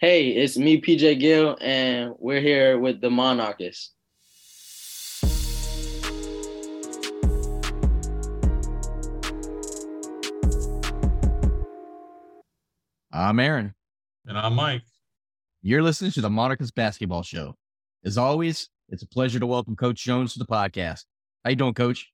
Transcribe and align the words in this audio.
Hey, 0.00 0.28
it's 0.28 0.56
me, 0.56 0.80
PJ 0.80 1.20
Gill, 1.20 1.58
and 1.60 2.14
we're 2.18 2.40
here 2.40 2.78
with 2.78 3.02
the 3.02 3.10
Monarchists. 3.10 3.92
I'm 13.12 13.38
Aaron. 13.38 13.74
And 14.24 14.38
I'm 14.38 14.54
Mike. 14.54 14.84
You're 15.60 15.82
listening 15.82 16.12
to 16.12 16.22
the 16.22 16.30
Monarchist 16.30 16.74
Basketball 16.74 17.22
Show. 17.22 17.54
As 18.02 18.16
always, 18.16 18.70
it's 18.88 19.02
a 19.02 19.06
pleasure 19.06 19.38
to 19.38 19.46
welcome 19.46 19.76
Coach 19.76 20.02
Jones 20.02 20.32
to 20.32 20.38
the 20.38 20.46
podcast. 20.46 21.04
How 21.44 21.50
you 21.50 21.56
doing, 21.56 21.74
Coach? 21.74 22.10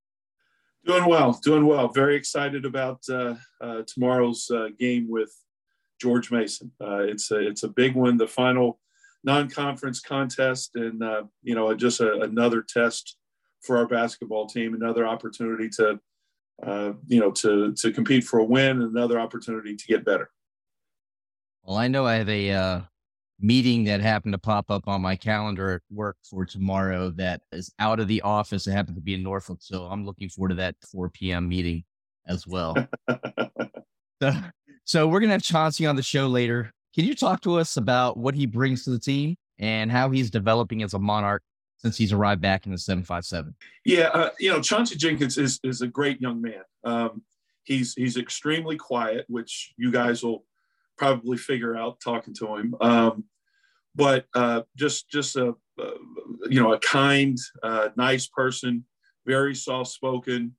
Doing 0.85 1.09
well, 1.09 1.39
doing 1.45 1.65
well. 1.65 1.87
Very 1.87 2.17
excited 2.17 2.65
about 2.65 2.99
uh, 3.09 3.37
uh, 3.61 3.83
tomorrow's 3.87 4.51
uh, 4.51 4.71
game 4.77 5.09
with 5.09 5.33
George 6.01 6.31
Mason. 6.31 6.71
Uh, 6.81 6.99
it's 6.99 7.31
a 7.31 7.47
it's 7.47 7.63
a 7.63 7.69
big 7.69 7.95
one, 7.95 8.17
the 8.17 8.27
final 8.27 8.79
non-conference 9.25 10.01
contest, 10.01 10.77
and 10.77 11.03
uh, 11.03 11.25
you 11.43 11.55
know 11.55 11.75
just 11.75 12.01
a, 12.01 12.21
another 12.21 12.63
test 12.63 13.17
for 13.63 13.77
our 13.77 13.87
basketball 13.87 14.47
team. 14.47 14.75
Another 14.75 15.07
opportunity 15.07 15.69
to 15.71 16.01
uh, 16.65 16.93
you 17.07 17.21
know 17.21 17.31
to 17.33 17.73
to 17.75 17.93
compete 17.93 18.25
for 18.25 18.39
a 18.39 18.45
win. 18.45 18.83
Another 18.83 19.19
opportunity 19.19 19.77
to 19.77 19.87
get 19.87 20.05
better. 20.05 20.31
Well, 21.63 21.77
I 21.77 21.89
know 21.89 22.07
I 22.07 22.15
have 22.15 22.29
a 22.29 22.53
uh, 22.53 22.81
meeting 23.41 23.85
that 23.85 24.01
happened 24.01 24.33
to 24.33 24.39
pop 24.39 24.71
up 24.71 24.87
on 24.87 25.03
my 25.03 25.17
calendar 25.17 25.71
at 25.75 25.83
work 25.91 26.17
for 26.29 26.45
tomorrow 26.47 27.11
that 27.11 27.43
is 27.53 27.73
out 27.79 28.01
of 28.01 28.09
the 28.09 28.23
office. 28.23 28.67
It 28.67 28.73
happened 28.73 28.97
to 28.97 29.03
be 29.03 29.15
in 29.15 29.23
Norfolk, 29.23 29.59
so 29.61 29.85
I'm 29.85 30.07
looking 30.07 30.29
forward 30.29 30.51
to 30.51 30.55
that 30.57 30.77
4 30.91 31.11
p.m. 31.11 31.49
meeting 31.49 31.85
as 32.27 32.47
well. 32.47 32.77
so, 34.23 34.33
so 34.87 35.09
we're 35.09 35.19
gonna 35.19 35.33
have 35.33 35.43
Chauncey 35.43 35.85
on 35.85 35.97
the 35.97 36.03
show 36.03 36.29
later. 36.29 36.73
Can 36.95 37.05
you 37.05 37.15
talk 37.15 37.43
to 37.43 37.59
us 37.59 37.77
about 37.77 38.17
what 38.17 38.35
he 38.37 38.47
brings 38.47 38.85
to 38.85 38.91
the 38.91 39.01
team 39.01 39.37
and 39.59 39.91
how 39.91 40.11
he's 40.11 40.31
developing 40.31 40.83
as 40.85 40.95
a 40.95 40.99
Monarch 40.99 41.43
since 41.77 41.99
he's 41.99 42.13
arrived 42.13 42.41
back 42.41 42.67
in 42.67 42.73
the 42.73 42.79
757? 42.79 43.55
Yeah, 43.85 44.09
uh, 44.15 44.31
you 44.39 44.49
know, 44.49 44.63
Chauncey 44.63 44.97
Jenkins 44.97 45.39
is 45.39 45.59
is 45.65 45.83
a 45.83 45.89
great 45.89 46.21
young 46.21 46.41
man. 46.41 46.63
Um, 46.85 47.23
he's 47.65 47.95
he's 47.95 48.17
extremely 48.17 48.77
quiet, 48.77 49.25
which 49.29 49.75
you 49.77 49.91
guys 49.91 50.23
will 50.23 50.45
probably 50.97 51.37
figure 51.37 51.77
out 51.77 51.99
talking 52.01 52.33
to 52.35 52.57
him. 52.57 52.75
Um, 52.81 53.25
but 53.97 54.27
uh, 54.35 54.63
just 54.77 55.11
just 55.11 55.35
a 55.35 55.55
uh, 55.83 55.91
you 56.49 56.63
know 56.63 56.75
a 56.75 56.79
kind, 56.79 57.37
uh, 57.65 57.89
nice 57.97 58.29
person, 58.29 58.85
very 59.27 59.55
soft 59.55 59.91
spoken, 59.91 60.55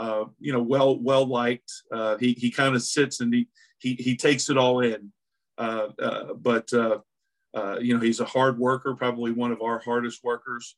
uh, 0.00 0.24
you 0.38 0.52
know, 0.52 0.62
well 0.62 0.98
well 0.98 1.26
liked. 1.26 1.70
Uh, 1.92 2.16
he 2.16 2.32
he 2.32 2.50
kind 2.50 2.74
of 2.74 2.82
sits 2.82 3.20
and 3.20 3.32
he 3.34 3.48
he 3.80 3.94
he 3.94 4.16
takes 4.16 4.50
it 4.50 4.56
all 4.56 4.80
in. 4.80 5.12
Uh, 5.58 5.88
but 6.34 6.70
you 6.72 7.94
know, 7.94 8.00
he's 8.00 8.20
a 8.20 8.24
hard 8.24 8.58
worker, 8.58 8.94
probably 8.94 9.32
one 9.32 9.52
of 9.52 9.62
our 9.62 9.78
hardest 9.78 10.22
workers. 10.22 10.76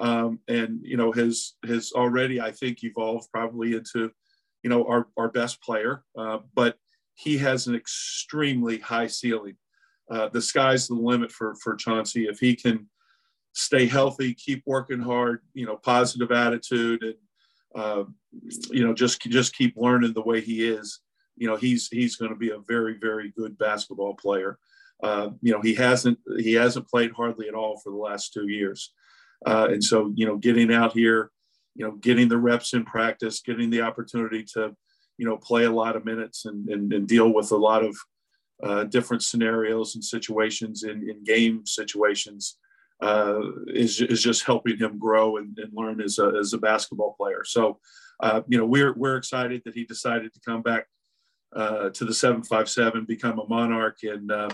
Um, 0.00 0.38
and 0.48 0.80
you 0.82 0.96
know, 0.96 1.12
has 1.12 1.54
has 1.66 1.92
already 1.92 2.40
I 2.40 2.52
think 2.52 2.84
evolved 2.84 3.28
probably 3.32 3.74
into 3.74 4.10
you 4.62 4.70
know 4.70 4.84
our 4.86 5.08
our 5.16 5.28
best 5.28 5.62
player. 5.62 6.04
but 6.54 6.76
he 7.14 7.36
has 7.38 7.66
an 7.66 7.74
extremely 7.74 8.78
high 8.78 9.08
ceiling. 9.08 9.56
Uh, 10.08 10.28
the 10.28 10.40
sky's 10.40 10.86
the 10.88 10.94
limit 10.94 11.32
for 11.32 11.54
for 11.56 11.74
Chauncey 11.74 12.26
if 12.26 12.38
he 12.38 12.54
can 12.54 12.88
stay 13.52 13.86
healthy, 13.86 14.34
keep 14.34 14.62
working 14.66 15.00
hard, 15.00 15.40
you 15.52 15.66
know, 15.66 15.76
positive 15.76 16.30
attitude, 16.30 17.02
and 17.02 17.14
uh, 17.74 18.04
you 18.70 18.86
know 18.86 18.94
just 18.94 19.20
just 19.22 19.54
keep 19.54 19.74
learning 19.76 20.12
the 20.12 20.22
way 20.22 20.40
he 20.40 20.66
is. 20.66 21.00
You 21.38 21.48
know, 21.48 21.56
he's 21.56 21.88
he's 21.88 22.16
going 22.16 22.32
to 22.32 22.38
be 22.38 22.50
a 22.50 22.58
very 22.58 22.96
very 23.00 23.32
good 23.36 23.58
basketball 23.58 24.14
player. 24.14 24.58
Uh, 25.02 25.30
you 25.42 25.52
know, 25.52 25.60
he 25.60 25.74
hasn't 25.74 26.18
he 26.38 26.54
hasn't 26.54 26.88
played 26.88 27.12
hardly 27.12 27.48
at 27.48 27.54
all 27.54 27.78
for 27.78 27.90
the 27.90 27.98
last 27.98 28.32
two 28.32 28.48
years, 28.48 28.92
uh, 29.46 29.68
and 29.70 29.82
so 29.82 30.12
you 30.14 30.26
know, 30.26 30.36
getting 30.36 30.72
out 30.72 30.92
here, 30.92 31.30
you 31.74 31.86
know, 31.86 31.92
getting 31.92 32.28
the 32.28 32.38
reps 32.38 32.74
in 32.74 32.84
practice, 32.84 33.40
getting 33.40 33.70
the 33.70 33.82
opportunity 33.82 34.44
to 34.54 34.74
you 35.18 35.26
know, 35.26 35.36
play 35.36 35.64
a 35.64 35.70
lot 35.70 35.96
of 35.96 36.04
minutes 36.04 36.46
and, 36.46 36.68
and, 36.68 36.92
and 36.92 37.06
deal 37.06 37.34
with 37.34 37.50
a 37.50 37.56
lot 37.56 37.84
of 37.84 37.96
uh, 38.62 38.84
different 38.84 39.22
scenarios 39.22 39.94
and 39.94 40.04
situations 40.04 40.84
in, 40.84 41.08
in 41.10 41.22
game 41.24 41.66
situations 41.66 42.56
uh, 43.02 43.40
is, 43.66 44.00
is 44.00 44.22
just 44.22 44.44
helping 44.44 44.78
him 44.78 44.98
grow 44.98 45.36
and, 45.36 45.58
and 45.58 45.72
learn 45.74 46.00
as 46.00 46.18
a, 46.18 46.32
as 46.38 46.52
a 46.52 46.58
basketball 46.58 47.14
player. 47.18 47.42
So, 47.44 47.78
uh, 48.20 48.42
you 48.48 48.58
know, 48.58 48.64
we're, 48.64 48.94
we're 48.94 49.16
excited 49.16 49.62
that 49.64 49.74
he 49.74 49.84
decided 49.84 50.32
to 50.34 50.40
come 50.40 50.62
back 50.62 50.86
uh, 51.54 51.90
to 51.90 52.04
the 52.04 52.14
757, 52.14 53.04
become 53.04 53.38
a 53.38 53.46
Monarch. 53.46 53.98
And, 54.02 54.30
uh, 54.30 54.48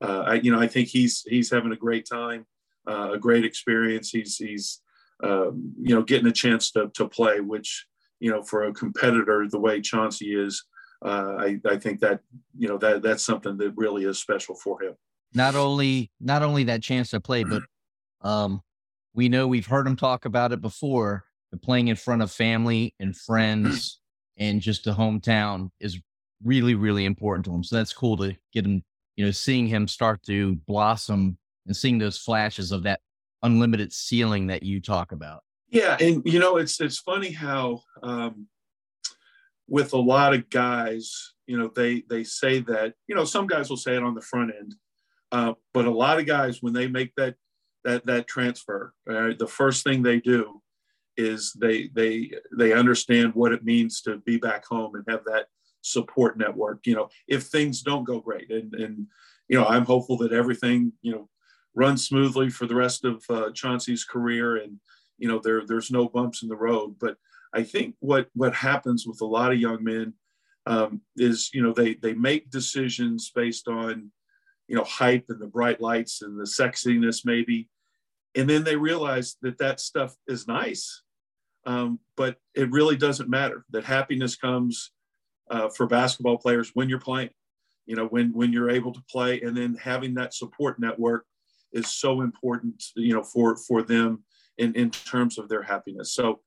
uh, 0.00 0.24
I, 0.26 0.34
you 0.34 0.50
know, 0.52 0.60
I 0.60 0.66
think 0.66 0.88
he's, 0.88 1.22
he's 1.26 1.50
having 1.50 1.72
a 1.72 1.76
great 1.76 2.06
time, 2.10 2.46
a 2.86 3.18
great 3.18 3.44
experience. 3.44 4.10
He's, 4.10 4.36
he's, 4.36 4.80
um, 5.22 5.74
you 5.80 5.94
know, 5.94 6.02
getting 6.02 6.26
a 6.26 6.32
chance 6.32 6.70
to, 6.72 6.90
to 6.94 7.08
play, 7.08 7.40
which, 7.40 7.86
you 8.18 8.30
know, 8.30 8.42
for 8.42 8.64
a 8.64 8.72
competitor 8.72 9.46
the 9.48 9.60
way 9.60 9.80
Chauncey 9.80 10.34
is, 10.34 10.64
uh, 11.04 11.36
I, 11.38 11.60
I 11.66 11.78
think 11.78 12.00
that 12.00 12.20
you 12.56 12.68
know 12.68 12.76
that 12.78 13.02
that's 13.02 13.24
something 13.24 13.56
that 13.56 13.72
really 13.76 14.04
is 14.04 14.18
special 14.18 14.54
for 14.54 14.82
him. 14.82 14.94
Not 15.32 15.54
only 15.54 16.10
not 16.20 16.42
only 16.42 16.64
that 16.64 16.82
chance 16.82 17.10
to 17.10 17.20
play, 17.20 17.44
but 17.44 17.62
um, 18.20 18.60
we 19.14 19.28
know 19.28 19.46
we've 19.48 19.66
heard 19.66 19.86
him 19.86 19.96
talk 19.96 20.24
about 20.24 20.52
it 20.52 20.60
before. 20.60 21.24
But 21.50 21.62
playing 21.62 21.88
in 21.88 21.96
front 21.96 22.22
of 22.22 22.30
family 22.30 22.94
and 23.00 23.16
friends 23.16 23.98
and 24.36 24.60
just 24.60 24.84
the 24.84 24.92
hometown 24.92 25.70
is 25.80 25.98
really 26.44 26.74
really 26.74 27.04
important 27.04 27.44
to 27.46 27.54
him. 27.54 27.64
So 27.64 27.76
that's 27.76 27.92
cool 27.92 28.16
to 28.18 28.36
get 28.52 28.64
him, 28.64 28.82
you 29.16 29.24
know, 29.24 29.30
seeing 29.30 29.66
him 29.66 29.86
start 29.88 30.22
to 30.24 30.56
blossom 30.66 31.38
and 31.66 31.76
seeing 31.76 31.98
those 31.98 32.18
flashes 32.18 32.72
of 32.72 32.82
that 32.84 33.00
unlimited 33.42 33.92
ceiling 33.92 34.48
that 34.48 34.62
you 34.62 34.80
talk 34.80 35.12
about. 35.12 35.42
Yeah, 35.70 35.96
and 36.00 36.22
you 36.24 36.40
know 36.40 36.56
it's 36.56 36.80
it's 36.80 36.98
funny 36.98 37.30
how 37.30 37.82
um, 38.02 38.48
with 39.68 39.92
a 39.92 39.98
lot 39.98 40.34
of 40.34 40.50
guys, 40.50 41.32
you 41.46 41.56
know, 41.56 41.70
they 41.74 42.02
they 42.10 42.24
say 42.24 42.60
that 42.60 42.94
you 43.06 43.14
know 43.14 43.24
some 43.24 43.46
guys 43.46 43.70
will 43.70 43.76
say 43.76 43.96
it 43.96 44.02
on 44.02 44.14
the 44.14 44.20
front 44.20 44.52
end, 44.58 44.74
uh, 45.32 45.54
but 45.72 45.86
a 45.86 45.90
lot 45.90 46.18
of 46.18 46.26
guys 46.26 46.58
when 46.60 46.72
they 46.72 46.88
make 46.88 47.14
that 47.16 47.36
that 47.84 48.04
that 48.06 48.26
transfer, 48.26 48.92
uh, 49.08 49.30
the 49.38 49.46
first 49.46 49.84
thing 49.84 50.02
they 50.02 50.20
do 50.20 50.60
is 51.16 51.52
they 51.60 51.88
they 51.94 52.32
they 52.56 52.72
understand 52.72 53.34
what 53.34 53.52
it 53.52 53.64
means 53.64 54.00
to 54.02 54.18
be 54.18 54.38
back 54.38 54.64
home 54.66 54.94
and 54.96 55.04
have 55.08 55.24
that 55.24 55.46
support 55.82 56.38
network. 56.38 56.86
You 56.86 56.94
know, 56.94 57.08
if 57.28 57.44
things 57.44 57.82
don't 57.82 58.04
go 58.04 58.20
great, 58.20 58.50
and 58.50 58.74
and 58.74 59.06
you 59.48 59.58
know, 59.58 59.66
I'm 59.66 59.84
hopeful 59.84 60.16
that 60.18 60.32
everything 60.32 60.92
you 61.02 61.12
know 61.12 61.28
runs 61.74 62.06
smoothly 62.06 62.50
for 62.50 62.66
the 62.66 62.74
rest 62.74 63.04
of 63.04 63.24
uh, 63.30 63.50
Chauncey's 63.52 64.04
career 64.04 64.56
and 64.56 64.78
you 65.18 65.28
know 65.28 65.40
there 65.42 65.64
there's 65.66 65.90
no 65.90 66.08
bumps 66.08 66.42
in 66.42 66.48
the 66.48 66.56
road. 66.56 66.96
But 67.00 67.16
i 67.52 67.62
think 67.64 67.96
what 67.98 68.28
what 68.34 68.54
happens 68.54 69.06
with 69.06 69.20
a 69.20 69.26
lot 69.26 69.52
of 69.52 69.58
young 69.58 69.82
men 69.82 70.14
um, 70.66 71.00
is 71.16 71.50
you 71.52 71.62
know 71.62 71.72
they 71.72 71.94
they 71.94 72.14
make 72.14 72.50
decisions 72.50 73.30
based 73.34 73.68
on 73.68 74.10
you 74.68 74.76
know 74.76 74.84
hype 74.84 75.26
and 75.28 75.40
the 75.40 75.46
bright 75.46 75.80
lights 75.80 76.22
and 76.22 76.38
the 76.38 76.44
sexiness 76.44 77.24
maybe. 77.24 77.68
And 78.36 78.48
then 78.48 78.62
they 78.62 78.76
realize 78.76 79.36
that 79.42 79.58
that 79.58 79.80
stuff 79.80 80.14
is 80.28 80.46
nice. 80.46 81.02
Um, 81.66 81.98
but 82.16 82.36
it 82.54 82.70
really 82.70 82.96
doesn't 82.96 83.28
matter 83.28 83.64
that 83.70 83.84
happiness 83.84 84.36
comes 84.36 84.92
uh, 85.50 85.68
for 85.68 85.86
basketball 85.86 86.38
players 86.38 86.70
when 86.74 86.88
you're 86.88 87.00
playing 87.00 87.30
you 87.86 87.96
know 87.96 88.06
when 88.06 88.32
when 88.32 88.52
you're 88.52 88.70
able 88.70 88.92
to 88.92 89.02
play 89.10 89.40
and 89.42 89.56
then 89.56 89.76
having 89.82 90.14
that 90.14 90.32
support 90.32 90.78
network 90.78 91.24
is 91.72 91.88
so 91.88 92.20
important 92.20 92.82
you 92.96 93.14
know 93.14 93.22
for 93.22 93.56
for 93.56 93.82
them 93.82 94.22
in, 94.60 94.74
in 94.74 94.90
terms 94.90 95.38
of 95.38 95.48
their 95.48 95.62
happiness. 95.62 96.12
So, 96.12 96.40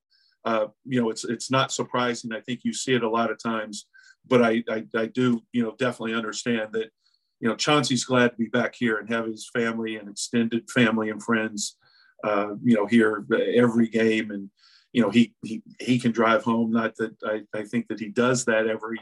uh, 0.45 0.67
you 0.85 1.01
know, 1.01 1.09
it's 1.09 1.25
it's 1.25 1.49
not 1.49 1.71
surprising. 1.71 2.31
I 2.31 2.41
think 2.41 2.61
you 2.63 2.73
see 2.73 2.93
it 2.93 3.03
a 3.03 3.09
lot 3.09 3.31
of 3.31 3.41
times, 3.41 3.87
but 4.27 4.41
I, 4.41 4.63
I, 4.69 4.85
I 4.95 5.05
do 5.07 5.41
you 5.51 5.63
know 5.63 5.75
definitely 5.77 6.13
understand 6.13 6.73
that 6.73 6.91
you 7.39 7.49
know 7.49 7.55
Chauncey's 7.55 8.05
glad 8.05 8.31
to 8.31 8.37
be 8.37 8.47
back 8.47 8.75
here 8.75 8.97
and 8.97 9.09
have 9.09 9.25
his 9.25 9.49
family 9.49 9.95
and 9.97 10.09
extended 10.09 10.69
family 10.69 11.09
and 11.09 11.23
friends, 11.23 11.77
uh, 12.23 12.53
you 12.63 12.75
know, 12.75 12.85
here 12.85 13.25
every 13.55 13.87
game, 13.87 14.31
and 14.31 14.49
you 14.93 15.01
know 15.01 15.09
he 15.09 15.33
he 15.43 15.61
he 15.79 15.99
can 15.99 16.11
drive 16.11 16.43
home. 16.43 16.71
Not 16.71 16.95
that 16.97 17.15
I, 17.25 17.41
I 17.57 17.63
think 17.63 17.87
that 17.89 17.99
he 17.99 18.09
does 18.09 18.45
that 18.45 18.67
every 18.67 18.99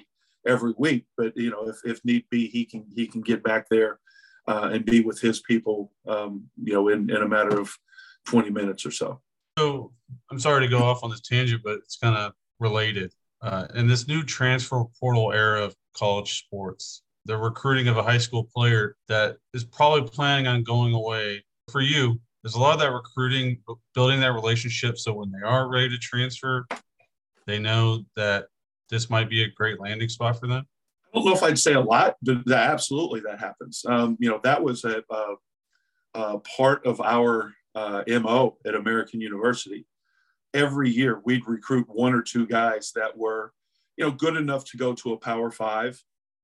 every 0.48 0.74
week, 0.78 1.06
but 1.18 1.38
you 1.38 1.52
know 1.52 1.68
if 1.68 1.78
if 1.86 2.04
need 2.04 2.26
be, 2.30 2.48
he 2.48 2.66
can 2.66 2.86
he 2.96 3.06
can 3.06 3.22
get 3.22 3.44
back 3.44 3.68
there 3.70 4.00
uh, 4.48 4.70
and 4.74 4.86
be 4.86 5.02
with 5.02 5.20
his 5.20 5.42
people, 5.42 5.92
um, 6.08 6.50
you 6.64 6.74
know, 6.74 6.88
in 6.88 7.10
in 7.10 7.22
a 7.22 7.28
matter 7.28 7.60
of 7.60 7.78
20 8.26 8.50
minutes 8.50 8.86
or 8.86 8.92
so. 8.92 9.22
So 9.58 9.92
I'm 10.30 10.40
sorry 10.40 10.66
to 10.66 10.68
go 10.68 10.80
off 10.80 11.04
on 11.04 11.10
this 11.10 11.22
tangent, 11.22 11.62
but 11.64 11.78
it's 11.78 11.98
kind 11.98 12.16
of 12.16 12.34
related. 12.60 13.14
Uh, 13.42 13.68
in 13.76 13.88
this 13.88 14.08
new 14.08 14.24
transfer 14.24 14.84
portal 15.00 15.32
era 15.32 15.64
of 15.64 15.76
college 15.96 16.40
sports, 16.44 17.02
the 17.26 17.36
recruiting 17.38 17.88
of 17.88 17.98
a 17.98 18.04
high 18.04 18.18
school 18.18 18.48
player 18.56 18.96
that 19.08 19.38
is 19.54 19.64
probably 19.64 20.08
planning 20.08 20.48
on 20.48 20.64
going 20.64 20.94
away 20.94 21.44
for 21.72 21.82
you, 21.82 22.20
there's 22.44 22.56
a 22.56 22.60
lot 22.60 22.74
of 22.74 22.80
that 22.80 22.92
recruiting, 22.92 23.62
building 23.94 24.20
that 24.22 24.34
relationship. 24.34 24.98
So 24.98 25.14
when 25.14 25.32
they 25.32 25.46
are 25.46 25.70
ready 25.70 25.90
to 25.90 25.98
transfer, 25.98 26.66
they 27.46 27.60
know 27.60 28.04
that 28.16 28.46
this 28.90 29.10
might 29.10 29.30
be 29.30 29.44
a 29.44 29.50
great 29.50 29.80
landing 29.80 30.10
spot 30.10 30.40
for 30.40 30.48
them. 30.48 30.66
I 31.14 31.18
don't 31.18 31.26
know 31.26 31.34
if 31.34 31.44
I'd 31.44 31.60
say 31.60 31.74
a 31.74 31.82
lot, 31.82 32.16
but 32.22 32.46
that, 32.46 32.70
absolutely 32.70 33.20
that 33.22 33.40
happens. 33.40 33.84
Um, 33.88 34.18
you 34.20 34.30
know, 34.30 34.40
that 34.44 34.64
was 34.64 34.84
a, 34.86 35.04
a, 35.10 35.36
a 36.14 36.40
part 36.40 36.86
of 36.86 37.02
our 37.02 37.54
uh, 37.76 38.04
MO 38.08 38.58
at 38.66 38.76
American 38.76 39.22
University. 39.22 39.86
Every 40.54 40.90
year 40.90 41.22
we'd 41.24 41.48
recruit 41.48 41.88
one 41.90 42.14
or 42.14 42.22
two 42.22 42.46
guys 42.48 42.92
that 42.96 43.18
were, 43.18 43.54
you 43.98 44.06
know, 44.06 44.12
good 44.12 44.36
enough 44.36 44.66
to 44.66 44.78
go 44.78 44.94
to 44.94 45.14
a 45.14 45.18
Power 45.18 45.52
Five, 45.52 46.02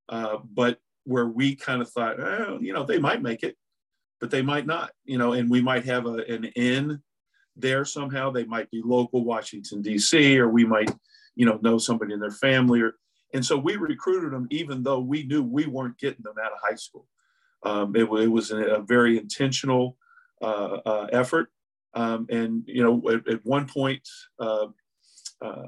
uh, 0.09 0.37
but 0.53 0.79
where 1.05 1.27
we 1.27 1.55
kind 1.55 1.81
of 1.81 1.89
thought, 1.89 2.19
oh, 2.19 2.59
you 2.61 2.73
know, 2.73 2.83
they 2.83 2.99
might 2.99 3.21
make 3.21 3.43
it, 3.43 3.55
but 4.19 4.31
they 4.31 4.41
might 4.41 4.65
not, 4.65 4.91
you 5.05 5.17
know, 5.17 5.33
and 5.33 5.49
we 5.49 5.61
might 5.61 5.85
have 5.85 6.05
a, 6.05 6.15
an 6.29 6.45
in 6.55 7.01
there 7.55 7.85
somehow. 7.85 8.31
They 8.31 8.45
might 8.45 8.69
be 8.71 8.81
local 8.83 9.23
Washington, 9.23 9.81
D.C., 9.81 10.39
or 10.39 10.49
we 10.49 10.65
might, 10.65 10.91
you 11.35 11.45
know, 11.45 11.59
know 11.61 11.77
somebody 11.77 12.13
in 12.13 12.19
their 12.19 12.31
family. 12.31 12.81
Or, 12.81 12.93
and 13.33 13.45
so 13.45 13.57
we 13.57 13.75
recruited 13.75 14.31
them 14.31 14.47
even 14.49 14.83
though 14.83 14.99
we 14.99 15.23
knew 15.23 15.43
we 15.43 15.65
weren't 15.65 15.97
getting 15.97 16.23
them 16.23 16.35
out 16.41 16.51
of 16.51 16.59
high 16.61 16.75
school. 16.75 17.07
Um, 17.63 17.95
it, 17.95 18.03
it, 18.03 18.27
was 18.27 18.51
a, 18.51 18.83
very 18.87 19.17
intentional 19.17 19.97
uh, 20.41 20.77
uh, 20.85 21.07
effort. 21.11 21.49
Um, 21.93 22.27
and, 22.29 22.63
you 22.67 22.83
know, 22.83 23.01
at, 23.09 23.27
at 23.27 23.45
one 23.45 23.67
point, 23.67 24.07
uh, 24.39 24.67
uh 25.41 25.63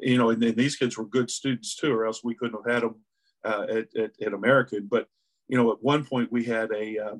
you 0.00 0.18
know, 0.18 0.30
and, 0.30 0.42
and, 0.42 0.56
these 0.56 0.76
kids 0.76 0.98
were 0.98 1.06
good 1.06 1.30
students 1.30 1.76
too, 1.76 1.92
or 1.92 2.06
else 2.06 2.24
we 2.24 2.34
couldn't 2.34 2.58
have 2.64 2.74
had 2.74 2.82
them 2.82 2.96
uh, 3.44 3.66
at, 3.68 3.96
at, 3.96 4.10
at, 4.20 4.32
American. 4.32 4.88
But, 4.90 5.06
you 5.48 5.56
know, 5.56 5.70
at 5.70 5.82
one 5.82 6.04
point 6.04 6.32
we 6.32 6.44
had 6.44 6.72
a, 6.72 6.98
uh, 6.98 7.14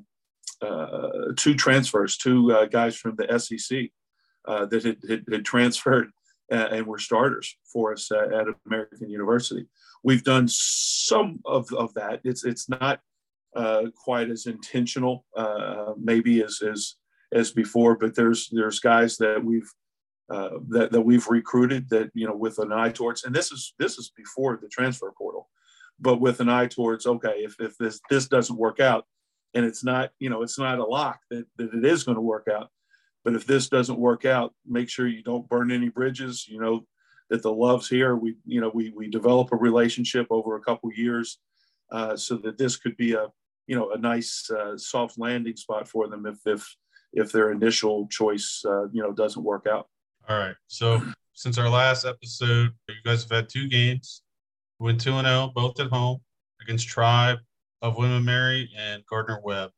two 1.35 1.55
transfers, 1.55 2.17
two 2.17 2.51
uh, 2.51 2.65
guys 2.65 2.95
from 2.95 3.15
the 3.15 3.39
SEC 3.39 3.89
uh, 4.45 4.65
that 4.65 4.83
had, 4.83 4.97
had, 5.09 5.23
had 5.31 5.45
transferred 5.45 6.09
and 6.49 6.85
were 6.85 6.99
starters 6.99 7.55
for 7.71 7.93
us 7.93 8.11
at 8.11 8.45
American 8.67 9.09
University. 9.09 9.65
We've 10.03 10.23
done 10.23 10.47
some 10.47 11.39
of, 11.45 11.71
of 11.73 11.93
that. 11.95 12.21
It's 12.23 12.43
it's 12.43 12.69
not 12.69 12.99
uh, 13.55 13.85
quite 13.95 14.29
as 14.29 14.45
intentional, 14.45 15.25
uh, 15.35 15.93
maybe 15.97 16.43
as, 16.43 16.61
as 16.61 16.95
as 17.31 17.51
before, 17.51 17.95
but 17.95 18.15
there's 18.15 18.49
there's 18.51 18.79
guys 18.79 19.17
that 19.17 19.43
we've 19.43 19.69
uh, 20.29 20.49
that 20.69 20.91
that 20.91 21.01
we've 21.01 21.27
recruited 21.27 21.89
that 21.89 22.09
you 22.13 22.27
know 22.27 22.35
with 22.35 22.59
an 22.59 22.71
eye 22.71 22.91
towards, 22.91 23.23
and 23.23 23.35
this 23.35 23.51
is 23.51 23.73
this 23.79 23.97
is 23.97 24.11
before 24.15 24.57
the 24.61 24.69
transfer 24.69 25.11
portal, 25.17 25.49
but 25.99 26.21
with 26.21 26.39
an 26.39 26.49
eye 26.49 26.67
towards 26.67 27.05
okay, 27.05 27.37
if 27.39 27.55
if 27.59 27.77
this 27.77 27.99
this 28.09 28.27
doesn't 28.27 28.57
work 28.57 28.79
out, 28.79 29.05
and 29.53 29.65
it's 29.65 29.83
not 29.83 30.11
you 30.19 30.29
know 30.29 30.41
it's 30.41 30.59
not 30.59 30.79
a 30.79 30.85
lock 30.85 31.19
that, 31.29 31.45
that 31.57 31.73
it 31.73 31.85
is 31.85 32.03
going 32.03 32.15
to 32.15 32.21
work 32.21 32.47
out. 32.53 32.69
But 33.23 33.35
if 33.35 33.45
this 33.45 33.69
doesn't 33.69 33.99
work 33.99 34.25
out 34.25 34.53
make 34.67 34.89
sure 34.89 35.07
you 35.07 35.23
don't 35.23 35.47
burn 35.47 35.71
any 35.71 35.89
bridges. 35.89 36.47
You 36.47 36.59
know 36.59 36.85
that 37.29 37.41
the 37.41 37.51
love's 37.51 37.89
here. 37.89 38.15
We 38.15 38.35
you 38.45 38.61
know 38.61 38.71
we 38.73 38.93
we 38.95 39.09
develop 39.09 39.51
a 39.51 39.57
relationship 39.57 40.27
over 40.29 40.55
a 40.55 40.61
couple 40.61 40.91
years 40.93 41.39
uh, 41.91 42.15
so 42.15 42.37
that 42.37 42.57
this 42.57 42.75
could 42.75 42.97
be 42.97 43.13
a 43.13 43.27
you 43.67 43.75
know 43.75 43.91
a 43.91 43.97
nice 43.97 44.49
uh, 44.49 44.77
soft 44.77 45.17
landing 45.17 45.55
spot 45.55 45.87
for 45.87 46.07
them 46.07 46.25
if 46.25 46.39
if 46.45 46.75
if 47.13 47.31
their 47.31 47.51
initial 47.51 48.07
choice 48.07 48.63
uh, 48.65 48.87
you 48.89 49.01
know 49.01 49.11
doesn't 49.11 49.43
work 49.43 49.67
out. 49.67 49.87
All 50.27 50.37
right. 50.37 50.55
So 50.67 51.01
since 51.33 51.57
our 51.57 51.69
last 51.69 52.05
episode 52.05 52.71
you 52.87 52.95
guys 53.05 53.23
have 53.23 53.31
had 53.31 53.49
two 53.49 53.67
games. 53.67 54.21
Went 54.79 54.99
2 54.99 55.13
and 55.13 55.27
0 55.27 55.51
both 55.55 55.79
at 55.79 55.87
home 55.87 56.19
against 56.61 56.87
tribe 56.89 57.37
of 57.83 57.97
William 57.97 58.23
Mary 58.23 58.71
and 58.77 59.05
Gardner 59.05 59.39
Webb. 59.43 59.69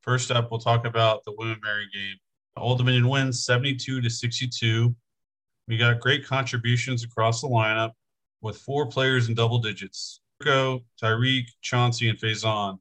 First 0.00 0.30
up, 0.30 0.50
we'll 0.50 0.58
talk 0.58 0.86
about 0.86 1.22
the 1.24 1.34
William 1.36 1.60
Mary 1.62 1.86
game. 1.92 2.16
Old 2.56 2.78
Dominion 2.78 3.08
wins 3.08 3.44
72 3.44 4.00
to 4.00 4.10
62. 4.10 4.96
We 5.68 5.76
got 5.76 6.00
great 6.00 6.26
contributions 6.26 7.04
across 7.04 7.42
the 7.42 7.48
lineup 7.48 7.92
with 8.40 8.56
four 8.56 8.86
players 8.86 9.28
in 9.28 9.34
double 9.34 9.58
digits. 9.58 10.20
Rico, 10.40 10.80
Tyreek, 11.02 11.46
Chauncey, 11.60 12.08
and 12.08 12.18
Faizon. 12.18 12.78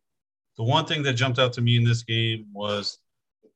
The 0.57 0.63
one 0.63 0.85
thing 0.85 1.03
that 1.03 1.13
jumped 1.13 1.39
out 1.39 1.51
to 1.53 1.61
me 1.61 1.75
in 1.75 1.83
this 1.83 2.03
game 2.03 2.45
was 2.53 2.99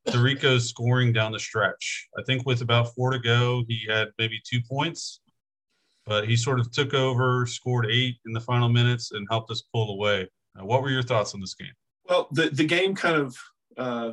Dorico's 0.06 0.68
scoring 0.68 1.14
down 1.14 1.32
the 1.32 1.40
stretch. 1.40 2.10
I 2.18 2.24
think 2.24 2.46
with 2.46 2.62
about 2.62 2.94
four 2.94 3.12
to 3.12 3.20
go, 3.20 3.64
he 3.70 3.86
had 3.88 4.10
maybe 4.18 4.42
two 4.46 4.60
points, 4.68 5.22
but 6.06 6.28
he 6.28 6.36
sort 6.36 6.60
of 6.60 6.72
took 6.72 6.94
over, 6.94 7.46
scored 7.46 7.88
eight 7.90 8.18
in 8.26 8.34
the 8.34 8.42
final 8.42 8.68
minutes, 8.68 9.12
and 9.12 9.26
helped 9.30 9.50
us 9.52 9.64
pull 9.74 9.94
away. 9.94 10.28
Uh, 10.58 10.66
what 10.66 10.82
were 10.82 10.90
your 10.90 11.04
thoughts 11.04 11.34
on 11.34 11.42
this 11.42 11.54
game? 11.54 11.74
Well, 12.08 12.28
the, 12.32 12.50
the 12.50 12.66
game 12.66 12.96
kind 12.96 13.16
of 13.16 13.38
uh, 13.78 14.12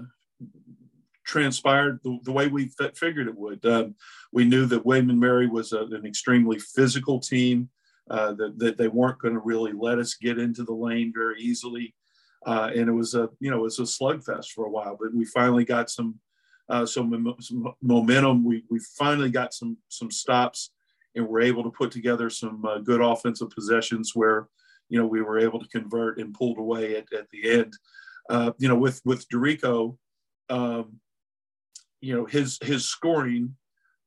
transpired 1.25 2.01
the, 2.03 2.19
the, 2.25 2.33
way 2.33 2.49
we 2.49 2.71
f- 2.81 2.97
figured 2.97 3.29
it 3.29 3.37
would. 3.37 3.65
Um, 3.65 3.95
we 4.33 4.45
knew 4.45 4.67
that 4.67 4.85
William 4.85 5.19
Mary 5.19 5.47
was 5.47 5.73
a, 5.73 5.85
an 5.85 6.05
extremely 6.05 6.59
physical 6.59 7.21
team, 7.21 7.71
uh, 8.11 8.33
that, 8.35 8.59
that 8.59 8.77
they 8.79 8.89
weren't 8.89 9.19
going 9.19 9.35
to 9.35 9.41
really 9.41 9.73
let 9.73 9.99
us 9.99 10.15
get 10.15 10.39
into 10.39 10.63
the 10.63 10.73
lane 10.73 11.13
very 11.15 11.41
easily. 11.41 11.95
Uh, 12.47 12.71
and 12.75 12.89
it 12.89 12.93
was 12.93 13.15
a, 13.15 13.29
you 13.41 13.51
know, 13.51 13.59
it 13.59 13.63
was 13.63 13.81
a 13.81 13.83
slugfest 13.83 14.51
for 14.51 14.67
a 14.67 14.71
while, 14.71 14.97
but 15.01 15.13
we 15.13 15.25
finally 15.25 15.65
got 15.65 15.91
some, 15.91 16.15
uh, 16.69 16.87
some, 16.87 17.35
some, 17.41 17.75
momentum. 17.83 18.45
We, 18.45 18.63
we 18.71 18.79
finally 18.97 19.31
got 19.31 19.53
some, 19.53 19.77
some 19.89 20.11
stops 20.11 20.71
and 21.17 21.27
we're 21.27 21.41
able 21.41 21.65
to 21.65 21.71
put 21.71 21.91
together 21.91 22.31
some 22.31 22.65
uh, 22.65 22.79
good 22.79 23.01
offensive 23.01 23.51
possessions 23.51 24.13
where, 24.15 24.49
you 24.89 24.99
know, 24.99 25.07
we 25.07 25.23
were 25.23 25.39
able 25.39 25.59
to 25.59 25.69
convert 25.69 26.19
and 26.19 26.35
pulled 26.35 26.59
away 26.59 26.97
at, 26.97 27.13
at 27.13 27.29
the 27.31 27.51
end. 27.51 27.73
Uh, 28.29 28.53
you 28.59 28.69
know, 28.69 28.77
with 28.77 29.01
with 29.05 29.29
Dorico, 29.29 29.97
um, 30.49 31.01
you 32.01 32.15
know, 32.15 32.25
his 32.25 32.59
his 32.63 32.85
scoring, 32.85 33.57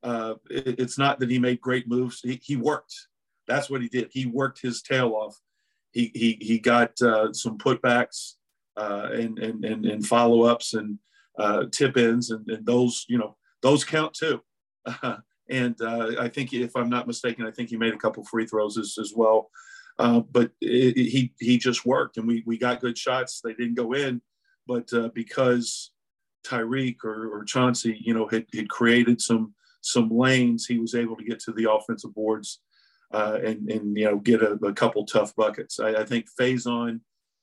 uh, 0.02 0.34
it, 0.50 0.78
it's 0.78 0.98
not 0.98 1.18
that 1.20 1.30
he 1.30 1.38
made 1.38 1.60
great 1.60 1.88
moves. 1.88 2.20
He, 2.20 2.40
he, 2.42 2.56
worked. 2.56 2.94
That's 3.46 3.70
what 3.70 3.82
he 3.82 3.88
did. 3.88 4.08
He 4.12 4.26
worked 4.26 4.60
his 4.60 4.82
tail 4.82 5.14
off. 5.14 5.36
He 5.92 6.10
he 6.14 6.38
he 6.40 6.58
got 6.58 7.00
uh, 7.02 7.32
some 7.32 7.58
putbacks 7.58 8.34
uh, 8.76 9.08
and, 9.12 9.38
and 9.38 9.64
and 9.64 9.86
and 9.86 10.06
follow 10.06 10.42
ups 10.42 10.74
and 10.74 10.98
uh, 11.38 11.64
tip 11.72 11.96
ins 11.96 12.30
and, 12.30 12.48
and 12.48 12.64
those 12.64 13.04
you 13.08 13.18
know 13.18 13.36
those 13.62 13.84
count 13.84 14.14
too. 14.14 14.40
and 15.50 15.80
uh, 15.82 16.12
I 16.18 16.28
think 16.28 16.52
if 16.52 16.76
I'm 16.76 16.88
not 16.88 17.06
mistaken, 17.06 17.46
I 17.46 17.50
think 17.50 17.70
he 17.70 17.76
made 17.76 17.94
a 17.94 17.98
couple 17.98 18.24
free 18.24 18.46
throws 18.46 18.78
as, 18.78 18.96
as 19.00 19.12
well. 19.14 19.50
Uh, 20.00 20.20
but 20.20 20.50
it, 20.62 20.96
it, 20.96 21.10
he 21.10 21.32
he 21.38 21.58
just 21.58 21.84
worked, 21.84 22.16
and 22.16 22.26
we 22.26 22.42
we 22.46 22.56
got 22.56 22.80
good 22.80 22.96
shots. 22.96 23.42
They 23.44 23.52
didn't 23.52 23.74
go 23.74 23.92
in, 23.92 24.22
but 24.66 24.90
uh, 24.94 25.10
because 25.14 25.90
Tyreek 26.42 27.04
or, 27.04 27.28
or 27.28 27.44
Chauncey, 27.44 28.00
you 28.00 28.14
know, 28.14 28.26
had, 28.26 28.46
had 28.54 28.70
created 28.70 29.20
some 29.20 29.54
some 29.82 30.08
lanes, 30.08 30.64
he 30.64 30.78
was 30.78 30.94
able 30.94 31.16
to 31.16 31.24
get 31.24 31.38
to 31.40 31.52
the 31.52 31.70
offensive 31.70 32.14
boards 32.14 32.60
uh, 33.12 33.40
and 33.44 33.70
and 33.70 33.94
you 33.94 34.06
know 34.06 34.16
get 34.16 34.40
a, 34.42 34.52
a 34.64 34.72
couple 34.72 35.04
tough 35.04 35.36
buckets. 35.36 35.78
I, 35.78 35.90
I 35.90 36.04
think 36.04 36.26
Faizon, 36.40 37.00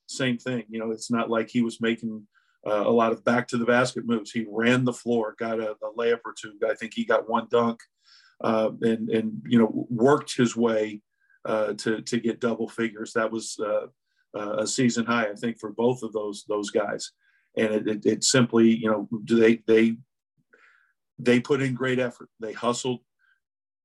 same 0.08 0.40
thing. 0.40 0.64
You 0.68 0.80
know, 0.80 0.90
it's 0.90 1.12
not 1.12 1.30
like 1.30 1.50
he 1.50 1.62
was 1.62 1.80
making 1.80 2.26
uh, 2.66 2.86
a 2.88 2.90
lot 2.90 3.12
of 3.12 3.24
back 3.24 3.48
to 3.50 3.58
the 3.58 3.66
basket 3.66 4.04
moves. 4.04 4.32
He 4.32 4.48
ran 4.50 4.84
the 4.84 4.94
floor, 4.94 5.36
got 5.38 5.60
a, 5.60 5.74
a 5.74 5.94
layup 5.96 6.22
or 6.26 6.34
two. 6.36 6.54
I 6.68 6.74
think 6.74 6.96
he 6.96 7.06
got 7.06 7.30
one 7.30 7.48
dunk, 7.52 7.82
uh, 8.44 8.72
and 8.82 9.10
and 9.10 9.44
you 9.46 9.60
know 9.60 9.86
worked 9.92 10.36
his 10.36 10.56
way 10.56 11.02
uh, 11.46 11.74
to 11.74 12.02
to 12.02 12.20
get 12.20 12.40
double 12.40 12.68
figures. 12.68 13.14
That 13.14 13.32
was 13.32 13.58
uh, 13.60 13.88
uh, 14.38 14.58
a 14.60 14.68
season 14.68 15.06
high, 15.06 15.30
I 15.30 15.36
think, 15.36 15.60
for 15.60 15.72
both 15.72 16.04
of 16.04 16.14
those 16.14 16.46
those 16.48 16.70
guys. 16.70 17.12
And 17.56 17.74
it, 17.74 17.88
it, 17.88 18.06
it 18.06 18.24
simply, 18.24 18.70
you 18.70 18.90
know, 18.90 19.10
they 19.24 19.62
they 19.68 19.98
they 21.20 21.40
put 21.40 21.62
in 21.62 21.74
great 21.74 22.00
effort. 22.00 22.30
They 22.40 22.54
hustled, 22.54 23.00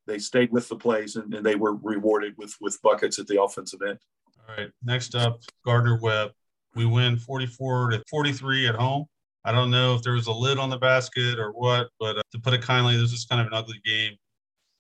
they 0.07 0.19
stayed 0.19 0.53
with 0.53 0.69
the 0.69 0.77
plays, 0.77 1.17
and, 1.17 1.33
and 1.35 1.45
they 1.45 1.55
were 1.55 1.77
rewarded 1.77 2.35
with 2.37 2.55
with 2.61 2.81
buckets 2.83 3.19
at 3.19 3.27
the 3.27 3.43
offensive 3.43 3.81
end. 3.87 3.99
All 4.39 4.57
right, 4.57 4.71
next 4.83 5.15
up, 5.15 5.41
Gardner 5.65 5.99
Webb. 6.01 6.33
We 6.75 6.87
win 6.87 7.19
44 7.19 7.91
to 7.91 8.03
43 8.09 8.69
at 8.69 8.75
home. 8.75 9.05
I 9.45 9.53
don't 9.53 9.71
know 9.71 9.95
if 9.95 10.03
there 10.03 10.15
was 10.15 10.27
a 10.27 10.33
lid 10.33 10.59
on 10.59 10.71
the 10.71 10.79
basket 10.79 11.39
or 11.39 11.51
what, 11.51 11.89
but 11.99 12.19
uh, 12.19 12.23
to 12.33 12.39
put 12.39 12.55
it 12.55 12.63
kindly, 12.63 12.97
this 12.97 13.13
was 13.13 13.25
kind 13.25 13.41
of 13.41 13.49
an 13.49 13.55
ugly 13.55 13.81
game. 13.85 14.17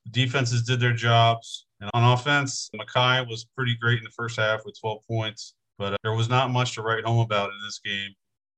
The 0.06 0.10
defenses 0.10 0.62
did 0.62 0.80
their 0.80 0.94
jobs. 0.94 1.66
And 1.82 1.90
on 1.94 2.12
offense, 2.12 2.70
Mekhi 2.76 3.28
was 3.28 3.44
pretty 3.56 3.76
great 3.80 3.98
in 3.98 4.04
the 4.04 4.10
first 4.10 4.38
half 4.38 4.64
with 4.64 4.78
12 4.80 5.04
points, 5.08 5.54
but 5.78 5.94
uh, 5.94 5.96
there 6.04 6.14
was 6.14 6.28
not 6.28 6.50
much 6.50 6.74
to 6.76 6.82
write 6.82 7.04
home 7.04 7.18
about 7.18 7.50
in 7.50 7.58
this 7.64 7.80
game. 7.84 8.12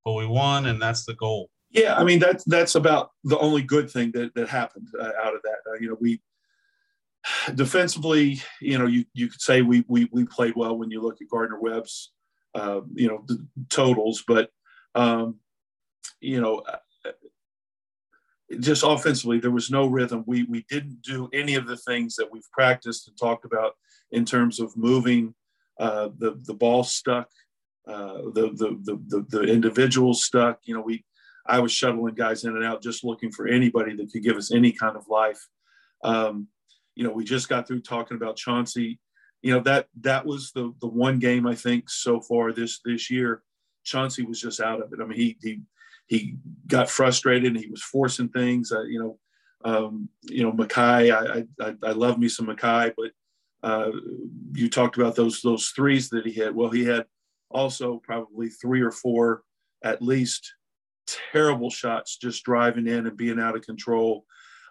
But 0.05 0.13
we 0.13 0.27
won, 0.27 0.67
and 0.67 0.81
that's 0.81 1.07
the 1.07 1.15
goal. 1.15 1.49
Yeah, 1.71 1.97
I 1.97 2.05
mean 2.05 2.19
that's 2.19 2.45
that's 2.45 2.75
about 2.75 3.11
the 3.25 3.39
only 3.39 3.63
good 3.63 3.91
thing 3.91 4.13
that 4.13 4.35
that 4.35 4.49
happened 4.49 4.89
uh, 5.01 5.13
out 5.23 5.35
of 5.35 5.41
that. 5.43 5.57
Uh, 5.67 5.79
you 5.81 5.89
know, 5.89 5.97
we 5.99 6.21
defensively, 7.55 8.43
you 8.61 8.77
know, 8.77 8.87
you 8.87 9.07
you 9.15 9.29
could 9.29 9.41
say 9.41 9.63
we 9.63 9.85
we 9.89 10.07
we 10.13 10.27
played 10.27 10.55
well 10.55 10.77
when 10.77 10.91
you 10.91 11.01
look 11.01 11.23
at 11.23 11.29
Gardner 11.31 11.59
Webb's, 11.59 12.13
uh, 12.55 12.83
you 12.95 13.09
know, 13.09 13.25
totals, 13.71 14.23
but 14.29 14.51
um, 14.95 15.37
you 16.21 16.43
know, 16.43 16.63
just 18.61 18.83
offensively, 18.85 19.39
there 19.39 19.51
was 19.51 19.71
no 19.71 19.87
rhythm. 19.87 20.25
We 20.27 20.45
we 20.45 20.65
didn't 20.69 21.03
do 21.03 21.29
any 21.33 21.55
of 21.55 21.67
the 21.67 21.77
things 21.77 22.15
that 22.17 22.31
we've 22.31 22.51
practiced 22.53 23.09
and 23.09 23.17
talked 23.19 23.45
about 23.45 23.73
in 24.13 24.25
terms 24.25 24.61
of 24.61 24.77
moving 24.77 25.35
uh, 25.81 26.11
the 26.19 26.41
the 26.45 26.55
ball 26.55 26.85
stuck, 26.85 27.29
uh, 27.89 28.19
the, 28.33 28.53
the, 28.55 29.03
the 29.09 29.27
the 29.29 29.43
individual 29.43 30.15
stuck. 30.15 30.61
You 30.65 30.75
know, 30.75 30.83
we 30.83 31.05
I 31.47 31.61
was 31.61 31.73
shuttling 31.73 32.15
guys 32.15 32.45
in 32.45 32.57
and 32.57 32.65
out, 32.65 32.83
just 32.83 33.05
looking 33.05 33.31
for 33.31 33.47
anybody 33.47 33.97
that 33.97 34.11
could 34.13 34.23
give 34.23 34.37
us 34.37 34.53
any 34.53 34.73
kind 34.73 34.97
of 34.97 35.09
life. 35.09 35.41
Um, 36.03 36.49
you 36.95 37.05
know, 37.05 37.11
we 37.13 37.25
just 37.25 37.49
got 37.49 37.67
through 37.67 37.81
talking 37.81 38.17
about 38.17 38.37
Chauncey. 38.37 39.01
you 39.43 39.53
know 39.53 39.61
that 39.61 39.89
that 40.01 40.25
was 40.27 40.53
the 40.53 40.73
the 40.81 40.87
one 40.87 41.19
game 41.19 41.47
I 41.47 41.55
think 41.55 41.91
so 41.91 42.21
far 42.21 42.53
this 42.53 42.81
this 42.85 43.11
year. 43.11 43.43
Chauncey 43.85 44.23
was 44.25 44.41
just 44.41 44.61
out 44.61 44.83
of 44.83 44.93
it. 44.93 45.01
I 45.03 45.07
mean, 45.07 45.19
he 45.19 45.37
he 45.43 45.61
he 46.07 46.37
got 46.67 46.91
frustrated 46.91 47.53
and 47.53 47.61
he 47.61 47.71
was 47.71 47.83
forcing 47.83 48.29
things. 48.29 48.73
Uh, 48.73 48.83
you 48.83 48.99
know, 48.99 49.19
um, 49.65 50.09
you 50.23 50.43
know, 50.43 50.53
Mekhi. 50.53 51.13
I, 51.13 51.45
I 51.65 51.75
I 51.83 51.93
love 51.93 52.19
me 52.19 52.29
some 52.29 52.47
Mekhi, 52.47 52.93
but 52.97 53.11
uh, 53.69 53.91
you 54.53 54.69
talked 54.69 54.97
about 54.97 55.17
those 55.17 55.41
those 55.41 55.69
threes 55.69 56.11
that 56.11 56.27
he 56.27 56.33
hit. 56.33 56.55
Well, 56.55 56.71
he 56.71 56.85
had 56.85 57.07
also 57.51 58.01
probably 58.05 58.49
three 58.49 58.83
or 58.83 58.91
four 58.91 59.43
at 59.83 60.03
least 60.03 60.55
terrible 61.07 61.71
shots 61.71 62.17
just 62.17 62.45
driving 62.45 62.87
in 62.87 63.07
and 63.07 63.17
being 63.17 63.41
out 63.41 63.57
of 63.57 63.63
control. 63.63 64.25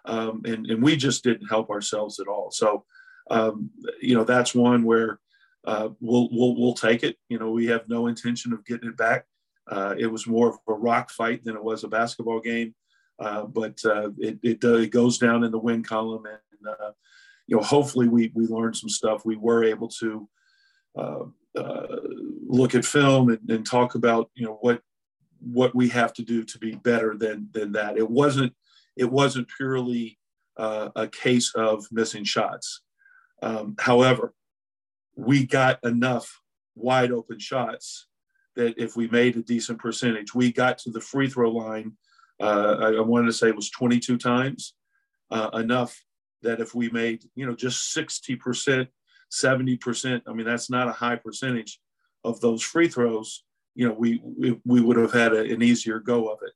Um, 0.04 0.42
and, 0.44 0.66
and 0.66 0.82
we 0.82 0.96
just 0.96 1.24
didn't 1.24 1.48
help 1.48 1.70
ourselves 1.70 2.20
at 2.20 2.28
all. 2.28 2.50
So, 2.50 2.84
um, 3.30 3.70
you 4.02 4.14
know, 4.14 4.24
that's 4.24 4.54
one 4.54 4.84
where 4.84 5.18
uh, 5.64 5.88
we'll, 6.00 6.28
we'll, 6.30 6.56
we'll 6.56 6.74
take 6.74 7.02
it. 7.04 7.16
You 7.28 7.38
know, 7.38 7.50
we 7.50 7.66
have 7.66 7.88
no 7.88 8.06
intention 8.08 8.52
of 8.52 8.66
getting 8.66 8.90
it 8.90 8.96
back. 8.96 9.24
Uh, 9.70 9.94
it 9.98 10.06
was 10.06 10.26
more 10.26 10.48
of 10.50 10.58
a 10.68 10.72
rock 10.72 11.10
fight 11.10 11.44
than 11.44 11.56
it 11.56 11.64
was 11.64 11.84
a 11.84 11.88
basketball 11.88 12.40
game. 12.40 12.74
Uh, 13.18 13.44
but 13.44 13.78
uh, 13.84 14.10
it, 14.18 14.38
it, 14.42 14.64
uh, 14.64 14.74
it, 14.74 14.90
goes 14.90 15.18
down 15.18 15.44
in 15.44 15.52
the 15.52 15.58
win 15.58 15.82
column. 15.82 16.24
And, 16.26 16.68
uh, 16.68 16.90
you 17.46 17.56
know, 17.56 17.62
hopefully 17.62 18.08
we, 18.08 18.32
we 18.34 18.46
learned 18.46 18.76
some 18.76 18.88
stuff. 18.88 19.24
We 19.24 19.36
were 19.36 19.62
able 19.64 19.88
to 20.00 20.28
look 22.46 22.74
at 22.74 22.84
film 22.84 23.28
and, 23.30 23.38
and 23.48 23.64
talk 23.64 23.94
about, 23.94 24.30
you 24.34 24.46
know, 24.46 24.58
what, 24.60 24.82
what 25.40 25.74
we 25.74 25.88
have 25.90 26.12
to 26.14 26.22
do 26.22 26.42
to 26.44 26.58
be 26.58 26.74
better 26.74 27.16
than 27.16 27.48
than 27.52 27.72
that. 27.72 27.96
It 27.96 28.10
wasn't 28.10 28.54
it 28.96 29.10
wasn't 29.10 29.48
purely 29.56 30.18
uh, 30.56 30.90
a 30.96 31.08
case 31.08 31.54
of 31.54 31.86
missing 31.90 32.24
shots. 32.24 32.80
Um, 33.42 33.74
however, 33.78 34.32
we 35.16 35.46
got 35.46 35.82
enough 35.84 36.40
wide 36.74 37.12
open 37.12 37.38
shots 37.38 38.06
that 38.56 38.74
if 38.78 38.96
we 38.96 39.08
made 39.08 39.36
a 39.36 39.42
decent 39.42 39.78
percentage, 39.78 40.34
we 40.34 40.52
got 40.52 40.78
to 40.78 40.90
the 40.90 41.00
free 41.00 41.28
throw 41.28 41.50
line. 41.50 41.92
Uh, 42.40 42.76
I, 42.80 42.88
I, 42.94 43.00
wanted 43.00 43.26
to 43.26 43.32
say 43.32 43.48
it 43.48 43.56
was 43.56 43.70
22 43.70 44.18
times 44.18 44.74
uh, 45.30 45.50
enough 45.54 46.02
that 46.42 46.60
if 46.60 46.74
we 46.74 46.90
made 46.90 47.24
you 47.36 47.46
know 47.46 47.54
just 47.54 47.92
60 47.92 48.36
percent, 48.36 48.88
70 49.30 49.76
percent, 49.76 50.22
I 50.26 50.32
mean 50.32 50.46
that's 50.46 50.68
not 50.68 50.88
a 50.88 50.92
high 50.92 51.16
percentage 51.16 51.78
of 52.24 52.40
those 52.40 52.62
free 52.62 52.88
throws 52.88 53.44
you 53.74 53.88
know, 53.88 53.94
we 53.94 54.20
we, 54.22 54.60
we 54.64 54.80
would 54.80 54.96
have 54.96 55.12
had 55.12 55.32
a, 55.32 55.40
an 55.40 55.62
easier 55.62 55.98
go 55.98 56.28
of 56.28 56.38
it. 56.42 56.52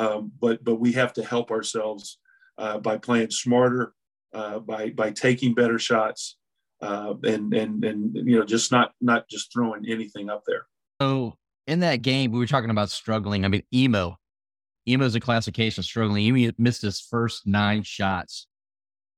Um, 0.00 0.32
but 0.40 0.62
but 0.64 0.76
we 0.76 0.92
have 0.92 1.12
to 1.14 1.24
help 1.24 1.50
ourselves 1.50 2.18
uh, 2.58 2.78
by 2.78 2.96
playing 2.96 3.30
smarter, 3.30 3.92
uh, 4.32 4.60
by 4.60 4.90
by 4.90 5.10
taking 5.10 5.54
better 5.54 5.78
shots, 5.78 6.36
uh, 6.80 7.14
and 7.24 7.52
and 7.52 7.84
and 7.84 8.14
you 8.14 8.38
know 8.38 8.44
just 8.44 8.70
not 8.70 8.92
not 9.00 9.28
just 9.28 9.52
throwing 9.52 9.84
anything 9.88 10.30
up 10.30 10.42
there. 10.46 10.66
So 11.02 11.36
in 11.70 11.80
that 11.80 12.02
game, 12.02 12.32
we 12.32 12.40
were 12.40 12.46
talking 12.48 12.70
about 12.70 12.90
struggling. 12.90 13.44
I 13.44 13.48
mean, 13.48 13.62
emo, 13.72 14.16
emo 14.88 15.04
is 15.04 15.14
a 15.14 15.20
classification 15.20 15.80
of 15.80 15.84
struggling. 15.84 16.24
Imo 16.26 16.50
missed 16.58 16.82
his 16.82 17.00
first 17.00 17.46
nine 17.46 17.84
shots, 17.84 18.48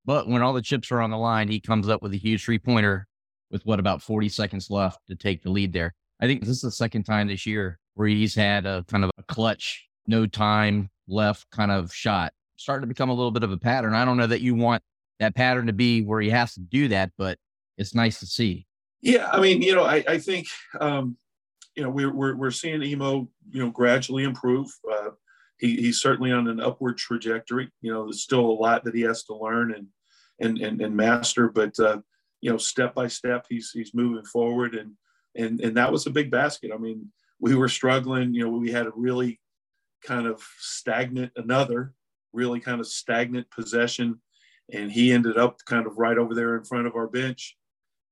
but 0.05 0.29
when 0.29 0.43
all 0.43 0.53
the 0.53 0.61
chips 0.61 0.93
are 0.93 1.01
on 1.01 1.11
the 1.11 1.17
line, 1.17 1.49
he 1.49 1.61
comes 1.61 1.89
up 1.89 2.03
with 2.03 2.13
a 2.13 2.19
huge 2.19 2.45
three 2.45 2.59
pointer 2.59 3.07
with 3.51 3.65
what 3.65 3.81
about 3.81 4.03
40 4.03 4.29
seconds 4.29 4.69
left 4.69 5.01
to 5.09 5.17
take 5.17 5.43
the 5.43 5.49
lead 5.49 5.73
there. 5.73 5.95
I 6.21 6.27
think 6.27 6.41
this 6.41 6.51
is 6.51 6.61
the 6.61 6.71
second 6.71 7.05
time 7.05 7.29
this 7.29 7.47
year 7.47 7.79
where 7.95 8.07
he's 8.07 8.35
had 8.35 8.67
a 8.67 8.85
kind 8.87 9.05
of 9.05 9.11
a 9.17 9.23
clutch, 9.23 9.89
no 10.07 10.27
time 10.27 10.91
left 11.09 11.51
kind 11.51 11.71
of 11.71 11.91
shot. 11.91 12.35
Starting 12.57 12.83
to 12.83 12.87
become 12.87 13.09
a 13.09 13.15
little 13.15 13.31
bit 13.31 13.45
of 13.45 13.51
a 13.51 13.57
pattern. 13.57 13.95
I 13.95 14.05
don't 14.05 14.19
know 14.19 14.27
that 14.27 14.43
you 14.43 14.55
want 14.55 14.83
that 15.21 15.35
pattern 15.35 15.69
to 15.69 15.73
be 15.73 16.03
where 16.03 16.21
he 16.21 16.29
has 16.29 16.53
to 16.55 16.61
do 16.61 16.89
that, 16.89 17.13
but 17.17 17.39
it's 17.79 17.95
nice 17.95 18.21
to 18.21 18.27
see. 18.27 18.67
Yeah, 19.01 19.29
I 19.33 19.41
mean, 19.41 19.63
you 19.63 19.75
know, 19.75 19.85
I, 19.85 20.05
I 20.07 20.19
think, 20.19 20.47
um, 20.79 21.17
you 21.75 21.83
know, 21.83 21.91
we're, 21.91 22.12
we're, 22.12 22.37
we're 22.37 22.50
seeing 22.50 22.83
Imo, 22.83 23.29
you 23.50 23.64
know, 23.64 23.71
gradually 23.71 24.25
improve. 24.25 24.69
Uh, 24.91 25.11
he, 25.59 25.76
he's 25.76 26.00
certainly 26.00 26.33
on 26.33 26.49
an 26.49 26.61
upward 26.61 26.99
trajectory. 26.99 27.71
You 27.81 27.93
know, 27.93 28.05
there's 28.05 28.23
still 28.23 28.41
a 28.41 28.61
lot 28.61 28.85
that 28.85 28.95
he 28.95 29.02
has 29.02 29.25
to 29.25 29.35
learn 29.35 29.75
and 29.75 29.87
and 30.41 30.59
and, 30.59 30.81
and 30.81 30.97
master, 30.97 31.49
but 31.49 31.79
uh, 31.79 31.99
you 32.41 32.50
know, 32.50 32.57
step 32.57 32.95
by 32.95 33.07
step, 33.07 33.47
he's 33.49 33.71
he's 33.71 33.95
moving 33.95 34.25
forward. 34.25 34.75
And 34.75 34.93
and 35.37 35.61
and 35.61 35.76
that 35.76 35.93
was 35.93 36.07
a 36.07 36.11
big 36.11 36.31
basket. 36.31 36.73
I 36.75 36.79
mean, 36.79 37.12
we 37.41 37.55
were 37.55 37.69
struggling. 37.69 38.35
You 38.35 38.45
know, 38.45 38.50
we 38.50 38.73
had 38.73 38.87
a 38.87 38.93
really 38.95 39.41
kind 40.05 40.26
of 40.26 40.43
stagnant 40.59 41.33
another 41.37 41.95
really 42.33 42.61
kind 42.61 42.81
of 42.81 42.87
stagnant 42.87 43.50
possession, 43.50 44.21
and 44.73 44.91
he 44.91 45.12
ended 45.12 45.37
up 45.37 45.59
kind 45.67 45.87
of 45.87 45.99
right 45.99 46.19
over 46.19 46.35
there 46.35 46.57
in 46.57 46.64
front 46.64 46.87
of 46.87 46.97
our 46.97 47.07
bench, 47.07 47.57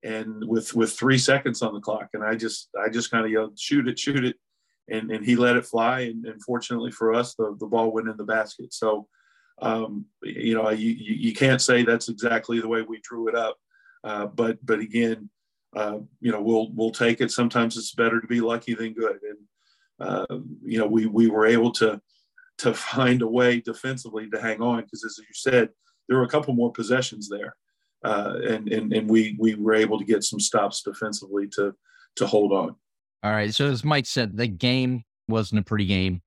and 0.03 0.47
with 0.47 0.75
with 0.75 0.93
three 0.93 1.19
seconds 1.19 1.63
on 1.63 1.75
the 1.75 1.81
clock, 1.81 2.11
and 2.15 2.25
I 2.25 2.35
just 2.35 2.69
I 2.83 2.89
just 2.89 3.11
kind 3.11 3.25
of 3.25 3.31
yelled, 3.31 3.59
"Shoot 3.59 3.89
it, 3.89 3.99
shoot 3.99 4.25
it!" 4.25 4.37
And, 4.89 5.11
and 5.11 5.25
he 5.25 5.37
let 5.37 5.57
it 5.57 5.67
fly, 5.67 6.01
and, 6.01 6.25
and 6.27 6.43
fortunately 6.43 6.91
for 6.91 7.15
us, 7.15 7.35
the, 7.35 7.57
the 7.61 7.67
ball 7.67 7.93
went 7.93 8.09
in 8.09 8.17
the 8.17 8.25
basket. 8.25 8.75
So, 8.75 9.07
um, 9.63 10.07
you 10.23 10.55
know, 10.55 10.69
you, 10.71 10.91
you 10.91 11.33
can't 11.33 11.63
say 11.63 11.85
that's 11.85 12.09
exactly 12.09 12.61
the 12.61 12.67
way 12.67 12.83
we 12.83 13.01
drew 13.01 13.29
it 13.29 13.37
up, 13.37 13.57
uh, 14.03 14.27
but 14.27 14.59
but 14.65 14.81
again, 14.81 15.31
uh, 15.77 15.99
you 16.21 16.33
know, 16.33 16.43
we'll 16.43 16.71
we'll 16.73 16.91
take 16.91 17.21
it. 17.21 17.31
Sometimes 17.31 17.77
it's 17.77 17.95
better 17.95 18.21
to 18.21 18.27
be 18.27 18.41
lucky 18.41 18.75
than 18.75 18.95
good, 18.95 19.19
and 19.23 19.39
uh, 20.01 20.27
you 20.65 20.79
know, 20.79 20.87
we 20.87 21.07
we 21.07 21.29
were 21.29 21.47
able 21.47 21.71
to 21.73 22.01
to 22.59 22.75
find 22.75 23.23
a 23.23 23.29
way 23.29 23.61
defensively 23.61 24.29
to 24.29 24.41
hang 24.41 24.61
on 24.61 24.83
because, 24.83 25.05
as 25.05 25.19
you 25.19 25.25
said, 25.33 25.71
there 26.09 26.19
were 26.19 26.25
a 26.25 26.29
couple 26.29 26.53
more 26.55 26.73
possessions 26.73 27.29
there, 27.29 27.55
uh, 28.05 28.35
and 28.47 28.73
and 28.73 28.93
and 28.93 29.09
we 29.09 29.37
we 29.39 29.55
were 29.55 29.75
able 29.75 29.99
to 29.99 30.05
get 30.05 30.25
some 30.25 30.41
stops 30.41 30.83
defensively 30.83 31.47
to 31.49 31.75
to 32.17 32.27
hold 32.27 32.53
on. 32.53 32.75
All 33.23 33.33
right. 33.33 33.55
So 33.55 33.67
as 33.67 33.85
Mike 33.85 34.07
said, 34.07 34.37
the 34.37 34.47
game 34.47 35.05
wasn't 35.29 35.61
a 35.61 35.65
pretty 35.65 35.87
game, 35.87 36.23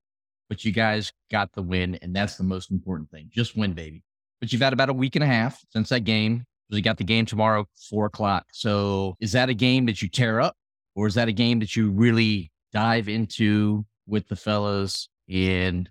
but 0.49 0.63
you 0.63 0.71
guys 0.71 1.11
got 1.31 1.51
the 1.53 1.61
win, 1.61 1.95
and 2.01 2.15
that's 2.15 2.35
the 2.37 2.43
most 2.43 2.71
important 2.71 3.09
thing. 3.09 3.29
Just 3.31 3.57
win, 3.57 3.73
baby. 3.73 4.03
But 4.39 4.51
you've 4.51 4.61
had 4.61 4.73
about 4.73 4.89
a 4.89 4.93
week 4.93 5.15
and 5.15 5.23
a 5.23 5.27
half 5.27 5.59
since 5.69 5.89
that 5.89 6.01
game. 6.01 6.45
We 6.69 6.81
got 6.81 6.97
the 6.97 7.03
game 7.03 7.25
tomorrow, 7.25 7.65
four 7.89 8.05
o'clock. 8.05 8.45
So 8.51 9.15
is 9.19 9.31
that 9.33 9.49
a 9.49 9.53
game 9.53 9.85
that 9.85 10.01
you 10.01 10.09
tear 10.09 10.41
up, 10.41 10.55
or 10.95 11.07
is 11.07 11.15
that 11.15 11.27
a 11.27 11.31
game 11.31 11.59
that 11.59 11.75
you 11.75 11.89
really 11.91 12.51
dive 12.71 13.09
into 13.09 13.85
with 14.07 14.27
the 14.27 14.35
fellows 14.35 15.09
and 15.29 15.89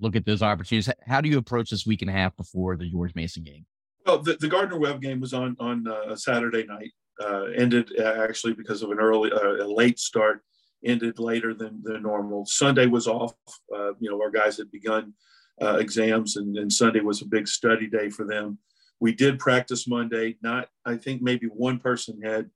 look 0.00 0.16
at 0.16 0.24
those 0.24 0.42
opportunities? 0.42 0.92
How 1.06 1.20
do 1.20 1.28
you 1.28 1.38
approach 1.38 1.70
this 1.70 1.86
week 1.86 2.02
and 2.02 2.10
a 2.10 2.14
half 2.14 2.36
before 2.36 2.76
the 2.76 2.88
George 2.90 3.14
Mason 3.14 3.42
game? 3.42 3.66
Well, 4.06 4.18
the, 4.18 4.36
the 4.40 4.48
Gardner 4.48 4.78
Webb 4.78 5.00
game 5.00 5.20
was 5.20 5.32
on 5.32 5.56
on 5.60 5.86
uh, 5.86 6.16
Saturday 6.16 6.64
night. 6.64 6.92
Uh, 7.22 7.44
ended 7.56 7.92
uh, 7.98 8.22
actually 8.22 8.54
because 8.54 8.82
of 8.82 8.90
an 8.90 8.98
early, 8.98 9.30
uh, 9.30 9.64
a 9.64 9.68
late 9.68 9.98
start. 9.98 10.42
Ended 10.84 11.18
later 11.18 11.54
than 11.54 11.80
than 11.82 12.02
normal. 12.02 12.44
Sunday 12.46 12.86
was 12.86 13.06
off. 13.06 13.34
Uh, 13.74 13.92
you 14.00 14.10
know, 14.10 14.20
our 14.20 14.30
guys 14.30 14.56
had 14.56 14.70
begun 14.72 15.14
uh, 15.60 15.76
exams, 15.76 16.36
and, 16.36 16.56
and 16.56 16.72
Sunday 16.72 17.00
was 17.00 17.22
a 17.22 17.26
big 17.26 17.46
study 17.46 17.86
day 17.86 18.10
for 18.10 18.26
them 18.26 18.58
we 19.02 19.12
did 19.12 19.40
practice 19.40 19.88
Monday. 19.88 20.36
Not, 20.42 20.68
I 20.86 20.96
think 20.96 21.22
maybe 21.22 21.48
one 21.48 21.80
person 21.80 22.22
had 22.22 22.48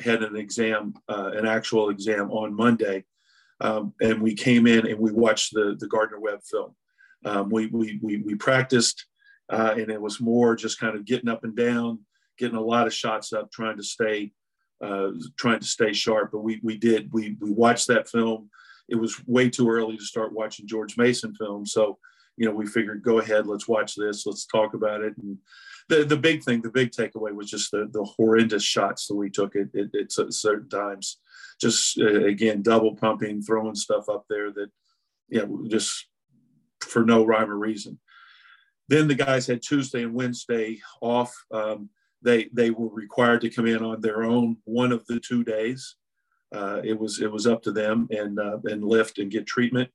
had 0.00 0.22
an 0.22 0.36
exam, 0.36 0.94
an 1.08 1.46
actual 1.46 1.90
exam 1.90 2.30
on 2.30 2.54
Monday, 2.54 3.04
um, 3.60 3.92
and 4.00 4.22
we 4.22 4.34
came 4.34 4.68
in 4.68 4.86
and 4.86 4.98
we 4.98 5.10
watched 5.10 5.52
the 5.52 5.76
the 5.78 5.88
Gardner 5.88 6.20
Webb 6.20 6.40
film. 6.48 6.76
Um, 7.24 7.50
we, 7.50 7.66
we 7.66 7.98
we 8.00 8.18
we 8.18 8.36
practiced, 8.36 9.04
uh, 9.50 9.74
and 9.76 9.90
it 9.90 10.00
was 10.00 10.20
more 10.20 10.56
just 10.56 10.80
kind 10.80 10.96
of 10.96 11.04
getting 11.04 11.28
up 11.28 11.44
and 11.44 11.56
down, 11.56 12.00
getting 12.38 12.56
a 12.56 12.60
lot 12.60 12.86
of 12.86 12.94
shots 12.94 13.32
up, 13.32 13.50
trying 13.50 13.76
to 13.76 13.82
stay 13.82 14.32
uh, 14.82 15.10
trying 15.38 15.60
to 15.60 15.66
stay 15.66 15.92
sharp. 15.92 16.30
But 16.32 16.40
we 16.40 16.60
we 16.62 16.76
did 16.76 17.12
we 17.12 17.36
we 17.40 17.50
watched 17.50 17.88
that 17.88 18.08
film. 18.08 18.50
It 18.88 18.96
was 18.96 19.16
way 19.26 19.48
too 19.48 19.68
early 19.70 19.96
to 19.96 20.04
start 20.04 20.34
watching 20.34 20.66
George 20.66 20.96
Mason 20.96 21.34
film, 21.34 21.64
so 21.64 21.98
you 22.36 22.46
know, 22.46 22.54
we 22.54 22.66
figured, 22.66 23.02
go 23.02 23.18
ahead, 23.18 23.46
let's 23.46 23.68
watch 23.68 23.94
this, 23.94 24.26
let's 24.26 24.46
talk 24.46 24.74
about 24.74 25.02
it. 25.02 25.16
And 25.18 25.38
the, 25.88 26.04
the 26.04 26.16
big 26.16 26.42
thing, 26.42 26.62
the 26.62 26.70
big 26.70 26.90
takeaway 26.90 27.32
was 27.32 27.50
just 27.50 27.70
the, 27.70 27.88
the 27.92 28.04
horrendous 28.04 28.64
shots 28.64 29.06
that 29.06 29.14
we 29.14 29.30
took 29.30 29.54
at, 29.56 29.68
at, 29.74 29.94
at 29.94 30.32
certain 30.32 30.68
times. 30.68 31.18
Just 31.60 31.98
uh, 32.00 32.24
again, 32.24 32.62
double 32.62 32.96
pumping, 32.96 33.42
throwing 33.42 33.76
stuff 33.76 34.08
up 34.08 34.24
there 34.28 34.50
that, 34.52 34.68
you 35.28 35.46
know, 35.46 35.64
just 35.68 36.06
for 36.80 37.04
no 37.04 37.24
rhyme 37.24 37.50
or 37.50 37.56
reason. 37.56 37.98
Then 38.88 39.08
the 39.08 39.14
guys 39.14 39.46
had 39.46 39.62
Tuesday 39.62 40.02
and 40.02 40.14
Wednesday 40.14 40.80
off. 41.00 41.32
Um, 41.50 41.88
they 42.22 42.48
they 42.52 42.70
were 42.70 42.88
required 42.88 43.42
to 43.42 43.50
come 43.50 43.66
in 43.66 43.82
on 43.82 44.00
their 44.00 44.24
own 44.24 44.56
one 44.64 44.92
of 44.92 45.06
the 45.06 45.20
two 45.20 45.44
days. 45.44 45.96
Uh, 46.54 46.80
it 46.84 46.98
was 46.98 47.20
it 47.20 47.30
was 47.30 47.46
up 47.46 47.62
to 47.62 47.72
them 47.72 48.08
and 48.10 48.38
uh, 48.38 48.58
and 48.64 48.84
lift 48.84 49.18
and 49.18 49.30
get 49.30 49.46
treatment 49.46 49.90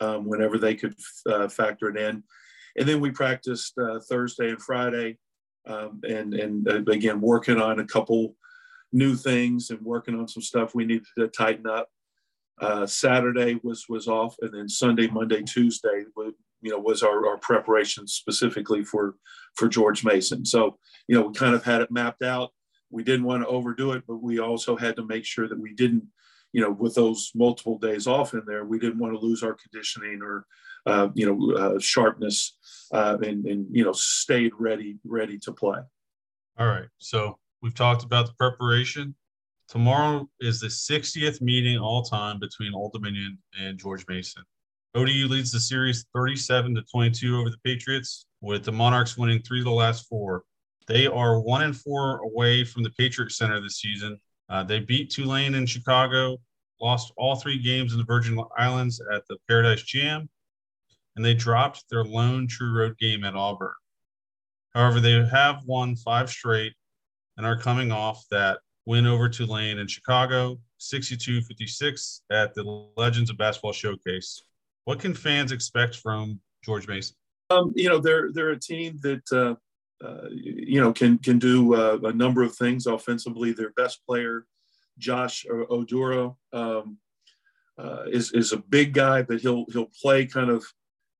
um, 0.00 0.26
whenever 0.26 0.58
they 0.58 0.74
could 0.74 0.94
uh, 1.26 1.48
factor 1.48 1.88
it 1.88 1.96
in. 1.96 2.22
And 2.76 2.88
then 2.88 3.00
we 3.00 3.10
practiced 3.10 3.74
uh, 3.78 4.00
Thursday 4.00 4.50
and 4.50 4.60
Friday, 4.60 5.18
um, 5.66 6.00
and 6.08 6.34
and 6.34 6.68
uh, 6.68 6.82
again 6.90 7.20
working 7.20 7.60
on 7.60 7.80
a 7.80 7.86
couple 7.86 8.34
new 8.92 9.14
things 9.14 9.70
and 9.70 9.80
working 9.82 10.18
on 10.18 10.28
some 10.28 10.42
stuff 10.42 10.74
we 10.74 10.84
needed 10.84 11.06
to 11.18 11.28
tighten 11.28 11.66
up. 11.66 11.88
Uh, 12.60 12.86
Saturday 12.86 13.60
was 13.62 13.88
was 13.88 14.08
off, 14.08 14.36
and 14.40 14.52
then 14.52 14.68
Sunday, 14.68 15.06
Monday, 15.08 15.42
Tuesday, 15.42 16.04
you 16.62 16.70
know, 16.70 16.78
was 16.78 17.02
our, 17.02 17.26
our 17.26 17.38
preparation 17.38 18.06
specifically 18.06 18.84
for 18.84 19.16
for 19.54 19.68
George 19.68 20.04
Mason. 20.04 20.44
So 20.44 20.78
you 21.08 21.14
know, 21.18 21.26
we 21.26 21.34
kind 21.34 21.54
of 21.54 21.64
had 21.64 21.82
it 21.82 21.90
mapped 21.90 22.22
out. 22.22 22.50
we 22.90 23.02
didn't 23.02 23.24
want 23.24 23.42
to 23.42 23.48
overdo 23.48 23.92
it, 23.92 24.04
but 24.06 24.22
we 24.22 24.38
also 24.38 24.76
had 24.76 24.96
to 24.96 25.04
make 25.06 25.24
sure 25.24 25.48
that 25.48 25.58
we 25.58 25.74
didn't, 25.74 26.04
you 26.52 26.60
know, 26.60 26.70
with 26.70 26.94
those 26.94 27.30
multiple 27.34 27.78
days 27.78 28.06
off 28.06 28.34
in 28.34 28.42
there, 28.46 28.64
we 28.64 28.78
didn't 28.78 28.98
want 28.98 29.14
to 29.14 29.18
lose 29.18 29.42
our 29.42 29.54
conditioning 29.54 30.20
or, 30.22 30.44
uh, 30.86 31.08
you 31.14 31.26
know, 31.26 31.56
uh, 31.56 31.78
sharpness, 31.78 32.56
uh, 32.92 33.16
and 33.22 33.46
and 33.46 33.66
you 33.70 33.84
know, 33.84 33.92
stayed 33.92 34.52
ready 34.58 34.98
ready 35.04 35.38
to 35.38 35.52
play. 35.52 35.80
All 36.58 36.66
right. 36.66 36.88
So 36.98 37.38
we've 37.62 37.74
talked 37.74 38.04
about 38.04 38.26
the 38.26 38.34
preparation. 38.34 39.14
Tomorrow 39.68 40.28
is 40.40 40.60
the 40.60 40.66
60th 40.66 41.40
meeting 41.40 41.78
all 41.78 42.02
time 42.02 42.38
between 42.38 42.74
Old 42.74 42.92
Dominion 42.92 43.38
and 43.58 43.78
George 43.78 44.04
Mason. 44.06 44.42
ODU 44.94 45.26
leads 45.26 45.50
the 45.50 45.58
series 45.58 46.04
37 46.14 46.74
to 46.74 46.82
22 46.82 47.38
over 47.38 47.48
the 47.48 47.56
Patriots, 47.64 48.26
with 48.42 48.62
the 48.62 48.72
Monarchs 48.72 49.16
winning 49.16 49.40
three 49.40 49.60
of 49.60 49.64
the 49.64 49.70
last 49.70 50.06
four. 50.06 50.42
They 50.86 51.06
are 51.06 51.40
one 51.40 51.62
and 51.62 51.74
four 51.74 52.18
away 52.18 52.62
from 52.64 52.82
the 52.82 52.90
Patriot 52.98 53.32
Center 53.32 53.58
this 53.58 53.78
season. 53.78 54.20
Uh, 54.50 54.64
they 54.64 54.80
beat 54.80 55.08
Tulane 55.08 55.54
in 55.54 55.64
Chicago, 55.64 56.36
lost 56.78 57.10
all 57.16 57.36
three 57.36 57.58
games 57.58 57.92
in 57.92 57.98
the 57.98 58.04
Virgin 58.04 58.38
Islands 58.58 59.00
at 59.14 59.26
the 59.28 59.38
Paradise 59.48 59.82
Jam, 59.82 60.28
and 61.16 61.24
they 61.24 61.32
dropped 61.32 61.84
their 61.88 62.04
lone 62.04 62.46
true 62.46 62.76
road 62.76 62.98
game 62.98 63.24
at 63.24 63.34
Auburn. 63.34 63.72
However, 64.74 65.00
they 65.00 65.24
have 65.24 65.64
won 65.64 65.96
five 65.96 66.28
straight 66.28 66.74
and 67.38 67.46
are 67.46 67.56
coming 67.56 67.92
off 67.92 68.26
that 68.30 68.58
win 68.84 69.06
over 69.06 69.30
Tulane 69.30 69.78
in 69.78 69.86
Chicago, 69.86 70.60
62 70.76 71.40
56 71.40 72.22
at 72.30 72.52
the 72.54 72.88
Legends 72.98 73.30
of 73.30 73.38
Basketball 73.38 73.72
Showcase. 73.72 74.42
What 74.84 74.98
can 74.98 75.14
fans 75.14 75.52
expect 75.52 75.96
from 75.96 76.40
George 76.64 76.88
Mason? 76.88 77.16
Um, 77.50 77.72
you 77.76 77.88
know, 77.88 77.98
they're 77.98 78.32
they're 78.32 78.50
a 78.50 78.58
team 78.58 78.98
that 79.02 79.32
uh, 79.32 79.54
uh, 80.04 80.28
you 80.30 80.80
know 80.80 80.92
can 80.92 81.18
can 81.18 81.38
do 81.38 81.74
uh, 81.74 81.98
a 82.04 82.12
number 82.12 82.42
of 82.42 82.56
things 82.56 82.86
offensively. 82.86 83.52
Their 83.52 83.70
best 83.70 84.04
player, 84.06 84.46
Josh 84.98 85.46
Oduro, 85.48 86.36
um, 86.52 86.98
uh, 87.78 88.04
is 88.10 88.32
is 88.32 88.52
a 88.52 88.56
big 88.56 88.92
guy, 88.92 89.22
but 89.22 89.40
he'll 89.40 89.66
he'll 89.72 89.90
play 90.00 90.26
kind 90.26 90.50
of 90.50 90.64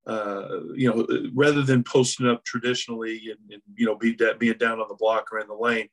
uh, 0.06 0.60
you 0.74 0.90
know 0.90 1.06
rather 1.34 1.62
than 1.62 1.84
posting 1.84 2.26
up 2.26 2.44
traditionally 2.44 3.30
and, 3.30 3.52
and 3.52 3.62
you 3.76 3.86
know 3.86 3.96
be 3.96 4.14
de- 4.14 4.34
being 4.36 4.58
down 4.58 4.80
on 4.80 4.88
the 4.88 4.96
block 4.96 5.28
or 5.32 5.38
in 5.38 5.46
the 5.46 5.54
lane, 5.54 5.88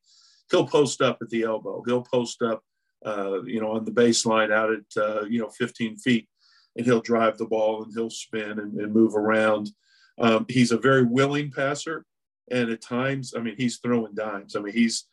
he'll 0.50 0.68
post 0.68 1.02
up 1.02 1.18
at 1.22 1.30
the 1.30 1.44
elbow. 1.44 1.84
He'll 1.86 2.04
post 2.04 2.42
up 2.42 2.64
uh, 3.06 3.44
you 3.44 3.62
know 3.62 3.72
on 3.72 3.86
the 3.86 3.92
baseline 3.92 4.52
out 4.52 4.72
at 4.72 5.30
you 5.30 5.40
know 5.40 5.50
15 5.50 5.98
feet, 5.98 6.28
and 6.76 6.86
he'll 6.86 7.02
drive 7.02 7.38
the 7.38 7.46
ball 7.46 7.84
and 7.84 7.94
he'll 7.94 8.10
spin 8.10 8.60
and, 8.60 8.80
and 8.80 8.94
move 8.94 9.16
around. 9.16 9.70
Um, 10.18 10.46
he's 10.50 10.72
a 10.72 10.78
very 10.78 11.04
willing 11.04 11.52
passer 11.52 12.06
and 12.52 12.70
at 12.70 12.82
times, 12.82 13.34
I 13.36 13.42
mean, 13.42 13.56
he's 13.58 13.78
throwing 13.78 14.16
dimes. 14.16 14.56
I 14.56 14.62
mean, 14.62 14.74
he's 14.74 15.06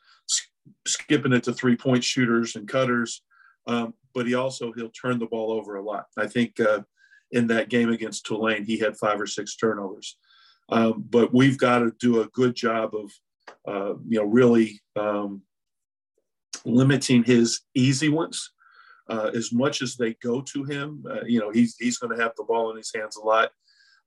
skipping 0.86 1.32
it 1.32 1.44
to 1.44 1.52
three 1.52 1.76
point 1.76 2.02
shooters 2.02 2.56
and 2.56 2.68
cutters, 2.68 3.22
um, 3.66 3.94
but 4.14 4.26
he 4.26 4.34
also 4.34 4.72
he'll 4.72 4.90
turn 4.90 5.18
the 5.18 5.26
ball 5.26 5.52
over 5.52 5.76
a 5.76 5.82
lot. 5.82 6.06
I 6.16 6.26
think 6.26 6.58
uh, 6.60 6.80
in 7.32 7.46
that 7.48 7.68
game 7.68 7.90
against 7.90 8.26
Tulane, 8.26 8.64
he 8.64 8.78
had 8.78 8.96
five 8.96 9.20
or 9.20 9.26
six 9.26 9.56
turnovers. 9.56 10.16
Um, 10.68 11.04
but 11.08 11.32
we've 11.32 11.58
got 11.58 11.80
to 11.80 11.92
do 12.00 12.20
a 12.20 12.28
good 12.28 12.56
job 12.56 12.92
of, 12.94 13.12
uh, 13.68 13.94
you 14.08 14.18
know, 14.18 14.24
really 14.24 14.80
um, 14.96 15.42
limiting 16.64 17.22
his 17.22 17.60
easy 17.74 18.08
ones. 18.08 18.50
Uh, 19.08 19.30
as 19.34 19.52
much 19.52 19.82
as 19.82 19.96
they 19.96 20.14
go 20.14 20.40
to 20.40 20.64
him, 20.64 21.04
uh, 21.08 21.24
you 21.24 21.38
know, 21.38 21.50
he's 21.50 21.76
he's 21.78 21.98
going 21.98 22.14
to 22.16 22.22
have 22.22 22.32
the 22.36 22.44
ball 22.44 22.70
in 22.70 22.76
his 22.76 22.92
hands 22.94 23.16
a 23.16 23.20
lot. 23.20 23.50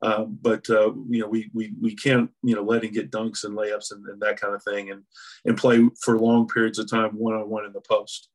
Um, 0.02 0.38
but 0.42 0.70
uh, 0.70 0.94
you 1.10 1.22
know, 1.22 1.28
we 1.28 1.50
we 1.54 1.74
we 1.82 1.96
can't 1.96 2.30
you 2.44 2.56
know 2.56 2.64
let 2.64 2.84
him 2.84 2.92
get 2.92 3.12
dunks 3.12 3.44
and 3.44 3.58
layups 3.58 3.92
and, 3.92 4.06
and, 4.08 4.22
that 4.22 4.40
kind 4.40 4.54
of 4.54 4.64
thing, 4.64 4.92
and 4.92 5.04
and 5.46 5.58
play 5.58 5.90
for 6.02 6.18
long 6.18 6.48
periods 6.48 6.80
of 6.80 6.90
time 6.90 7.12
one 7.12 7.34
on 7.34 7.50
one 7.50 7.66
in 7.66 7.74
the 7.74 7.82
post. 7.82 8.30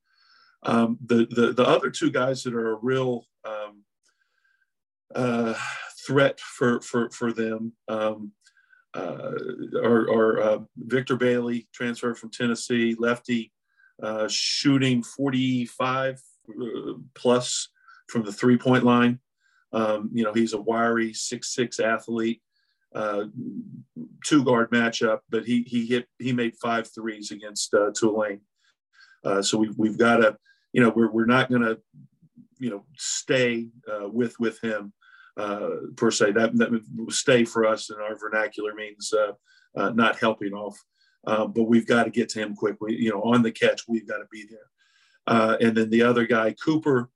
Um, 0.62 0.99
the 1.04 1.26
the 1.30 1.52
the 1.52 1.66
other 1.66 1.90
two 1.90 2.11
guys 2.11 2.42
that 2.42 2.54
are 2.54 2.73
a 2.73 2.78
real 2.83 3.26
um, 3.47 3.83
uh, 5.14 5.54
threat 6.06 6.38
for 6.40 6.80
for 6.83 7.11
for 7.11 7.33
them 7.33 7.73
um, 7.88 8.33
uh, 8.94 9.32
are, 9.82 10.10
are 10.10 10.41
uh, 10.41 10.58
Victor 10.76 11.17
Bailey, 11.17 11.69
transfer 11.73 12.15
from 12.15 12.30
Tennessee, 12.30 12.95
lefty, 12.99 13.52
uh, 14.02 14.28
shooting 14.28 15.02
45 15.02 16.15
uh, 16.15 16.19
plus 17.15 17.69
from 18.09 18.25
the 18.25 18.33
three 18.33 18.59
point 18.59 18.85
line. 18.85 19.19
Um, 19.73 20.11
you 20.13 20.23
know, 20.23 20.33
he's 20.33 20.52
a 20.52 20.61
wiry 20.61 21.13
six-six 21.13 21.80
athlete, 21.80 22.41
uh, 22.95 23.25
two 24.25 24.45
guard 24.45 24.71
matchup, 24.71 25.21
but 25.28 25.45
he 25.45 25.63
he 25.63 25.87
hit 25.87 26.07
he 26.19 26.33
made 26.33 26.54
five 26.63 26.89
threes 26.95 27.33
against 27.33 27.75
uh, 27.75 27.91
Tulane. 27.97 28.41
Uh, 29.25 29.43
so 29.43 29.59
we've 29.59 29.76
we've 29.76 29.99
got 29.99 30.19
to, 30.19 30.37
you 30.73 30.80
know, 30.80 30.93
we're 30.95 31.11
we're 31.11 31.25
not 31.25 31.49
going 31.49 31.63
to, 31.63 31.78
you 32.59 32.71
know, 32.71 32.85
stay 32.97 33.67
uh, 33.91 34.09
with 34.09 34.39
with 34.39 34.61
him 34.61 34.93
uh, 35.37 35.71
per 35.97 36.11
se. 36.11 36.33
That 36.33 36.57
that 36.57 36.80
stay 37.09 37.45
for 37.45 37.67
us 37.67 37.91
in 37.91 37.97
our 37.97 38.17
vernacular 38.17 38.75
means 38.75 39.13
uh, 39.13 39.91
not 39.91 40.21
helping 40.21 40.52
off. 40.52 40.78
but 41.25 41.65
we've 41.65 41.87
got 41.87 42.04
to 42.04 42.11
get 42.11 42.28
to 42.30 42.41
him 42.41 42.54
quickly. 42.54 42.95
You 42.95 43.11
know, 43.11 43.23
on 43.23 43.43
the 43.43 43.50
catch, 43.50 43.83
we've 43.89 44.07
got 44.07 44.19
to 44.19 44.26
be 44.30 44.47
there. 44.49 44.71
And 45.26 45.76
then 45.76 45.91
the 45.91 46.02
other 46.02 46.26
guy, 46.26 46.52
Cooper, 46.52 47.10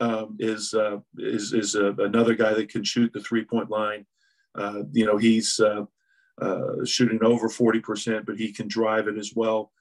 um, 0.00 0.36
is 0.38 0.74
uh, 0.74 0.98
is 1.18 1.52
is 1.52 1.76
uh, 1.76 1.94
another 1.96 2.34
guy 2.34 2.52
that 2.54 2.68
can 2.68 2.84
shoot 2.84 3.12
the 3.12 3.20
three 3.20 3.44
point 3.44 3.70
line. 3.70 4.06
Uh, 4.54 4.82
you 4.92 5.06
know, 5.06 5.16
he's 5.16 5.60
uh, 5.60 5.84
uh, 6.40 6.84
shooting 6.84 7.22
over 7.22 7.48
forty 7.48 7.80
percent, 7.80 8.26
but 8.26 8.36
he 8.36 8.52
can 8.52 8.68
drive 8.68 9.08
it 9.08 9.18
as 9.18 9.32
well. 9.34 9.72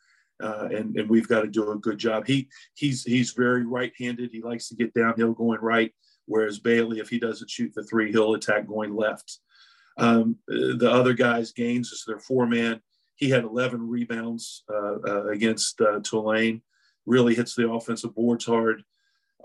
Uh, 0.42 0.68
and 0.72 0.96
and 0.98 1.10
we've 1.10 1.28
got 1.28 1.42
to 1.42 1.48
do 1.48 1.72
a 1.72 1.78
good 1.78 1.98
job. 1.98 2.26
He 2.26 2.48
he's 2.76 3.04
he's 3.04 3.32
very 3.32 3.66
right 3.66 3.92
handed. 3.98 4.32
He 4.32 4.42
likes 4.42 4.68
to 4.70 4.76
get 4.76 4.94
downhill 4.94 5.34
going 5.34 5.62
right, 5.62 5.92
whereas 6.26 6.60
Bailey, 6.60 7.00
if 7.00 7.10
he 7.10 7.20
doesn't 7.20 7.50
shoot 7.50 7.74
the 7.74 7.84
three, 7.84 8.12
he'll 8.12 8.34
attack 8.34 8.68
going 8.68 8.96
left. 8.96 9.40
Um, 9.98 10.38
the 10.48 10.90
other 10.90 11.14
guys, 11.14 11.52
Gaines 11.52 11.92
is 11.92 12.04
their 12.08 12.20
four 12.20 12.48
man. 12.48 12.82
He 13.16 13.30
had 13.30 13.44
11 13.44 13.88
rebounds 13.88 14.64
against 15.30 15.80
Tulane. 16.04 16.64
Really 17.06 17.36
hits 17.36 17.56
the 17.56 17.70
offensive 17.70 18.16
boards 18.16 18.46
hard. 18.46 18.84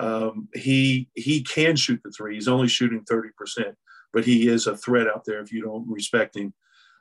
Um, 0.00 0.48
he 0.54 1.08
he 1.14 1.42
can 1.42 1.76
shoot 1.76 2.00
the 2.04 2.10
three. 2.10 2.34
He's 2.34 2.48
only 2.48 2.68
shooting 2.68 3.02
thirty 3.02 3.30
percent, 3.36 3.76
but 4.12 4.24
he 4.24 4.48
is 4.48 4.66
a 4.66 4.76
threat 4.76 5.08
out 5.08 5.24
there 5.24 5.40
if 5.40 5.52
you 5.52 5.62
don't 5.62 5.88
respect 5.88 6.36
him. 6.36 6.54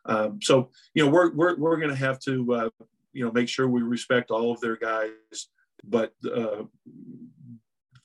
Um, 0.06 0.40
so 0.42 0.72
you 0.94 1.06
know 1.06 1.12
we're 1.12 1.34
we're 1.34 1.58
we're 1.58 1.78
going 1.78 1.90
to 1.90 1.96
have 1.96 2.20
to 2.22 2.54
uh, 2.54 2.70
you 3.14 3.26
know 3.26 3.32
make 3.32 3.50
sure 3.50 3.68
we 3.68 3.82
respect 3.82 4.32
all 4.32 4.52
of 4.52 4.60
their 4.62 4.78
guys, 4.78 5.12
but 5.84 6.14
uh, 6.26 6.64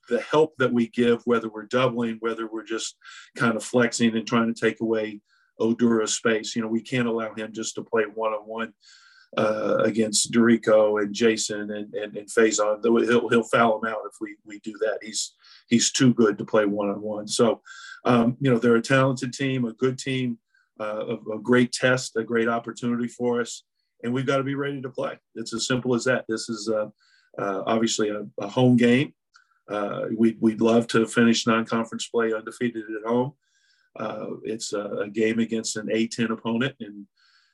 the 0.09 0.21
help 0.21 0.55
that 0.59 0.73
we 0.73 0.88
give, 0.88 1.23
whether 1.25 1.49
we're 1.49 1.65
doubling, 1.65 2.17
whether 2.21 2.47
we're 2.47 2.65
just 2.65 2.97
kind 3.37 3.57
of 3.57 3.65
flexing 3.65 4.15
and 4.17 4.27
trying 4.27 4.53
to 4.53 4.61
take 4.61 4.81
away 4.81 5.21
Oduro's 5.61 6.15
space, 6.15 6.55
you 6.55 6.62
know, 6.62 6.69
we 6.69 6.83
can't 6.83 7.09
allow 7.09 7.33
him 7.35 7.53
just 7.53 7.77
to 7.77 7.83
play 7.83 8.05
one 8.15 8.33
on 8.33 8.43
one 8.43 8.75
uh, 9.37 9.79
against 9.83 10.31
Darrico 10.31 11.03
and 11.03 11.14
Jason 11.14 11.71
and 11.71 11.95
and, 11.95 12.16
and 12.16 12.29
Faizon. 12.29 12.83
He'll 12.83 13.29
he'll 13.29 13.42
foul 13.42 13.79
him 13.79 13.90
out 13.90 14.03
if 14.07 14.16
we 14.21 14.37
we 14.45 14.61
do 14.61 14.73
that. 14.81 14.99
He's 15.03 15.35
he's 15.68 15.90
too 15.90 16.12
good 16.14 16.38
to 16.38 16.45
play 16.45 16.66
one 16.66 16.90
on 16.90 17.01
one. 17.01 17.27
So, 17.27 17.62
um, 18.05 18.37
you 18.40 18.51
know, 18.51 18.59
they're 18.59 18.77
a 18.77 18.83
talented 18.83 19.33
team, 19.33 19.64
a 19.64 19.73
good 19.73 19.99
team, 19.99 20.38
uh, 20.79 21.07
a, 21.07 21.37
a, 21.37 21.38
great 21.38 21.73
test, 21.73 22.16
a 22.16 22.25
great 22.25 22.49
opportunity 22.49 23.09
for 23.09 23.40
us, 23.40 23.64
and 24.03 24.12
we've 24.12 24.27
got 24.27 24.37
to 24.37 24.42
be 24.42 24.55
ready 24.55 24.83
to 24.83 24.90
play. 24.90 25.18
It's 25.35 25.55
as 25.55 25.66
simple 25.66 25.95
as 25.95 26.05
that. 26.05 26.25
This 26.29 26.49
is 26.49 26.68
uh, 26.68 26.88
uh 27.38 27.62
obviously 27.66 28.11
a, 28.11 28.27
a, 28.38 28.49
home 28.49 28.77
game. 28.77 29.14
Uh, 29.68 30.07
we, 30.16 30.37
we'd 30.40 30.61
love 30.61 30.87
to 30.88 31.07
finish 31.07 31.47
non-conference 31.47 32.09
play 32.09 32.35
undefeated 32.35 32.83
at 32.83 33.09
home. 33.09 33.33
Uh, 33.99 34.27
it's 34.42 34.73
a, 34.73 34.85
a, 35.05 35.09
game 35.09 35.38
against 35.38 35.77
an 35.77 35.87
A10 35.87 36.31
opponent, 36.31 36.75
and 36.81 37.07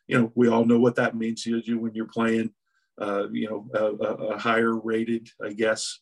you 0.09 0.19
know, 0.19 0.33
we 0.35 0.49
all 0.49 0.65
know 0.65 0.81
what 0.81 0.97
that 0.97 1.17
means 1.17 1.43
to 1.43 1.63
you 1.65 1.79
when 1.79 1.95
you're 1.95 2.07
playing, 2.07 2.51
uh, 3.01 3.29
you 3.31 3.49
know, 3.49 3.69
a, 3.75 4.05
a, 4.35 4.39
higher 4.39 4.75
rated, 4.75 5.29
I 5.45 5.53
guess, 5.53 6.01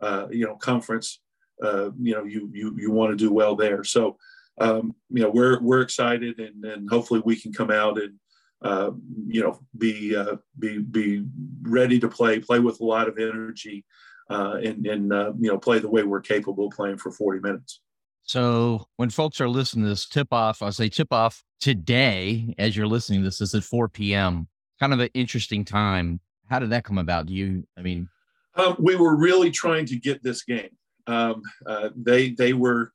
uh, 0.00 0.28
you 0.30 0.46
know, 0.46 0.54
conference. 0.54 1.20
Uh, 1.62 1.90
you 2.00 2.14
know, 2.14 2.22
you 2.22 2.48
you 2.54 2.76
you 2.78 2.90
want 2.92 3.10
to 3.10 3.16
do 3.16 3.32
well 3.32 3.56
there. 3.56 3.82
So, 3.82 4.16
um, 4.60 4.94
you 5.10 5.22
know, 5.22 5.30
we're 5.30 5.60
we're 5.60 5.82
excited, 5.82 6.38
and 6.38 6.64
and 6.64 6.88
hopefully 6.88 7.20
we 7.24 7.34
can 7.34 7.52
come 7.52 7.72
out 7.72 8.00
and 8.00 8.14
uh, 8.62 8.92
you 9.26 9.42
know 9.42 9.58
be 9.76 10.14
uh, 10.14 10.36
be 10.58 10.78
be 10.78 11.24
ready 11.62 11.98
to 11.98 12.08
play, 12.08 12.38
play 12.38 12.60
with 12.60 12.80
a 12.80 12.84
lot 12.84 13.08
of 13.08 13.18
energy, 13.18 13.84
uh, 14.30 14.58
and 14.62 14.86
and 14.86 15.12
uh, 15.12 15.32
you 15.38 15.50
know 15.50 15.58
play 15.58 15.80
the 15.80 15.90
way 15.90 16.04
we're 16.04 16.20
capable 16.20 16.68
of 16.68 16.72
playing 16.72 16.98
for 16.98 17.10
40 17.10 17.40
minutes. 17.40 17.80
So 18.28 18.86
when 18.96 19.08
folks 19.08 19.40
are 19.40 19.48
listening 19.48 19.86
to 19.86 19.88
this 19.88 20.06
tip 20.06 20.34
off, 20.34 20.60
I'll 20.60 20.70
say 20.70 20.90
tip 20.90 21.14
off 21.14 21.42
today 21.60 22.54
as 22.58 22.76
you're 22.76 22.86
listening 22.86 23.20
to 23.20 23.24
this 23.24 23.40
is 23.40 23.54
at 23.54 23.64
4 23.64 23.88
p.m. 23.88 24.48
Kind 24.78 24.92
of 24.92 25.00
an 25.00 25.08
interesting 25.14 25.64
time. 25.64 26.20
How 26.50 26.58
did 26.58 26.68
that 26.70 26.84
come 26.84 26.98
about? 26.98 27.24
Do 27.24 27.32
you, 27.32 27.66
I 27.78 27.80
mean, 27.80 28.06
um, 28.54 28.76
we 28.78 28.96
were 28.96 29.16
really 29.16 29.50
trying 29.50 29.86
to 29.86 29.96
get 29.96 30.22
this 30.22 30.42
game. 30.42 30.68
Um, 31.06 31.40
uh, 31.64 31.88
they 31.96 32.30
they 32.30 32.52
were 32.52 32.92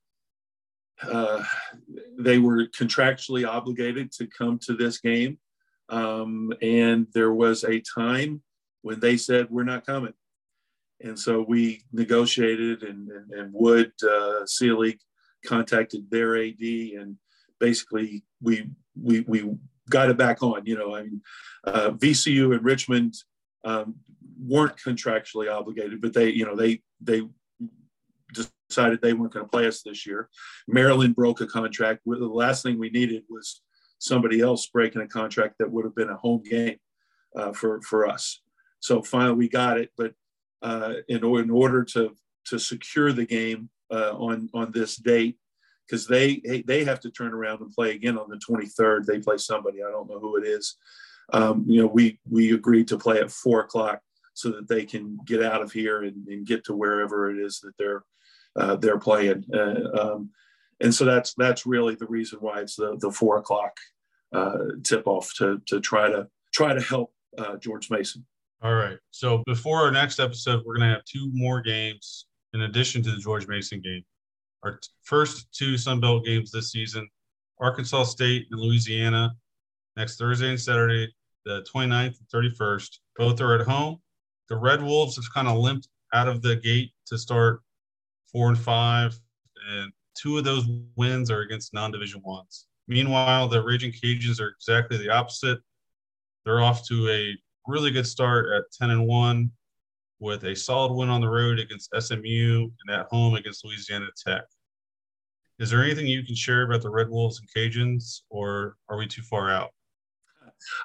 uh, 1.01 1.43
they 2.19 2.37
were 2.37 2.67
contractually 2.67 3.47
obligated 3.47 4.11
to 4.13 4.27
come 4.27 4.59
to 4.65 4.73
this 4.73 4.99
game, 4.99 5.39
um, 5.89 6.53
and 6.61 7.07
there 7.15 7.33
was 7.33 7.63
a 7.63 7.81
time 7.95 8.43
when 8.83 8.99
they 8.99 9.17
said 9.17 9.49
we're 9.49 9.63
not 9.63 9.85
coming. 9.85 10.13
And 11.01 11.17
so 11.17 11.43
we 11.47 11.83
negotiated, 11.91 12.83
and, 12.83 13.09
and, 13.09 13.31
and 13.31 13.53
Wood 13.53 13.91
uh, 14.03 14.45
contacted 15.45 16.09
their 16.09 16.37
AD, 16.37 16.61
and 16.61 17.17
basically 17.59 18.23
we 18.41 18.69
we 19.01 19.21
we 19.21 19.55
got 19.89 20.09
it 20.09 20.17
back 20.17 20.41
on. 20.43 20.65
You 20.65 20.77
know, 20.77 20.95
I 20.95 21.03
mean, 21.03 21.21
uh, 21.65 21.91
VCU 21.91 22.53
and 22.53 22.63
Richmond 22.63 23.15
um, 23.63 23.95
weren't 24.39 24.77
contractually 24.77 25.51
obligated, 25.51 26.01
but 26.01 26.13
they, 26.13 26.29
you 26.29 26.45
know, 26.45 26.55
they 26.55 26.81
they 27.01 27.23
decided 28.69 29.01
they 29.01 29.13
weren't 29.13 29.33
going 29.33 29.45
to 29.45 29.51
play 29.51 29.67
us 29.67 29.81
this 29.81 30.05
year. 30.05 30.29
Maryland 30.67 31.15
broke 31.15 31.41
a 31.41 31.47
contract. 31.47 32.01
The 32.05 32.17
last 32.25 32.63
thing 32.63 32.79
we 32.79 32.89
needed 32.89 33.23
was 33.29 33.61
somebody 33.99 34.41
else 34.41 34.67
breaking 34.67 35.01
a 35.01 35.07
contract 35.07 35.55
that 35.59 35.71
would 35.71 35.85
have 35.85 35.95
been 35.95 36.09
a 36.09 36.17
home 36.17 36.43
game 36.43 36.77
uh, 37.35 37.53
for 37.53 37.81
for 37.81 38.07
us. 38.07 38.41
So 38.79 39.01
finally, 39.01 39.35
we 39.35 39.49
got 39.49 39.79
it. 39.79 39.91
But 39.97 40.13
uh, 40.61 40.95
in, 41.07 41.23
in 41.23 41.49
order 41.49 41.83
to 41.83 42.15
to 42.47 42.59
secure 42.59 43.13
the 43.13 43.25
game 43.25 43.69
uh, 43.91 44.11
on 44.17 44.49
on 44.53 44.71
this 44.71 44.95
date, 44.95 45.37
because 45.87 46.07
they 46.07 46.63
they 46.65 46.83
have 46.83 46.99
to 47.01 47.11
turn 47.11 47.33
around 47.33 47.61
and 47.61 47.73
play 47.73 47.91
again 47.91 48.17
on 48.17 48.29
the 48.29 48.37
23rd. 48.37 49.05
They 49.05 49.19
play 49.19 49.37
somebody 49.37 49.83
I 49.83 49.91
don't 49.91 50.09
know 50.09 50.19
who 50.19 50.37
it 50.37 50.45
is. 50.45 50.77
Um, 51.31 51.65
you 51.67 51.81
know, 51.81 51.87
we 51.87 52.19
we 52.29 52.53
agreed 52.53 52.87
to 52.89 52.97
play 52.97 53.19
at 53.19 53.31
four 53.31 53.61
o'clock 53.61 54.01
so 54.33 54.49
that 54.49 54.67
they 54.67 54.85
can 54.85 55.17
get 55.25 55.43
out 55.43 55.61
of 55.61 55.71
here 55.71 56.03
and, 56.03 56.27
and 56.27 56.45
get 56.45 56.63
to 56.65 56.75
wherever 56.75 57.29
it 57.29 57.37
is 57.37 57.59
that 57.61 57.73
they're 57.77 58.03
uh, 58.55 58.75
they're 58.75 58.99
playing. 58.99 59.45
Uh, 59.53 59.99
um, 59.99 60.29
and 60.81 60.93
so 60.93 61.05
that's 61.05 61.33
that's 61.35 61.65
really 61.65 61.95
the 61.95 62.07
reason 62.07 62.39
why 62.39 62.59
it's 62.59 62.75
the 62.75 62.97
the 62.99 63.11
four 63.11 63.37
o'clock 63.37 63.77
uh, 64.33 64.57
tip 64.83 65.07
off 65.07 65.33
to 65.37 65.61
to 65.67 65.79
try 65.79 66.09
to 66.09 66.27
try 66.53 66.73
to 66.73 66.81
help 66.81 67.13
uh, 67.37 67.57
George 67.57 67.89
Mason. 67.89 68.25
All 68.61 68.75
right. 68.75 68.97
So 69.11 69.43
before 69.45 69.81
our 69.81 69.91
next 69.91 70.19
episode, 70.19 70.63
we're 70.65 70.77
going 70.77 70.87
to 70.87 70.95
have 70.95 71.03
two 71.05 71.29
more 71.33 71.61
games 71.61 72.27
in 72.53 72.61
addition 72.61 73.03
to 73.03 73.11
the 73.11 73.17
George 73.17 73.47
Mason 73.47 73.81
game. 73.81 74.03
Our 74.63 74.79
first 75.03 75.47
two 75.53 75.77
Sun 75.77 75.99
Belt 75.99 76.25
games 76.25 76.51
this 76.51 76.71
season 76.71 77.09
Arkansas 77.59 78.03
State 78.03 78.47
and 78.51 78.59
Louisiana 78.59 79.31
next 79.95 80.17
Thursday 80.17 80.49
and 80.49 80.59
Saturday, 80.59 81.13
the 81.45 81.65
29th 81.73 82.17
and 82.19 82.27
31st. 82.33 82.99
Both 83.15 83.41
are 83.41 83.59
at 83.59 83.67
home. 83.67 83.97
The 84.49 84.55
Red 84.57 84.81
Wolves 84.81 85.15
have 85.15 85.33
kind 85.33 85.47
of 85.47 85.57
limped 85.57 85.87
out 86.13 86.27
of 86.27 86.41
the 86.41 86.55
gate 86.57 86.91
to 87.07 87.17
start 87.17 87.61
four 88.31 88.49
and 88.49 88.57
five, 88.57 89.17
and 89.69 89.91
two 90.15 90.37
of 90.37 90.43
those 90.43 90.65
wins 90.95 91.29
are 91.31 91.41
against 91.41 91.73
non-division 91.73 92.21
ones. 92.23 92.67
Meanwhile, 92.87 93.47
the 93.47 93.63
Raging 93.63 93.91
Cajuns 93.91 94.41
are 94.41 94.49
exactly 94.49 94.97
the 94.97 95.09
opposite. 95.09 95.59
They're 96.45 96.61
off 96.61 96.85
to 96.87 97.09
a 97.09 97.37
really 97.67 97.91
good 97.91 98.07
start 98.07 98.47
at 98.51 98.63
10 98.77 98.89
and 98.89 99.07
1 99.07 99.51
with 100.23 100.45
a 100.45 100.55
solid 100.55 100.93
win 100.93 101.09
on 101.09 101.19
the 101.19 101.27
road 101.27 101.59
against 101.59 101.93
SMU 101.99 102.69
and 102.85 102.95
at 102.95 103.07
home 103.11 103.35
against 103.35 103.65
Louisiana 103.65 104.07
Tech. 104.25 104.43
Is 105.59 105.69
there 105.69 105.83
anything 105.83 106.07
you 106.07 106.23
can 106.23 106.33
share 106.33 106.63
about 106.63 106.81
the 106.81 106.89
Red 106.89 107.09
Wolves 107.09 107.39
and 107.41 107.49
Cajuns, 107.53 108.21
or 108.29 108.77
are 108.89 108.97
we 108.97 109.05
too 109.05 109.21
far 109.21 109.51
out? 109.51 109.71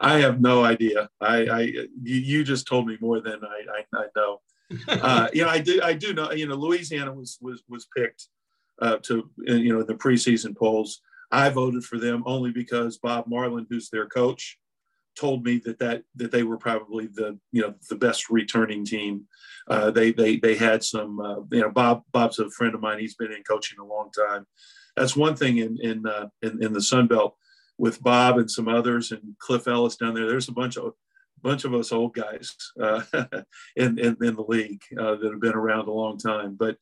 I 0.00 0.18
have 0.18 0.40
no 0.40 0.64
idea. 0.64 1.08
I, 1.20 1.46
I 1.46 1.72
you, 2.02 2.42
just 2.42 2.66
told 2.66 2.88
me 2.88 2.98
more 3.00 3.20
than 3.20 3.40
I, 3.44 3.62
I, 3.78 3.98
I 4.00 4.06
know. 4.16 4.40
uh, 4.88 5.28
you 5.32 5.44
know, 5.44 5.48
I 5.48 5.60
do, 5.60 5.80
I 5.82 5.92
do 5.94 6.12
know. 6.12 6.32
You 6.32 6.48
know, 6.48 6.56
Louisiana 6.56 7.12
was 7.14 7.38
was 7.40 7.62
was 7.68 7.86
picked 7.96 8.26
uh, 8.82 8.96
to 9.04 9.30
you 9.38 9.72
know 9.72 9.80
in 9.80 9.86
the 9.86 9.94
preseason 9.94 10.54
polls. 10.54 11.00
I 11.30 11.48
voted 11.48 11.84
for 11.84 11.98
them 11.98 12.22
only 12.26 12.50
because 12.50 12.98
Bob 12.98 13.26
Marlin, 13.28 13.66
who's 13.70 13.88
their 13.88 14.06
coach, 14.06 14.58
told 15.18 15.44
me 15.44 15.60
that 15.64 15.78
that 15.78 16.02
that 16.16 16.30
they 16.30 16.42
were 16.42 16.58
probably 16.58 17.06
the 17.06 17.38
you 17.52 17.62
know 17.62 17.74
the 17.88 17.96
best 17.96 18.30
returning 18.30 18.84
team. 18.84 19.24
Uh, 19.68 19.90
they 19.90 20.12
they 20.12 20.36
they 20.36 20.54
had 20.54 20.82
some 20.82 21.20
uh, 21.20 21.40
you 21.50 21.60
know 21.60 21.70
Bob 21.70 22.02
Bob's 22.12 22.38
a 22.38 22.50
friend 22.50 22.74
of 22.74 22.80
mine. 22.80 22.98
He's 22.98 23.16
been 23.16 23.32
in 23.32 23.42
coaching 23.42 23.78
a 23.78 23.84
long 23.84 24.10
time. 24.10 24.46
That's 24.96 25.16
one 25.16 25.36
thing 25.36 25.58
in 25.58 25.78
in 25.80 26.06
uh, 26.06 26.28
in, 26.42 26.62
in 26.62 26.72
the 26.72 26.82
Sun 26.82 27.08
Belt 27.08 27.36
with 27.78 28.02
Bob 28.02 28.38
and 28.38 28.50
some 28.50 28.68
others 28.68 29.12
and 29.12 29.22
Cliff 29.38 29.68
Ellis 29.68 29.96
down 29.96 30.14
there. 30.14 30.28
There's 30.28 30.48
a 30.48 30.52
bunch 30.52 30.76
of 30.76 30.94
bunch 31.42 31.64
of 31.64 31.74
us 31.74 31.92
old 31.92 32.14
guys 32.14 32.54
uh, 32.80 33.02
in, 33.76 33.98
in, 33.98 34.16
in 34.20 34.34
the 34.34 34.44
league 34.46 34.82
uh, 34.98 35.14
that 35.16 35.30
have 35.30 35.40
been 35.40 35.54
around 35.54 35.86
a 35.86 35.92
long 35.92 36.18
time. 36.18 36.56
But 36.58 36.76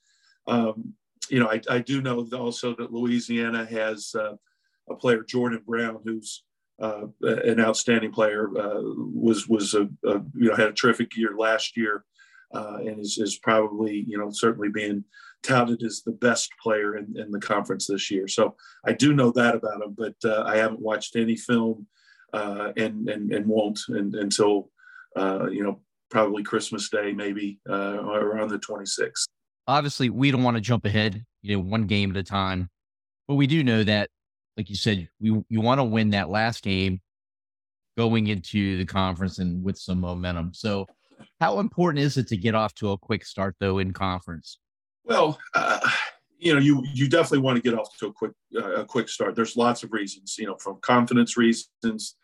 um, 0.46 0.94
you 1.28 1.40
know, 1.40 1.50
I, 1.50 1.60
I 1.68 1.78
do 1.80 2.00
know 2.00 2.26
also 2.32 2.74
that 2.76 2.92
Louisiana 2.92 3.66
has 3.66 4.14
uh, 4.14 4.36
a 4.88 4.94
player 4.94 5.22
Jordan 5.22 5.62
Brown 5.66 6.00
who's 6.04 6.44
uh, 6.80 7.06
an 7.22 7.60
outstanding 7.60 8.12
player. 8.12 8.48
Uh, 8.56 8.80
was 9.14 9.48
was 9.48 9.74
a, 9.74 9.88
a, 10.04 10.20
you 10.34 10.50
know 10.50 10.54
had 10.54 10.68
a 10.68 10.72
terrific 10.72 11.16
year 11.16 11.34
last 11.36 11.76
year, 11.76 12.04
uh, 12.54 12.78
and 12.80 13.00
is, 13.00 13.18
is 13.18 13.38
probably 13.38 14.04
you 14.06 14.18
know 14.18 14.30
certainly 14.30 14.68
being 14.68 15.04
touted 15.42 15.82
as 15.82 16.02
the 16.04 16.12
best 16.12 16.50
player 16.62 16.96
in, 16.96 17.14
in 17.16 17.30
the 17.30 17.40
conference 17.40 17.86
this 17.86 18.10
year. 18.10 18.26
So 18.28 18.56
I 18.84 18.92
do 18.92 19.12
know 19.12 19.30
that 19.32 19.54
about 19.54 19.82
him, 19.82 19.94
but 19.96 20.16
uh, 20.24 20.42
I 20.44 20.56
haven't 20.56 20.80
watched 20.80 21.16
any 21.16 21.36
film 21.36 21.86
uh, 22.32 22.72
and, 22.76 23.08
and 23.08 23.32
and 23.32 23.46
won't 23.46 23.80
and, 23.88 24.14
until 24.14 24.70
uh, 25.16 25.46
you 25.46 25.62
know 25.64 25.80
probably 26.10 26.42
Christmas 26.42 26.88
Day, 26.88 27.12
maybe 27.12 27.58
around 27.68 28.48
the 28.48 28.58
26th. 28.58 29.24
Obviously, 29.66 30.08
we 30.08 30.30
don't 30.30 30.44
want 30.44 30.56
to 30.56 30.60
jump 30.60 30.84
ahead, 30.84 31.24
you 31.42 31.56
know, 31.56 31.62
one 31.62 31.86
game 31.86 32.10
at 32.10 32.16
a 32.16 32.22
time, 32.22 32.68
but 33.26 33.34
we 33.34 33.48
do 33.48 33.64
know 33.64 33.82
that 33.82 34.08
like 34.56 34.70
you 34.70 34.76
said, 34.76 35.08
we 35.20 35.42
you 35.48 35.60
want 35.60 35.80
to 35.80 35.84
win 35.84 36.10
that 36.10 36.30
last 36.30 36.62
game 36.62 37.00
going 37.96 38.26
into 38.26 38.76
the 38.76 38.84
conference 38.84 39.38
and 39.38 39.62
with 39.62 39.78
some 39.78 40.00
momentum. 40.00 40.52
So, 40.54 40.86
how 41.40 41.60
important 41.60 42.04
is 42.04 42.16
it 42.16 42.28
to 42.28 42.36
get 42.36 42.54
off 42.54 42.74
to 42.76 42.92
a 42.92 42.98
quick 42.98 43.24
start 43.24 43.56
though 43.60 43.78
in 43.78 43.92
conference? 43.92 44.58
Well, 45.04 45.38
uh, 45.54 45.80
you 46.38 46.54
know, 46.54 46.60
you 46.60 46.84
you 46.92 47.08
definitely 47.08 47.40
want 47.40 47.56
to 47.56 47.62
get 47.62 47.78
off 47.78 47.96
to 47.98 48.06
a 48.08 48.12
quick 48.12 48.32
uh, 48.56 48.76
a 48.76 48.84
quick 48.84 49.08
start. 49.08 49.34
There's 49.34 49.56
lots 49.56 49.82
of 49.82 49.92
reasons, 49.92 50.36
you 50.38 50.46
know, 50.46 50.56
from 50.56 50.78
confidence 50.80 51.36
reasons. 51.36 52.16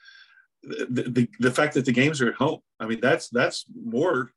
The, 0.63 1.09
the, 1.09 1.29
the 1.41 1.51
fact 1.51 1.75
that 1.75 1.85
the 1.85 1.93
games 1.93 2.23
are 2.23 2.29
at 2.29 2.37
home, 2.37 2.61
I 2.79 2.87
mean, 2.87 3.01
that's 3.01 3.29
that's 3.31 3.65
more 3.75 4.33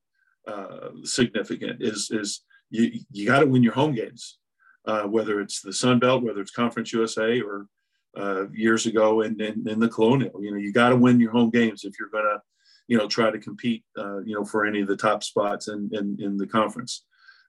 uh, 0.47 0.89
significant. 1.03 1.81
Is 1.81 2.09
is 2.11 2.41
you 2.69 2.99
you 3.11 3.27
got 3.27 3.39
to 3.39 3.45
win 3.45 3.63
your 3.63 3.73
home 3.73 3.93
games, 3.93 4.37
uh, 4.85 5.03
whether 5.03 5.39
it's 5.39 5.61
the 5.61 5.73
Sun 5.73 5.99
Belt, 5.99 6.23
whether 6.23 6.41
it's 6.41 6.51
Conference 6.51 6.93
USA, 6.93 7.41
or 7.41 7.67
uh, 8.15 8.47
years 8.49 8.85
ago 8.85 9.21
in, 9.21 9.39
in, 9.41 9.67
in, 9.67 9.79
the 9.79 9.89
Colonial. 9.89 10.41
You 10.41 10.51
know, 10.51 10.57
you 10.57 10.71
got 10.71 10.89
to 10.89 10.95
win 10.95 11.19
your 11.19 11.31
home 11.31 11.49
games 11.49 11.83
if 11.83 11.99
you're 11.99 12.09
going 12.09 12.23
to, 12.23 12.41
you 12.87 12.97
know, 12.97 13.07
try 13.07 13.29
to 13.29 13.39
compete, 13.39 13.83
uh, 13.97 14.19
you 14.19 14.35
know, 14.35 14.45
for 14.45 14.65
any 14.65 14.81
of 14.81 14.87
the 14.87 14.95
top 14.95 15.23
spots 15.23 15.67
in, 15.67 15.89
in, 15.91 16.17
in 16.21 16.37
the 16.37 16.47
conference. 16.47 17.03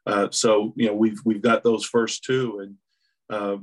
Uh, 0.07 0.29
so, 0.31 0.73
you 0.77 0.87
know, 0.87 0.95
we've, 0.95 1.21
we've 1.25 1.43
got 1.43 1.63
those 1.63 1.85
first 1.85 2.25
two 2.25 2.61
and, 2.61 2.75
uh, 3.31 3.57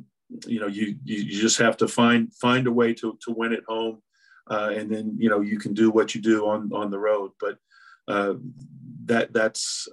you 0.45 0.59
know, 0.59 0.67
you, 0.67 0.95
you, 1.03 1.23
just 1.25 1.57
have 1.57 1.77
to 1.77 1.87
find, 1.87 2.33
find 2.35 2.67
a 2.67 2.71
way 2.71 2.93
to, 2.93 3.17
to 3.25 3.31
win 3.31 3.53
at 3.53 3.63
home. 3.67 4.01
Uh, 4.49 4.71
and 4.75 4.89
then, 4.89 5.15
you 5.17 5.29
know, 5.29 5.41
you 5.41 5.57
can 5.57 5.73
do 5.73 5.89
what 5.89 6.13
you 6.15 6.21
do 6.21 6.47
on, 6.47 6.69
on 6.73 6.89
the 6.89 6.99
road. 6.99 7.31
But 7.39 7.57
uh, 8.07 8.35
that 9.05 9.31
that's, 9.33 9.87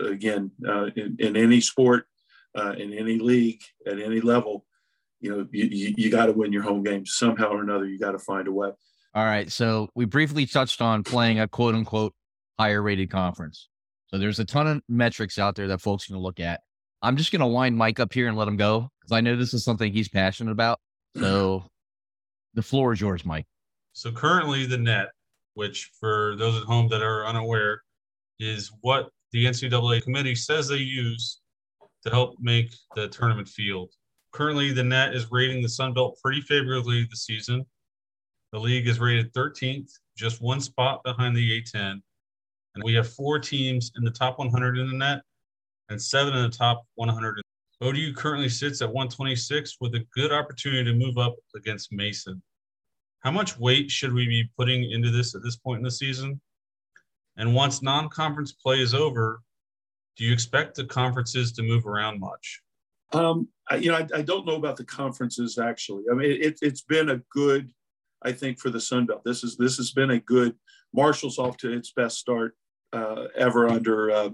again, 0.00 0.50
in, 0.96 1.16
in 1.18 1.36
any 1.36 1.60
sport, 1.60 2.06
in 2.54 2.92
any 2.92 3.18
league, 3.18 3.62
at 3.86 3.98
any 3.98 4.20
level, 4.20 4.64
you 5.20 5.30
know, 5.30 5.46
you, 5.50 5.64
you, 5.66 5.94
you 5.96 6.10
got 6.10 6.26
to 6.26 6.32
win 6.32 6.52
your 6.52 6.62
home 6.62 6.82
games 6.82 7.14
somehow 7.14 7.48
or 7.50 7.62
another. 7.62 7.86
You 7.86 7.98
got 7.98 8.12
to 8.12 8.18
find 8.18 8.48
a 8.48 8.52
way. 8.52 8.70
All 9.14 9.24
right. 9.24 9.50
So 9.50 9.88
we 9.94 10.04
briefly 10.04 10.46
touched 10.46 10.80
on 10.80 11.04
playing 11.04 11.40
a 11.40 11.48
quote 11.48 11.74
unquote 11.74 12.14
higher 12.58 12.82
rated 12.82 13.10
conference. 13.10 13.68
So 14.08 14.18
there's 14.18 14.38
a 14.38 14.44
ton 14.44 14.66
of 14.66 14.82
metrics 14.88 15.38
out 15.38 15.54
there 15.54 15.68
that 15.68 15.80
folks 15.80 16.06
can 16.06 16.16
look 16.16 16.40
at. 16.40 16.60
I'm 17.02 17.16
just 17.16 17.32
going 17.32 17.40
to 17.40 17.46
wind 17.46 17.76
Mike 17.76 18.00
up 18.00 18.12
here 18.12 18.28
and 18.28 18.36
let 18.36 18.48
him 18.48 18.56
go 18.56 18.90
because 19.00 19.12
I 19.12 19.20
know 19.20 19.36
this 19.36 19.54
is 19.54 19.64
something 19.64 19.92
he's 19.92 20.08
passionate 20.08 20.52
about. 20.52 20.80
So 21.16 21.64
the 22.54 22.62
floor 22.62 22.92
is 22.92 23.00
yours, 23.00 23.24
Mike. 23.24 23.46
So 23.92 24.12
currently, 24.12 24.66
the 24.66 24.78
NET, 24.78 25.08
which 25.54 25.90
for 25.98 26.36
those 26.36 26.60
at 26.60 26.64
home 26.64 26.88
that 26.88 27.02
are 27.02 27.26
unaware, 27.26 27.82
is 28.38 28.70
what 28.80 29.08
the 29.32 29.46
NCAA 29.46 30.02
committee 30.02 30.34
says 30.34 30.68
they 30.68 30.76
use 30.76 31.40
to 32.04 32.10
help 32.10 32.36
make 32.40 32.74
the 32.94 33.08
tournament 33.08 33.48
field. 33.48 33.90
Currently, 34.32 34.72
the 34.72 34.84
NET 34.84 35.14
is 35.14 35.30
rating 35.30 35.62
the 35.62 35.68
Sun 35.68 35.94
Belt 35.94 36.18
pretty 36.22 36.40
favorably 36.40 37.04
this 37.04 37.24
season. 37.24 37.66
The 38.52 38.58
league 38.58 38.86
is 38.86 39.00
rated 39.00 39.32
13th, 39.32 39.90
just 40.16 40.40
one 40.40 40.60
spot 40.60 41.02
behind 41.04 41.36
the 41.36 41.62
A10. 41.62 42.00
And 42.74 42.84
we 42.84 42.94
have 42.94 43.12
four 43.12 43.38
teams 43.38 43.90
in 43.96 44.04
the 44.04 44.10
top 44.10 44.38
100 44.38 44.78
in 44.78 44.90
the 44.90 44.96
NET 44.96 45.22
and 45.88 46.00
seven 46.00 46.34
in 46.34 46.42
the 46.42 46.56
top 46.56 46.84
100. 46.94 47.42
ODU 47.82 48.12
currently 48.14 48.48
sits 48.48 48.82
at 48.82 48.88
126 48.88 49.76
with 49.80 49.94
a 49.94 50.06
good 50.14 50.32
opportunity 50.32 50.84
to 50.84 50.96
move 50.96 51.18
up 51.18 51.34
against 51.56 51.92
Mason. 51.92 52.42
How 53.20 53.30
much 53.30 53.58
weight 53.58 53.90
should 53.90 54.12
we 54.12 54.26
be 54.26 54.50
putting 54.56 54.90
into 54.90 55.10
this 55.10 55.34
at 55.34 55.42
this 55.42 55.56
point 55.56 55.78
in 55.78 55.84
the 55.84 55.90
season? 55.90 56.40
And 57.36 57.54
once 57.54 57.82
non 57.82 58.08
conference 58.08 58.52
play 58.52 58.80
is 58.80 58.94
over, 58.94 59.42
do 60.16 60.24
you 60.24 60.32
expect 60.32 60.76
the 60.76 60.84
conferences 60.84 61.52
to 61.52 61.62
move 61.62 61.86
around 61.86 62.20
much? 62.20 62.60
Um, 63.12 63.48
I, 63.68 63.76
you 63.76 63.90
know, 63.90 63.98
I, 63.98 64.06
I, 64.18 64.22
don't 64.22 64.46
know 64.46 64.56
about 64.56 64.76
the 64.76 64.84
conferences 64.84 65.58
actually. 65.58 66.04
I 66.10 66.14
mean, 66.14 66.30
it, 66.30 66.58
it's 66.62 66.82
been 66.82 67.10
a 67.10 67.20
good, 67.32 67.72
I 68.22 68.32
think, 68.32 68.60
for 68.60 68.70
the 68.70 68.80
Sun 68.80 69.06
Belt. 69.06 69.22
This 69.24 69.42
is 69.42 69.56
this 69.56 69.76
has 69.78 69.92
been 69.92 70.10
a 70.10 70.20
good. 70.20 70.54
Marshall's 70.94 71.38
off 71.38 71.56
to 71.58 71.72
its 71.72 71.92
best 71.92 72.18
start 72.18 72.54
uh, 72.92 73.24
ever 73.36 73.68
under 73.68 74.10
uh, 74.10 74.30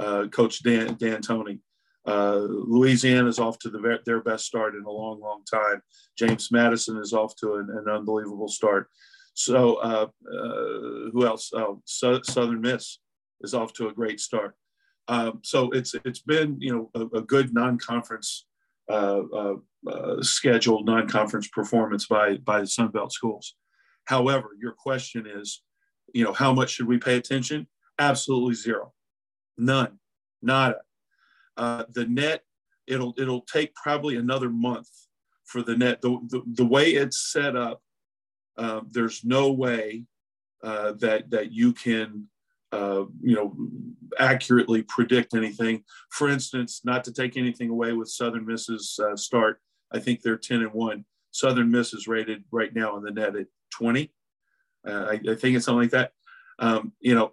uh, 0.00 0.26
Coach 0.28 0.62
Dan 0.62 0.94
D'Antoni. 0.94 1.60
Uh, 2.06 2.46
Louisiana 2.48 3.28
is 3.28 3.40
off 3.40 3.58
to 3.58 3.68
the, 3.68 3.98
their 4.06 4.20
best 4.20 4.46
start 4.46 4.76
in 4.76 4.84
a 4.84 4.90
long, 4.90 5.20
long 5.20 5.42
time. 5.50 5.82
James 6.16 6.52
Madison 6.52 6.98
is 6.98 7.12
off 7.12 7.34
to 7.36 7.54
an, 7.54 7.68
an 7.70 7.92
unbelievable 7.92 8.48
start. 8.48 8.88
So 9.34 9.74
uh, 9.76 10.06
uh, 10.32 11.10
who 11.12 11.26
else? 11.26 11.50
Oh, 11.52 11.82
so, 11.84 12.20
Southern 12.22 12.60
Miss 12.60 13.00
is 13.42 13.54
off 13.54 13.72
to 13.74 13.88
a 13.88 13.92
great 13.92 14.20
start. 14.20 14.54
Um, 15.08 15.40
so 15.42 15.70
it's 15.70 15.94
it's 16.04 16.20
been 16.20 16.56
you 16.60 16.74
know 16.74 16.90
a, 16.94 17.18
a 17.18 17.22
good 17.22 17.54
non-conference 17.54 18.46
uh, 18.88 19.22
uh, 19.32 19.54
uh, 19.88 20.22
scheduled 20.22 20.86
non-conference 20.86 21.48
performance 21.48 22.06
by 22.06 22.38
by 22.38 22.60
the 22.60 22.66
Sun 22.66 22.88
Belt 22.88 23.12
schools. 23.12 23.54
However, 24.06 24.50
your 24.58 24.72
question 24.72 25.26
is, 25.26 25.62
you 26.14 26.24
know, 26.24 26.32
how 26.32 26.52
much 26.52 26.70
should 26.70 26.86
we 26.86 26.98
pay 26.98 27.16
attention? 27.16 27.66
Absolutely 27.98 28.54
zero, 28.54 28.92
none, 29.56 29.98
nada. 30.42 30.80
Uh, 31.56 31.84
the 31.92 32.06
NET, 32.06 32.42
it'll 32.86 33.14
it'll 33.16 33.42
take 33.42 33.74
probably 33.74 34.16
another 34.16 34.50
month 34.50 34.88
for 35.44 35.62
the 35.62 35.76
NET. 35.76 36.02
The, 36.02 36.18
the, 36.28 36.42
the 36.46 36.66
way 36.66 36.90
it's 36.90 37.32
set 37.32 37.56
up, 37.56 37.80
uh, 38.58 38.80
there's 38.90 39.24
no 39.24 39.52
way 39.52 40.04
uh, 40.62 40.92
that 40.98 41.30
that 41.30 41.52
you 41.52 41.72
can 41.72 42.28
uh, 42.72 43.04
you 43.22 43.34
know 43.34 43.56
accurately 44.18 44.82
predict 44.82 45.34
anything. 45.34 45.82
For 46.10 46.28
instance, 46.28 46.82
not 46.84 47.04
to 47.04 47.12
take 47.12 47.36
anything 47.36 47.70
away 47.70 47.92
with 47.92 48.08
Southern 48.08 48.46
Miss's 48.46 48.98
uh, 49.02 49.16
start, 49.16 49.60
I 49.92 49.98
think 49.98 50.22
they're 50.22 50.36
ten 50.36 50.62
and 50.62 50.72
one. 50.72 51.04
Southern 51.36 51.70
Miss 51.70 51.92
is 51.92 52.08
rated 52.08 52.44
right 52.50 52.74
now 52.74 52.96
on 52.96 53.02
the 53.02 53.10
NET 53.10 53.36
at 53.36 53.46
20. 53.74 54.10
Uh, 54.88 54.90
I, 54.90 55.20
I, 55.30 55.34
think 55.34 55.54
it's 55.54 55.66
something 55.66 55.82
like 55.82 55.90
that. 55.90 56.12
Um, 56.58 56.92
you 57.00 57.14
know, 57.14 57.32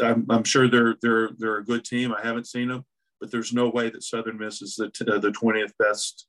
I, 0.00 0.10
am 0.10 0.44
sure 0.44 0.68
they're 0.68 0.96
they're 1.02 1.30
they're 1.36 1.56
a 1.56 1.64
good 1.64 1.84
team. 1.84 2.14
I 2.14 2.24
haven't 2.24 2.46
seen 2.46 2.68
them, 2.68 2.84
but 3.20 3.32
there's 3.32 3.52
no 3.52 3.68
way 3.68 3.90
that 3.90 4.04
Southern 4.04 4.38
Miss 4.38 4.62
is 4.62 4.76
the, 4.76 4.90
t- 4.90 5.10
uh, 5.10 5.18
the 5.18 5.32
20th 5.32 5.72
best 5.78 6.26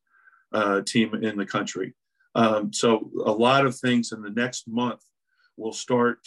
uh, 0.53 0.81
team 0.81 1.13
in 1.13 1.37
the 1.37 1.45
country. 1.45 1.93
Um, 2.33 2.73
so 2.73 3.11
a 3.25 3.31
lot 3.31 3.65
of 3.65 3.77
things 3.77 4.11
in 4.11 4.21
the 4.21 4.29
next 4.29 4.67
month 4.67 5.01
will 5.57 5.73
start, 5.73 6.19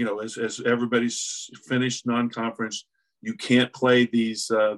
you 0.00 0.06
know, 0.06 0.20
as, 0.20 0.36
as 0.36 0.60
everybody's 0.64 1.50
finished 1.68 2.06
non-conference, 2.06 2.86
you 3.22 3.34
can't 3.34 3.72
play 3.72 4.06
these, 4.06 4.50
uh, 4.50 4.76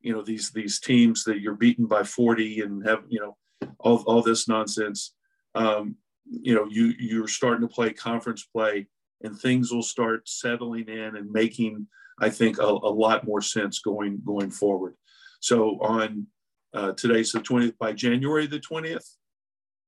you 0.00 0.12
know, 0.12 0.22
these, 0.22 0.50
these 0.52 0.78
teams 0.78 1.24
that 1.24 1.40
you're 1.40 1.54
beaten 1.54 1.86
by 1.86 2.02
40 2.04 2.60
and 2.60 2.86
have, 2.86 3.00
you 3.08 3.20
know, 3.20 3.36
all, 3.78 4.02
all 4.06 4.22
this 4.22 4.48
nonsense. 4.48 5.14
Um, 5.54 5.96
you 6.24 6.54
know, 6.54 6.66
you, 6.70 6.94
you're 6.98 7.28
starting 7.28 7.66
to 7.66 7.74
play 7.74 7.92
conference 7.92 8.44
play 8.44 8.86
and 9.22 9.36
things 9.36 9.72
will 9.72 9.82
start 9.82 10.28
settling 10.28 10.88
in 10.88 11.16
and 11.16 11.30
making– 11.30 11.86
I 12.20 12.28
think 12.28 12.58
a, 12.58 12.64
a 12.64 12.92
lot 12.92 13.26
more 13.26 13.40
sense 13.40 13.80
going 13.80 14.20
going 14.24 14.50
forward. 14.50 14.94
So 15.40 15.78
on 15.80 16.26
uh, 16.74 16.92
today's 16.92 17.32
the 17.32 17.40
20th 17.40 17.78
by 17.78 17.92
January 17.92 18.46
the 18.46 18.60
20th, 18.60 19.04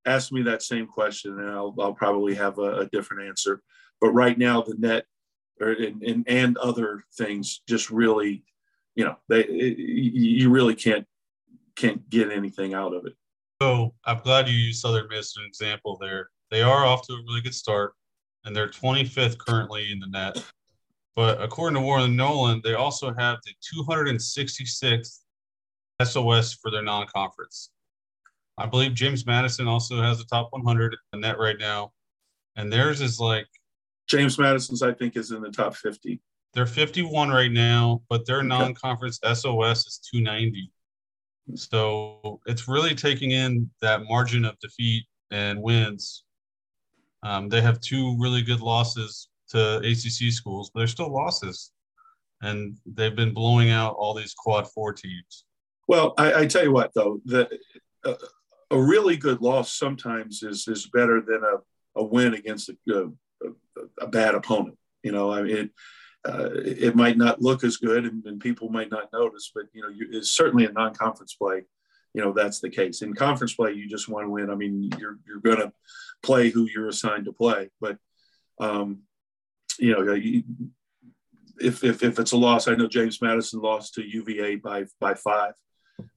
ask 0.06 0.32
me 0.32 0.42
that 0.42 0.62
same 0.62 0.86
question 0.86 1.38
and 1.38 1.50
I'll, 1.50 1.74
I'll 1.78 1.92
probably 1.92 2.34
have 2.34 2.58
a, 2.58 2.80
a 2.80 2.86
different 2.86 3.28
answer. 3.28 3.62
But 4.02 4.10
right 4.10 4.36
now 4.36 4.62
the 4.62 4.74
NET 4.76 5.06
or, 5.60 5.70
and, 5.70 6.02
and, 6.02 6.24
and 6.28 6.58
other 6.58 7.04
things 7.14 7.62
just 7.68 7.88
really, 7.88 8.42
you 8.96 9.04
know, 9.04 9.16
they 9.28 9.44
it, 9.44 9.78
you 9.78 10.50
really 10.50 10.74
can't 10.74 11.06
can't 11.76 12.10
get 12.10 12.32
anything 12.32 12.74
out 12.74 12.92
of 12.92 13.06
it. 13.06 13.14
So 13.62 13.94
I'm 14.04 14.18
glad 14.18 14.48
you 14.48 14.54
used 14.54 14.80
Southern 14.80 15.08
Miss 15.08 15.28
as 15.28 15.36
an 15.38 15.44
example 15.46 15.96
there. 16.00 16.30
They 16.50 16.62
are 16.62 16.84
off 16.84 17.06
to 17.06 17.14
a 17.14 17.22
really 17.28 17.40
good 17.42 17.54
start, 17.54 17.94
and 18.44 18.54
they're 18.54 18.68
25th 18.68 19.38
currently 19.38 19.92
in 19.92 20.00
the 20.00 20.08
NET. 20.08 20.44
But 21.14 21.40
according 21.40 21.76
to 21.76 21.86
Warren 21.86 22.16
Nolan, 22.16 22.60
they 22.64 22.74
also 22.74 23.14
have 23.16 23.38
the 23.44 23.52
266th 23.80 25.20
SOS 26.02 26.54
for 26.54 26.72
their 26.72 26.82
non-conference. 26.82 27.70
I 28.58 28.66
believe 28.66 28.94
James 28.94 29.24
Madison 29.26 29.68
also 29.68 30.02
has 30.02 30.18
the 30.18 30.24
top 30.24 30.48
100 30.50 30.92
in 30.92 30.98
the 31.12 31.26
NET 31.26 31.38
right 31.38 31.58
now, 31.58 31.92
and 32.56 32.70
theirs 32.70 33.00
is 33.00 33.20
like 33.20 33.46
James 34.08 34.38
Madison's. 34.38 34.82
I 34.82 34.92
think 34.92 35.16
is 35.16 35.30
in 35.30 35.42
the 35.42 35.50
top 35.50 35.74
50. 35.74 36.20
They're 36.54 36.66
51 36.66 37.30
right 37.30 37.50
now, 37.50 38.02
but 38.10 38.26
their 38.26 38.38
okay. 38.38 38.46
non-conference 38.46 39.20
SOS 39.24 39.86
is 39.86 40.00
290. 40.12 40.70
So 41.54 42.40
it's 42.46 42.68
really 42.68 42.94
taking 42.94 43.30
in 43.30 43.70
that 43.80 44.04
margin 44.04 44.44
of 44.44 44.58
defeat 44.60 45.04
and 45.30 45.62
wins. 45.62 46.24
Um, 47.22 47.48
they 47.48 47.60
have 47.60 47.80
two 47.80 48.16
really 48.18 48.42
good 48.42 48.60
losses 48.60 49.28
to 49.50 49.76
ACC 49.78 50.32
schools, 50.32 50.70
but 50.72 50.80
they're 50.80 50.86
still 50.86 51.12
losses, 51.12 51.72
and 52.42 52.76
they've 52.86 53.14
been 53.14 53.32
blowing 53.32 53.70
out 53.70 53.94
all 53.96 54.14
these 54.14 54.34
quad 54.34 54.68
four 54.68 54.92
teams. 54.92 55.44
Well, 55.88 56.14
I, 56.18 56.34
I 56.34 56.46
tell 56.46 56.64
you 56.64 56.72
what, 56.72 56.92
though, 56.94 57.20
that 57.26 57.50
uh, 58.04 58.14
a 58.70 58.80
really 58.80 59.16
good 59.16 59.40
loss 59.40 59.72
sometimes 59.72 60.42
is 60.42 60.66
is 60.66 60.88
better 60.92 61.20
than 61.20 61.42
a, 61.44 62.00
a 62.00 62.04
win 62.04 62.34
against 62.34 62.70
a, 62.70 62.76
a, 62.92 63.10
a 64.00 64.06
bad 64.06 64.34
opponent. 64.34 64.78
You 65.02 65.12
know, 65.12 65.32
I 65.32 65.42
mean, 65.42 65.56
it, 65.56 65.70
uh, 66.24 66.50
it 66.54 66.94
might 66.94 67.16
not 67.16 67.42
look 67.42 67.64
as 67.64 67.78
good, 67.78 68.04
and, 68.04 68.24
and, 68.26 68.40
people 68.40 68.68
might 68.68 68.90
not 68.90 69.12
notice, 69.12 69.50
but 69.52 69.64
you 69.72 69.82
know, 69.82 69.88
you, 69.88 70.06
it's 70.12 70.32
certainly 70.32 70.66
a 70.66 70.72
non-conference 70.72 71.34
play. 71.34 71.62
You 72.14 72.22
know, 72.22 72.32
that's 72.32 72.60
the 72.60 72.70
case. 72.70 73.02
In 73.02 73.14
conference 73.14 73.54
play, 73.54 73.72
you 73.72 73.88
just 73.88 74.08
want 74.08 74.26
to 74.26 74.30
win. 74.30 74.50
I 74.50 74.54
mean, 74.54 74.90
you're 74.98 75.18
you're 75.26 75.40
going 75.40 75.58
to 75.58 75.72
play 76.22 76.50
who 76.50 76.68
you're 76.72 76.88
assigned 76.88 77.24
to 77.24 77.32
play, 77.32 77.70
but 77.80 77.96
um, 78.60 79.00
you 79.78 79.92
know, 79.92 80.14
if, 81.60 81.84
if, 81.84 82.02
if 82.02 82.18
it's 82.18 82.32
a 82.32 82.36
loss, 82.36 82.68
I 82.68 82.74
know 82.74 82.88
James 82.88 83.20
Madison 83.20 83.60
lost 83.60 83.94
to 83.94 84.02
UVA 84.02 84.56
by, 84.56 84.84
by 85.00 85.14
five. 85.14 85.52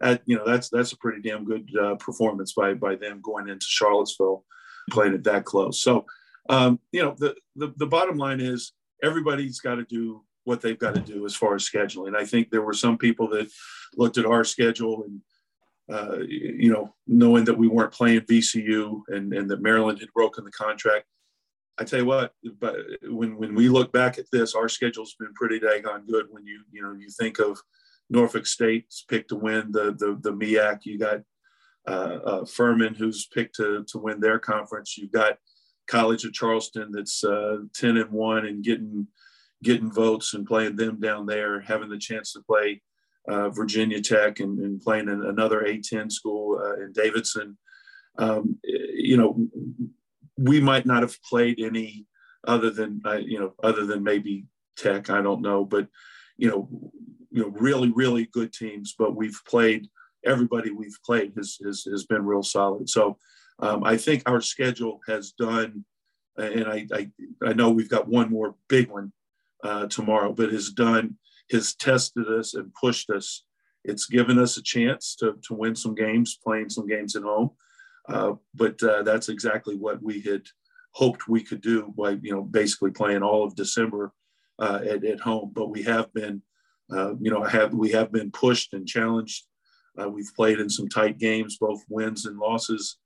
At, 0.02 0.22
you 0.26 0.38
know, 0.38 0.46
that's, 0.46 0.70
that's 0.70 0.94
a 0.94 0.98
pretty 0.98 1.22
damn 1.22 1.46
good 1.46 1.70
uh, 1.80 1.96
performance 1.96 2.54
by, 2.54 2.74
by 2.74 2.96
them 2.96 3.22
going 3.24 3.50
into 3.50 3.66
Charlottesville, 3.68 4.44
playing 4.90 5.14
it 5.14 5.24
that 5.26 5.46
close. 5.46 5.82
So, 5.82 6.06
um, 6.50 6.80
you 6.92 7.02
know, 7.02 7.16
the, 7.18 7.36
the, 7.56 7.74
the 7.78 7.88
bottom 7.88 8.18
line 8.18 8.40
is 8.40 8.74
everybody's 9.04 9.60
got 9.60 9.76
to 9.76 9.86
do 9.86 10.24
what 10.44 10.62
they've 10.62 10.80
got 10.80 10.96
to 10.96 11.02
do 11.02 11.26
as 11.26 11.36
far 11.36 11.56
as 11.56 11.68
scheduling. 11.68 12.16
I 12.16 12.26
think 12.26 12.50
there 12.50 12.62
were 12.62 12.74
some 12.74 12.98
people 12.98 13.28
that 13.30 13.50
looked 13.96 14.18
at 14.18 14.26
our 14.26 14.44
schedule 14.44 15.04
and, 15.04 15.22
uh, 15.92 16.20
you 16.28 16.72
know, 16.72 16.94
knowing 17.08 17.46
that 17.46 17.58
we 17.58 17.68
weren't 17.68 17.92
playing 17.92 18.22
VCU 18.22 19.02
and, 19.08 19.34
and 19.34 19.50
that 19.50 19.62
Maryland 19.62 20.00
had 20.00 20.14
broken 20.14 20.44
the 20.44 20.52
contract, 20.52 21.06
I 21.78 21.84
tell 21.84 22.00
you 22.00 22.06
what, 22.06 22.32
but 22.60 22.78
when 23.04 23.38
when 23.38 23.54
we 23.54 23.68
look 23.68 23.92
back 23.92 24.18
at 24.18 24.32
this, 24.32 24.56
our 24.56 24.70
schedule's 24.70 25.16
been 25.20 25.34
pretty 25.34 25.60
daggone 25.60 26.08
good. 26.08 26.28
When 26.30 26.46
you 26.46 26.62
you 26.72 26.82
know 26.82 26.94
you 26.94 27.10
think 27.10 27.40
of 27.40 27.60
Norfolk 28.10 28.46
State's 28.46 29.04
picked 29.08 29.30
to 29.30 29.36
win 29.36 29.72
the 29.72 29.94
the 29.98 30.18
the 30.22 30.32
MEAC, 30.32 30.86
you 30.86 30.98
got 30.98 31.22
uh, 31.88 32.20
uh, 32.26 32.46
Furman 32.46 32.96
who's 32.96 33.28
picked 33.28 33.56
to 33.56 33.84
to 33.90 33.98
win 33.98 34.22
their 34.22 34.40
conference. 34.40 34.98
You've 34.98 35.12
got 35.12 35.38
College 35.88 36.26
of 36.26 36.34
Charleston 36.34 36.92
that's 36.92 37.24
uh, 37.24 37.58
ten 37.74 37.98
and 37.98 38.12
one 38.12 38.46
and 38.46 38.64
getting 38.64 39.08
getting 39.64 39.92
votes 39.92 40.34
and 40.34 40.46
playing 40.46 40.76
them 40.76 41.00
down 41.00 41.26
there, 41.26 41.60
having 41.62 41.90
the 41.90 41.98
chance 41.98 42.34
to 42.34 42.42
play 42.42 42.82
uh, 43.28 43.50
Virginia 43.50 44.02
Tech 44.02 44.40
and, 44.40 44.60
and 44.60 44.82
playing 44.82 45.10
in 45.10 45.24
another 45.26 45.62
A10 45.62 46.12
school 46.12 46.62
uh, 46.64 46.84
in 46.84 46.92
Davidson. 46.92 47.58
Um, 48.18 48.58
you 48.64 49.18
know, 49.18 49.48
we 50.38 50.60
might 50.60 50.86
not 50.86 51.02
have 51.02 51.22
played 51.24 51.60
any 51.60 52.06
other 52.48 52.70
than 52.70 53.02
uh, 53.06 53.18
you 53.18 53.40
know 53.40 53.54
other 53.64 53.86
than 53.86 54.04
maybe 54.04 54.46
Tech. 54.78 55.10
I 55.10 55.22
don't 55.22 55.42
know, 55.42 55.66
but 55.66 55.88
you 56.38 56.50
know, 56.50 56.70
you 57.32 57.42
know, 57.42 57.50
really 57.50 57.92
really 57.92 58.28
good 58.32 58.54
teams. 58.54 58.96
But 58.98 59.16
we've 59.16 59.40
played 59.48 59.88
everybody 60.26 60.72
we've 60.72 60.98
played 61.06 61.34
has 61.38 61.58
has, 61.66 61.84
has 61.84 62.06
been 62.06 62.26
real 62.26 62.44
solid. 62.44 62.90
So 62.90 63.18
um, 63.60 63.84
I 63.84 63.98
think 63.98 64.24
our 64.26 64.42
schedule 64.42 65.00
has 65.08 65.32
done, 65.32 65.86
and 66.38 66.68
I, 66.68 66.88
I 66.94 67.12
I 67.46 67.54
know 67.54 67.70
we've 67.70 67.90
got 67.90 68.08
one 68.08 68.30
more 68.30 68.56
big 68.68 68.90
one 68.90 69.14
uh, 69.64 69.88
tomorrow, 69.88 70.34
but 70.34 70.52
has 70.52 70.70
done 70.70 71.18
has 71.52 71.76
tested 71.76 72.28
us 72.28 72.54
and 72.54 72.74
pushed 72.74 73.10
us. 73.10 73.46
It's 73.84 74.08
given 74.08 74.40
us 74.40 74.58
a 74.58 74.64
chance 74.64 75.16
to, 75.18 75.36
to 75.48 75.54
win 75.54 75.76
some 75.76 75.94
games, 75.94 76.40
playing 76.44 76.70
some 76.70 76.88
games 76.88 77.16
at 77.16 77.24
home. 77.24 77.52
Uh, 78.10 78.34
but 78.54 78.82
uh, 78.84 79.04
that's 79.04 79.30
exactly 79.30 79.76
what 79.76 80.02
we 80.02 80.22
had 80.22 80.42
hoped 80.92 81.28
we 81.28 81.44
could 81.44 81.62
do 81.62 81.94
by, 81.98 82.12
you 82.22 82.32
know, 82.32 82.42
basically 82.42 82.92
playing 82.92 83.22
all 83.22 83.44
of 83.44 83.56
December 83.56 84.12
uh, 84.60 84.80
at, 84.88 85.04
at 85.04 85.20
home. 85.20 85.52
But 85.54 85.70
we 85.70 85.84
have 85.84 86.12
been, 86.14 86.42
uh, 86.92 87.16
you 87.20 87.32
know, 87.32 87.44
have 87.44 87.74
we 87.74 87.92
have 87.92 88.12
been 88.12 88.32
pushed 88.32 88.74
and 88.74 88.88
challenged. 88.88 89.46
Uh, 90.00 90.10
we've 90.10 90.32
played 90.36 90.60
in 90.60 90.70
some 90.70 90.90
tight 90.90 91.18
games, 91.18 91.58
both 91.58 91.82
wins 91.90 92.26
and 92.26 92.38
losses. 92.38 92.98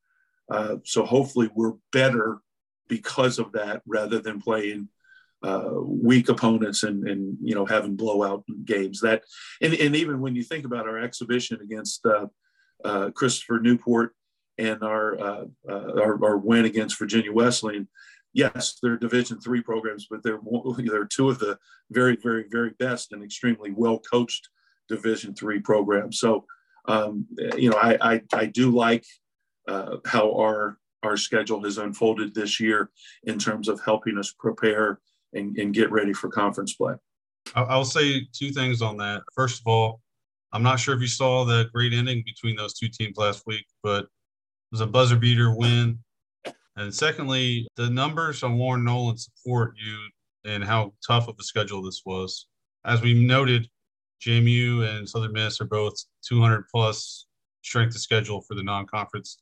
So 0.83 1.05
hopefully 1.05 1.49
we're 1.53 1.73
better 1.91 2.39
because 2.87 3.39
of 3.39 3.51
that, 3.53 3.81
rather 3.85 4.19
than 4.19 4.41
playing 4.41 4.89
weak 5.83 6.29
opponents 6.29 6.83
and, 6.83 7.07
and 7.07 7.37
you 7.41 7.55
know 7.55 7.65
having 7.65 7.95
blowout 7.95 8.43
games. 8.65 8.99
That 9.01 9.23
and, 9.61 9.73
and 9.73 9.95
even 9.95 10.21
when 10.21 10.35
you 10.35 10.43
think 10.43 10.65
about 10.65 10.87
our 10.87 10.99
exhibition 10.99 11.59
against 11.61 12.05
Christopher 13.13 13.59
Newport 13.59 14.15
and 14.59 14.83
our, 14.83 15.19
uh, 15.19 15.45
uh, 15.69 16.01
our, 16.01 16.23
our 16.23 16.37
win 16.37 16.65
against 16.65 16.99
Virginia 16.99 17.31
Wesleyan, 17.31 17.87
yes, 18.33 18.77
they're 18.83 18.97
Division 18.97 19.39
three 19.39 19.61
programs, 19.61 20.07
but 20.09 20.21
they're 20.21 20.39
they're 20.79 21.05
two 21.05 21.29
of 21.29 21.39
the 21.39 21.57
very, 21.89 22.17
very, 22.21 22.45
very 22.49 22.71
best 22.77 23.13
and 23.13 23.23
extremely 23.23 23.71
well 23.71 23.99
coached 23.99 24.49
Division 24.89 25.33
three 25.33 25.59
programs. 25.59 26.19
So, 26.19 26.45
um, 26.85 27.25
you 27.57 27.69
know, 27.69 27.77
I, 27.77 27.97
I, 28.01 28.21
I 28.33 28.45
do 28.47 28.71
like 28.71 29.05
uh, 29.69 29.97
how 30.05 30.33
our 30.35 30.77
our 31.03 31.15
schedule 31.15 31.63
has 31.63 31.77
unfolded 31.77 32.35
this 32.35 32.59
year 32.59 32.89
in 33.23 33.39
terms 33.39 33.69
of 33.69 33.79
helping 33.79 34.17
us 34.17 34.33
prepare 34.37 34.99
and, 35.33 35.57
and 35.57 35.73
get 35.73 35.89
ready 35.91 36.11
for 36.11 36.27
conference 36.27 36.73
play. 36.73 36.93
I'll 37.55 37.85
say 37.85 38.27
two 38.33 38.51
things 38.51 38.81
on 38.81 38.97
that. 38.97 39.21
First 39.33 39.61
of 39.61 39.67
all, 39.67 40.01
I'm 40.51 40.63
not 40.63 40.79
sure 40.79 40.93
if 40.95 41.01
you 41.01 41.07
saw 41.07 41.45
the 41.45 41.69
great 41.73 41.93
ending 41.93 42.23
between 42.25 42.55
those 42.57 42.73
two 42.73 42.89
teams 42.89 43.17
last 43.17 43.43
week, 43.45 43.65
but 43.81 44.03
it 44.03 44.09
was 44.73 44.81
a 44.81 44.87
buzzer 44.87 45.15
beater 45.15 45.55
win. 45.55 45.99
And 46.75 46.93
secondly, 46.93 47.67
the 47.75 47.89
numbers 47.89 48.43
on 48.43 48.57
Warren 48.57 48.83
Nolan 48.83 49.17
support 49.17 49.75
you 49.77 49.97
and 50.45 50.63
how 50.63 50.93
tough 51.05 51.27
of 51.27 51.35
a 51.39 51.43
schedule 51.43 51.81
this 51.81 52.01
was. 52.05 52.47
As 52.85 53.01
we 53.01 53.13
noted, 53.13 53.69
JMU 54.21 54.87
and 54.87 55.07
Southern 55.07 55.33
Miss 55.33 55.61
are 55.61 55.65
both 55.65 55.95
200 56.27 56.65
plus 56.73 57.27
strength 57.61 57.95
of 57.95 58.01
schedule 58.01 58.41
for 58.41 58.55
the 58.55 58.63
non-conference. 58.63 59.39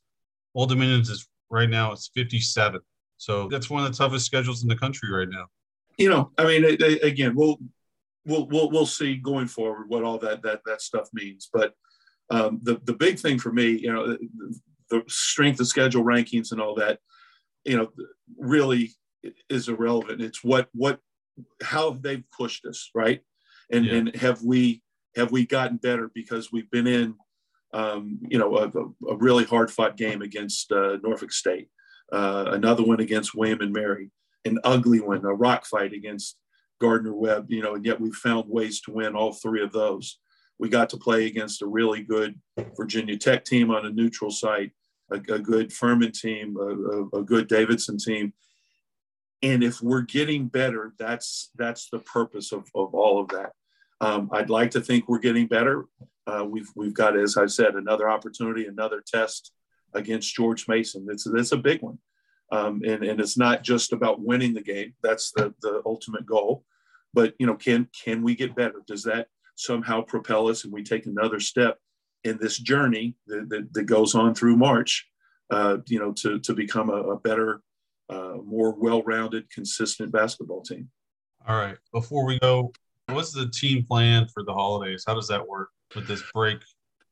Old 0.54 0.70
Dominion's 0.70 1.10
is 1.10 1.28
right 1.50 1.68
now 1.68 1.92
it's 1.92 2.10
57. 2.14 2.80
So 3.16 3.48
that's 3.48 3.68
one 3.68 3.84
of 3.84 3.90
the 3.90 3.96
toughest 3.96 4.26
schedules 4.26 4.62
in 4.62 4.68
the 4.68 4.76
country 4.76 5.10
right 5.10 5.28
now. 5.28 5.46
You 5.98 6.10
know, 6.10 6.30
I 6.38 6.44
mean, 6.44 6.64
again, 7.02 7.34
we'll 7.34 7.58
we'll 8.24 8.46
we'll 8.46 8.70
we'll 8.70 8.86
see 8.86 9.16
going 9.16 9.48
forward 9.48 9.88
what 9.88 10.04
all 10.04 10.18
that 10.18 10.42
that 10.42 10.60
that 10.66 10.80
stuff 10.80 11.08
means. 11.12 11.48
But 11.52 11.74
um, 12.30 12.60
the 12.62 12.80
the 12.84 12.92
big 12.92 13.18
thing 13.18 13.38
for 13.38 13.52
me, 13.52 13.70
you 13.70 13.92
know, 13.92 14.16
the 14.90 15.02
strength 15.08 15.58
of 15.58 15.66
schedule 15.66 16.04
rankings 16.04 16.52
and 16.52 16.60
all 16.60 16.76
that, 16.76 17.00
you 17.64 17.76
know, 17.76 17.88
really 18.38 18.92
is 19.50 19.68
irrelevant. 19.68 20.22
It's 20.22 20.44
what 20.44 20.68
what 20.72 21.00
how 21.62 21.90
they've 21.90 22.24
pushed 22.30 22.64
us, 22.64 22.90
right? 22.94 23.20
And 23.72 23.84
yeah. 23.84 23.94
and 23.94 24.16
have 24.16 24.42
we 24.42 24.82
have 25.16 25.32
we 25.32 25.46
gotten 25.46 25.78
better 25.78 26.10
because 26.14 26.52
we've 26.52 26.70
been 26.70 26.86
in 26.86 27.16
um, 27.72 28.18
you 28.28 28.38
know, 28.38 28.56
a, 28.56 29.12
a, 29.12 29.16
really 29.16 29.44
hard 29.44 29.70
fought 29.70 29.96
game 29.96 30.22
against 30.22 30.72
uh, 30.72 30.96
Norfolk 31.02 31.32
State, 31.32 31.68
uh, 32.12 32.46
another 32.48 32.82
one 32.82 33.00
against 33.00 33.34
William 33.34 33.60
and 33.60 33.72
Mary, 33.72 34.10
an 34.44 34.58
ugly 34.64 35.00
one, 35.00 35.24
a 35.24 35.34
rock 35.34 35.66
fight 35.66 35.92
against 35.92 36.38
Gardner 36.80 37.12
Webb, 37.12 37.50
you 37.50 37.62
know, 37.62 37.74
and 37.74 37.84
yet 37.84 38.00
we 38.00 38.10
found 38.12 38.48
ways 38.48 38.80
to 38.82 38.92
win 38.92 39.14
all 39.14 39.32
three 39.32 39.62
of 39.62 39.72
those. 39.72 40.18
We 40.58 40.68
got 40.68 40.90
to 40.90 40.96
play 40.96 41.26
against 41.26 41.62
a 41.62 41.66
really 41.66 42.02
good 42.02 42.40
Virginia 42.76 43.16
Tech 43.16 43.44
team 43.44 43.70
on 43.70 43.86
a 43.86 43.90
neutral 43.90 44.30
site, 44.30 44.72
a, 45.10 45.16
a 45.16 45.38
good 45.38 45.72
Furman 45.72 46.12
team, 46.12 46.56
a, 46.56 47.18
a, 47.18 47.22
good 47.22 47.48
Davidson 47.48 47.98
team. 47.98 48.32
And 49.42 49.62
if 49.62 49.80
we're 49.80 50.02
getting 50.02 50.48
better, 50.48 50.94
that's 50.98 51.50
that's 51.56 51.88
the 51.90 52.00
purpose 52.00 52.50
of, 52.52 52.64
of 52.74 52.94
all 52.94 53.20
of 53.20 53.28
that. 53.28 53.52
Um, 54.00 54.30
I'd 54.32 54.50
like 54.50 54.72
to 54.72 54.80
think 54.80 55.08
we're 55.08 55.18
getting 55.18 55.46
better. 55.46 55.84
Uh, 56.30 56.44
we've 56.44 56.70
we've 56.76 56.98
got, 57.02 57.16
as 57.16 57.36
I 57.36 57.46
said, 57.46 57.72
another 57.74 58.08
opportunity, 58.16 58.66
another 58.66 59.00
test 59.14 59.52
against 59.94 60.34
George 60.34 60.62
Mason. 60.68 61.06
It's 61.10 61.26
it's 61.26 61.52
a 61.52 61.56
big 61.70 61.80
one. 61.88 61.98
Um, 62.50 62.80
and, 62.86 63.00
and 63.04 63.20
it's 63.20 63.36
not 63.36 63.62
just 63.62 63.92
about 63.92 64.22
winning 64.28 64.54
the 64.54 64.62
game. 64.62 64.90
That's 65.02 65.32
the, 65.32 65.54
the 65.60 65.82
ultimate 65.84 66.24
goal. 66.24 66.64
But, 67.12 67.34
you 67.38 67.46
know, 67.46 67.56
can, 67.56 67.88
can 68.04 68.22
we 68.22 68.34
get 68.34 68.56
better? 68.56 68.80
Does 68.86 69.02
that 69.02 69.28
somehow 69.54 70.00
propel 70.00 70.48
us 70.48 70.64
and 70.64 70.72
we 70.72 70.82
take 70.82 71.04
another 71.04 71.40
step 71.40 71.78
in 72.24 72.38
this 72.38 72.56
journey 72.56 73.16
that, 73.26 73.50
that, 73.50 73.74
that 73.74 73.82
goes 73.82 74.14
on 74.14 74.34
through 74.34 74.56
March, 74.56 75.06
uh, 75.50 75.76
you 75.88 75.98
know, 75.98 76.12
to, 76.12 76.38
to 76.40 76.54
become 76.54 76.88
a, 76.88 77.00
a 77.14 77.20
better, 77.20 77.60
uh, 78.08 78.36
more 78.42 78.74
well-rounded, 78.74 79.50
consistent 79.50 80.10
basketball 80.10 80.62
team. 80.62 80.88
All 81.46 81.56
right. 81.56 81.76
Before 81.92 82.24
we 82.24 82.38
go, 82.38 82.72
what's 83.10 83.32
the 83.32 83.50
team 83.50 83.84
plan 83.84 84.26
for 84.32 84.42
the 84.42 84.54
holidays? 84.54 85.04
How 85.06 85.14
does 85.14 85.28
that 85.28 85.46
work 85.46 85.68
with 85.94 86.06
this 86.06 86.22
break 86.32 86.58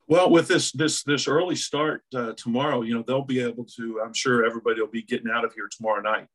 well, 0.08 0.30
with 0.30 0.46
this 0.46 0.70
this 0.72 1.02
this 1.02 1.26
early 1.26 1.56
start 1.56 2.04
uh, 2.14 2.32
tomorrow, 2.36 2.82
you 2.82 2.94
know 2.94 3.02
they'll 3.02 3.24
be 3.24 3.40
able 3.40 3.64
to. 3.76 4.00
I'm 4.04 4.14
sure 4.14 4.46
everybody 4.46 4.80
will 4.80 4.88
be 4.88 5.02
getting 5.02 5.30
out 5.30 5.44
of 5.44 5.52
here 5.52 5.68
tomorrow 5.68 6.00
night. 6.00 6.28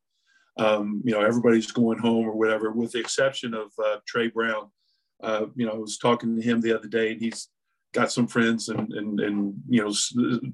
Um, 0.58 1.01
you 1.06 1.13
know, 1.13 1.21
everybody's 1.21 1.71
going 1.71 1.97
home 1.97 2.27
or 2.27 2.36
whatever, 2.36 2.71
with 2.71 2.91
the 2.91 2.99
exception 2.99 3.54
of 3.54 3.71
uh, 3.84 3.97
Trey 4.06 4.27
Brown. 4.27 4.69
Uh, 5.23 5.45
you 5.56 5.65
know, 5.65 5.71
I 5.71 5.77
was 5.77 5.97
talking 5.97 6.36
to 6.36 6.41
him 6.41 6.60
the 6.60 6.75
other 6.75 6.89
day, 6.89 7.13
and 7.13 7.21
he's 7.21 7.47
got 7.93 8.12
some 8.12 8.27
friends 8.27 8.67
and 8.67 8.91
and 8.91 9.19
and 9.21 9.54
you 9.69 9.82
know 9.82 9.93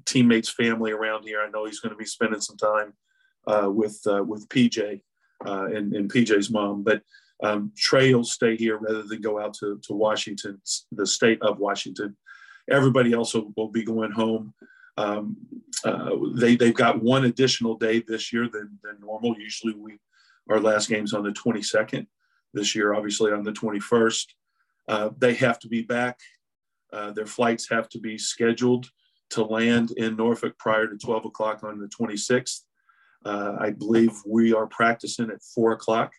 teammates, 0.04 0.48
family 0.48 0.92
around 0.92 1.24
here. 1.24 1.40
I 1.40 1.50
know 1.50 1.64
he's 1.64 1.80
going 1.80 1.92
to 1.92 1.98
be 1.98 2.06
spending 2.06 2.40
some 2.40 2.56
time 2.56 2.92
uh, 3.48 3.68
with 3.68 4.00
uh, 4.06 4.22
with 4.22 4.48
PJ 4.48 5.02
uh, 5.44 5.64
and, 5.64 5.92
and 5.94 6.12
PJ's 6.12 6.50
mom, 6.50 6.84
but. 6.84 7.02
Um, 7.42 7.72
stay 7.76 8.56
here 8.56 8.78
rather 8.78 9.04
than 9.04 9.20
go 9.20 9.40
out 9.40 9.54
to, 9.54 9.78
to 9.84 9.94
Washington, 9.94 10.60
the 10.90 11.06
state 11.06 11.40
of 11.40 11.58
Washington, 11.58 12.16
Everybody 12.70 13.12
else 13.12 13.34
will, 13.34 13.52
will 13.56 13.68
be 13.68 13.82
going 13.82 14.12
home. 14.12 14.52
Um, 14.96 15.36
uh, 15.84 16.10
they 16.34 16.56
they've 16.56 16.74
got 16.74 17.02
one 17.02 17.24
additional 17.24 17.76
day 17.76 18.02
this 18.06 18.32
year 18.32 18.48
than, 18.52 18.78
than 18.82 19.00
normal. 19.00 19.36
Usually 19.38 19.74
we 19.74 19.98
our 20.50 20.60
last 20.60 20.88
game's 20.88 21.14
on 21.14 21.24
the 21.24 21.30
22nd. 21.30 22.06
This 22.54 22.74
year, 22.74 22.94
obviously 22.94 23.32
on 23.32 23.42
the 23.42 23.52
21st. 23.52 24.26
Uh, 24.88 25.10
they 25.18 25.34
have 25.34 25.58
to 25.60 25.68
be 25.68 25.82
back. 25.82 26.18
Uh, 26.92 27.10
their 27.12 27.26
flights 27.26 27.68
have 27.68 27.88
to 27.90 28.00
be 28.00 28.16
scheduled 28.16 28.88
to 29.30 29.44
land 29.44 29.90
in 29.98 30.16
Norfolk 30.16 30.56
prior 30.58 30.86
to 30.86 30.96
12 30.96 31.26
o'clock 31.26 31.62
on 31.62 31.78
the 31.78 31.88
26th. 31.88 32.62
Uh, 33.26 33.56
I 33.60 33.70
believe 33.70 34.12
we 34.26 34.54
are 34.54 34.66
practicing 34.66 35.30
at 35.30 35.42
four 35.54 35.72
o'clock. 35.72 36.12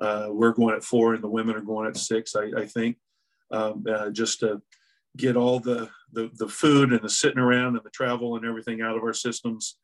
Uh, 0.00 0.28
we're 0.30 0.52
going 0.52 0.74
at 0.74 0.84
four, 0.84 1.14
and 1.14 1.22
the 1.22 1.28
women 1.28 1.56
are 1.56 1.60
going 1.60 1.88
at 1.88 1.96
six. 1.96 2.34
I, 2.36 2.50
I 2.56 2.66
think 2.66 2.96
um, 3.50 3.84
uh, 3.88 4.10
just 4.10 4.40
to 4.40 4.62
get 5.16 5.36
all 5.36 5.58
the, 5.60 5.88
the, 6.12 6.30
the 6.34 6.48
food 6.48 6.92
and 6.92 7.02
the 7.02 7.08
sitting 7.08 7.38
around 7.38 7.76
and 7.76 7.84
the 7.84 7.90
travel 7.90 8.36
and 8.36 8.44
everything 8.44 8.80
out 8.80 8.96
of 8.96 9.02
our 9.02 9.12
systems, 9.12 9.78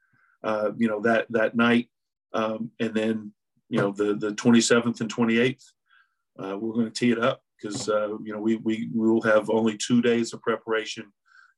uh, 0.44 0.70
you 0.76 0.88
know, 0.88 1.00
that, 1.00 1.26
that 1.30 1.56
night. 1.56 1.88
Um, 2.32 2.70
and 2.80 2.94
then, 2.94 3.32
you 3.68 3.80
know, 3.80 3.92
the, 3.92 4.14
the 4.14 4.32
27th 4.32 5.00
and 5.00 5.12
28th, 5.12 5.64
uh, 6.38 6.58
we're 6.58 6.74
going 6.74 6.86
to 6.86 6.92
tee 6.92 7.10
it 7.10 7.18
up 7.18 7.42
because, 7.60 7.88
uh, 7.88 8.18
you 8.22 8.32
know, 8.32 8.40
we, 8.40 8.56
we, 8.56 8.88
will 8.92 9.22
have 9.22 9.50
only 9.50 9.76
two 9.76 10.02
days 10.02 10.32
of 10.32 10.42
preparation, 10.42 11.04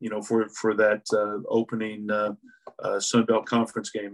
you 0.01 0.11
know, 0.11 0.23
for, 0.23 0.49
for 0.51 0.75
that 0.75 1.03
uh, 1.13 1.43
opening 1.49 2.09
Sun 2.99 3.25
Belt 3.25 3.47
Conference 3.47 3.91
game 3.91 4.13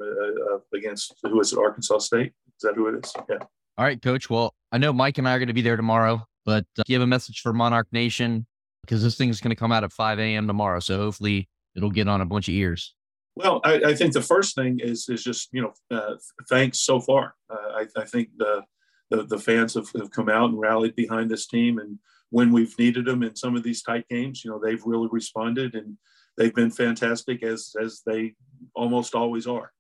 against, 0.74 1.14
who 1.22 1.40
is 1.40 1.52
it, 1.52 1.58
Arkansas 1.58 1.98
State? 1.98 2.32
Is 2.56 2.62
that 2.62 2.74
who 2.74 2.86
it 2.88 3.04
is? 3.04 3.12
Yeah. 3.28 3.38
All 3.78 3.84
right, 3.86 4.00
coach. 4.00 4.28
Well, 4.28 4.54
I 4.70 4.78
know 4.78 4.92
Mike 4.92 5.16
and 5.16 5.26
I 5.26 5.34
are 5.34 5.38
going 5.38 5.48
to 5.48 5.54
be 5.54 5.62
there 5.62 5.76
tomorrow, 5.76 6.26
but 6.44 6.66
uh, 6.78 6.82
have 6.90 7.00
a 7.00 7.06
message 7.06 7.40
for 7.40 7.54
Monarch 7.54 7.88
Nation 7.90 8.46
because 8.82 9.02
this 9.02 9.16
thing 9.16 9.30
is 9.30 9.40
going 9.40 9.50
to 9.50 9.56
come 9.56 9.72
out 9.72 9.82
at 9.82 9.92
5 9.92 10.18
a.m. 10.18 10.46
tomorrow. 10.46 10.80
So 10.80 10.98
hopefully 10.98 11.48
it'll 11.74 11.90
get 11.90 12.06
on 12.06 12.20
a 12.20 12.26
bunch 12.26 12.48
of 12.48 12.54
ears. 12.54 12.94
Well, 13.34 13.62
I, 13.64 13.80
I 13.86 13.94
think 13.94 14.12
the 14.12 14.20
first 14.20 14.54
thing 14.54 14.80
is 14.80 15.08
is 15.08 15.24
just 15.24 15.48
you 15.52 15.62
know 15.62 15.72
uh, 15.90 16.16
thanks 16.50 16.80
so 16.80 17.00
far. 17.00 17.34
Uh, 17.48 17.84
I, 17.84 17.86
I, 17.96 18.04
think 18.04 18.28
the, 18.36 18.62
the, 19.08 19.22
the 19.22 19.38
fans 19.38 19.72
have, 19.72 19.88
have 19.96 20.10
come 20.10 20.28
out 20.28 20.50
and 20.50 20.60
rallied 20.60 20.94
behind 20.94 21.30
this 21.30 21.46
team, 21.46 21.78
and 21.78 21.98
when 22.28 22.52
we've 22.52 22.78
needed 22.78 23.06
them 23.06 23.22
in 23.22 23.34
some 23.34 23.56
of 23.56 23.62
these 23.62 23.82
tight 23.82 24.06
games, 24.10 24.44
you 24.44 24.50
know 24.50 24.60
they've 24.62 24.84
really 24.84 25.08
responded 25.10 25.74
and 25.74 25.96
they've 26.36 26.54
been 26.54 26.70
fantastic 26.70 27.42
as 27.42 27.74
as 27.82 28.02
they 28.04 28.34
almost 28.74 29.14
always 29.14 29.46
are. 29.46 29.72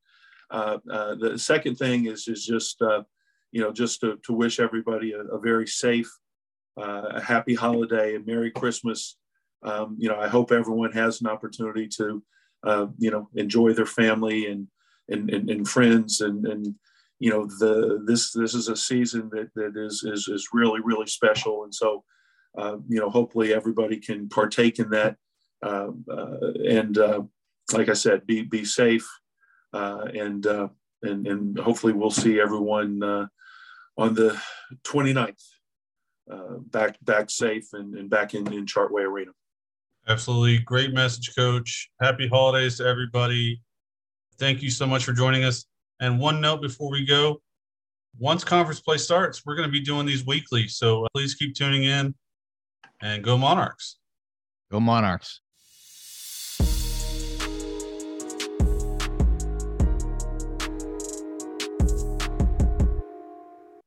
Uh, 0.50 0.78
uh 0.90 1.14
the 1.16 1.38
second 1.38 1.76
thing 1.76 2.06
is 2.06 2.28
is 2.28 2.46
just 2.46 2.80
uh, 2.80 3.02
you 3.52 3.60
know 3.60 3.72
just 3.72 4.00
to, 4.00 4.18
to 4.24 4.32
wish 4.32 4.58
everybody 4.58 5.12
a, 5.12 5.20
a 5.20 5.38
very 5.38 5.66
safe 5.66 6.10
uh, 6.76 7.02
a 7.14 7.20
happy 7.20 7.54
holiday 7.54 8.14
and 8.14 8.26
Merry 8.26 8.50
Christmas. 8.50 9.16
Um, 9.62 9.96
you 9.98 10.08
know, 10.08 10.18
I 10.18 10.28
hope 10.28 10.52
everyone 10.52 10.92
has 10.92 11.20
an 11.20 11.28
opportunity 11.28 11.86
to, 11.98 12.22
uh, 12.64 12.86
you 12.98 13.10
know, 13.10 13.28
enjoy 13.34 13.72
their 13.72 13.86
family 13.86 14.46
and 14.46 14.68
and, 15.08 15.30
and, 15.30 15.50
and 15.50 15.68
friends. 15.68 16.20
And, 16.20 16.46
and 16.46 16.74
you 17.18 17.30
know 17.30 17.46
the 17.46 18.02
this 18.06 18.32
this 18.32 18.54
is 18.54 18.68
a 18.68 18.76
season 18.76 19.30
that, 19.32 19.50
that 19.54 19.76
is, 19.76 20.02
is 20.04 20.28
is 20.28 20.48
really 20.52 20.80
really 20.80 21.06
special. 21.06 21.64
And 21.64 21.74
so 21.74 22.04
uh, 22.58 22.78
you 22.88 22.98
know 23.00 23.10
hopefully 23.10 23.52
everybody 23.52 23.98
can 23.98 24.28
partake 24.28 24.78
in 24.78 24.90
that. 24.90 25.16
Uh, 25.62 25.90
uh, 26.10 26.36
and 26.68 26.98
uh, 26.98 27.22
like 27.72 27.88
I 27.88 27.92
said 27.92 28.26
be 28.26 28.42
be 28.42 28.64
safe 28.64 29.08
uh, 29.72 30.06
and 30.12 30.44
uh, 30.46 30.68
and 31.02 31.26
and 31.26 31.58
hopefully 31.58 31.92
we'll 31.92 32.10
see 32.10 32.40
everyone 32.40 33.02
on 33.98 34.14
the 34.14 34.40
29th 34.84 35.42
uh, 36.30 36.56
back 36.70 36.96
back 37.02 37.30
safe 37.30 37.72
and, 37.72 37.94
and 37.94 38.08
back 38.08 38.34
in, 38.34 38.50
in 38.52 38.64
Chartway 38.64 39.02
Arena. 39.02 39.32
Absolutely. 40.08 40.58
Great 40.58 40.92
message, 40.92 41.34
coach. 41.36 41.90
Happy 42.00 42.26
holidays 42.26 42.78
to 42.78 42.86
everybody. 42.86 43.60
Thank 44.38 44.62
you 44.62 44.70
so 44.70 44.86
much 44.86 45.04
for 45.04 45.12
joining 45.12 45.44
us. 45.44 45.66
And 46.00 46.18
one 46.18 46.40
note 46.40 46.62
before 46.62 46.90
we 46.90 47.04
go 47.04 47.40
once 48.18 48.44
conference 48.44 48.80
play 48.80 48.98
starts, 48.98 49.42
we're 49.44 49.54
going 49.54 49.68
to 49.68 49.72
be 49.72 49.80
doing 49.80 50.06
these 50.06 50.26
weekly. 50.26 50.68
So 50.68 51.04
uh, 51.04 51.08
please 51.14 51.34
keep 51.34 51.54
tuning 51.54 51.84
in 51.84 52.14
and 53.00 53.22
go 53.22 53.38
Monarchs. 53.38 53.98
Go 54.70 54.80
Monarchs. 54.80 55.41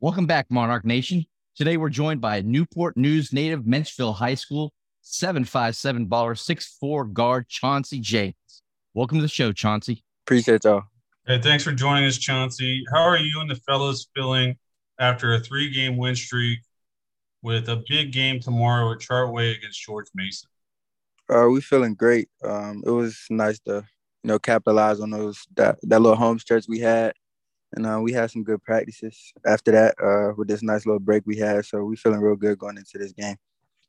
Welcome 0.06 0.28
back, 0.28 0.52
Monarch 0.52 0.86
Nation. 0.86 1.26
Today 1.56 1.78
we're 1.78 1.90
joined 1.90 2.22
by 2.22 2.42
Newport 2.42 2.96
News 2.96 3.34
native 3.34 3.64
Menchville 3.64 4.14
High 4.14 4.36
School 4.36 4.72
757 5.02 6.06
baller, 6.06 6.38
6'4 6.38 7.12
guard 7.12 7.50
Chauncey 7.50 8.00
James. 8.00 8.36
Welcome 8.94 9.18
to 9.18 9.24
the 9.24 9.28
show, 9.28 9.52
Chauncey. 9.52 10.04
Appreciate 10.28 10.64
y'all. 10.64 10.84
Hey, 11.26 11.42
thanks 11.42 11.64
for 11.64 11.72
joining 11.72 12.06
us, 12.06 12.20
Chauncey. 12.20 12.86
How 12.94 13.02
are 13.02 13.18
you 13.18 13.42
and 13.42 13.50
the 13.50 13.56
fellas 13.56 14.08
feeling 14.16 14.58
after 15.00 15.34
a 15.34 15.40
three 15.40 15.72
game 15.72 15.98
win 15.98 16.16
streak 16.16 16.60
with 17.42 17.68
a 17.68 17.84
big 17.90 18.12
game 18.12 18.40
tomorrow 18.40 18.92
at 18.92 19.00
Chartway 19.00 19.58
against 19.58 19.82
George 19.82 20.06
Mason? 20.14 20.48
Uh, 21.34 21.48
we 21.50 21.62
feeling 21.62 21.96
great. 21.96 22.30
Um, 22.44 22.84
it 22.86 22.92
was 22.92 23.26
nice 23.32 23.58
to, 23.62 23.84
you 24.24 24.28
know, 24.28 24.38
capitalize 24.38 25.00
on 25.00 25.10
those 25.10 25.48
that, 25.56 25.80
that 25.82 26.00
little 26.00 26.16
home 26.16 26.38
stretch 26.38 26.66
we 26.68 26.78
had. 26.78 27.14
And 27.76 27.86
uh, 27.86 28.00
we 28.02 28.14
had 28.14 28.32
some 28.32 28.44
good 28.44 28.64
practices 28.64 29.34
after 29.46 29.72
that 29.72 29.96
uh, 30.02 30.34
with 30.38 30.48
this 30.48 30.64
nice 30.64 30.86
little 30.86 31.00
break 31.00 31.24
we 31.26 31.38
had. 31.38 31.66
So 31.66 31.84
we 31.84 31.96
feeling 31.96 32.22
real 32.22 32.36
good 32.36 32.58
going 32.58 32.78
into 32.78 32.98
this 32.98 33.12
game. 33.12 33.36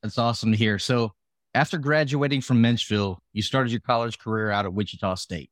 That's 0.02 0.18
awesome 0.18 0.50
to 0.50 0.58
hear. 0.58 0.78
So 0.78 1.12
after 1.54 1.78
graduating 1.78 2.40
from 2.40 2.62
Menchville, 2.62 3.18
you 3.32 3.42
started 3.42 3.70
your 3.70 3.80
college 3.80 4.18
career 4.18 4.50
out 4.50 4.64
at 4.64 4.74
Wichita 4.74 5.14
State. 5.14 5.50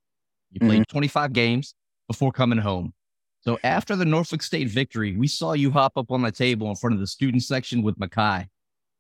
You 0.51 0.61
played 0.61 0.83
mm-hmm. 0.83 0.93
25 0.93 1.33
games 1.33 1.75
before 2.09 2.33
coming 2.33 2.59
home. 2.59 2.93
So 3.41 3.59
after 3.63 3.95
the 3.95 4.05
Norfolk 4.05 4.43
State 4.43 4.69
victory, 4.69 5.17
we 5.17 5.27
saw 5.27 5.53
you 5.53 5.71
hop 5.71 5.93
up 5.97 6.11
on 6.11 6.23
the 6.23 6.33
table 6.33 6.69
in 6.71 6.77
front 6.77 6.95
of 6.95 7.01
the 7.01 7.07
student 7.07 7.43
section 7.43 7.83
with 7.83 7.99
Mekhi. 7.99 8.49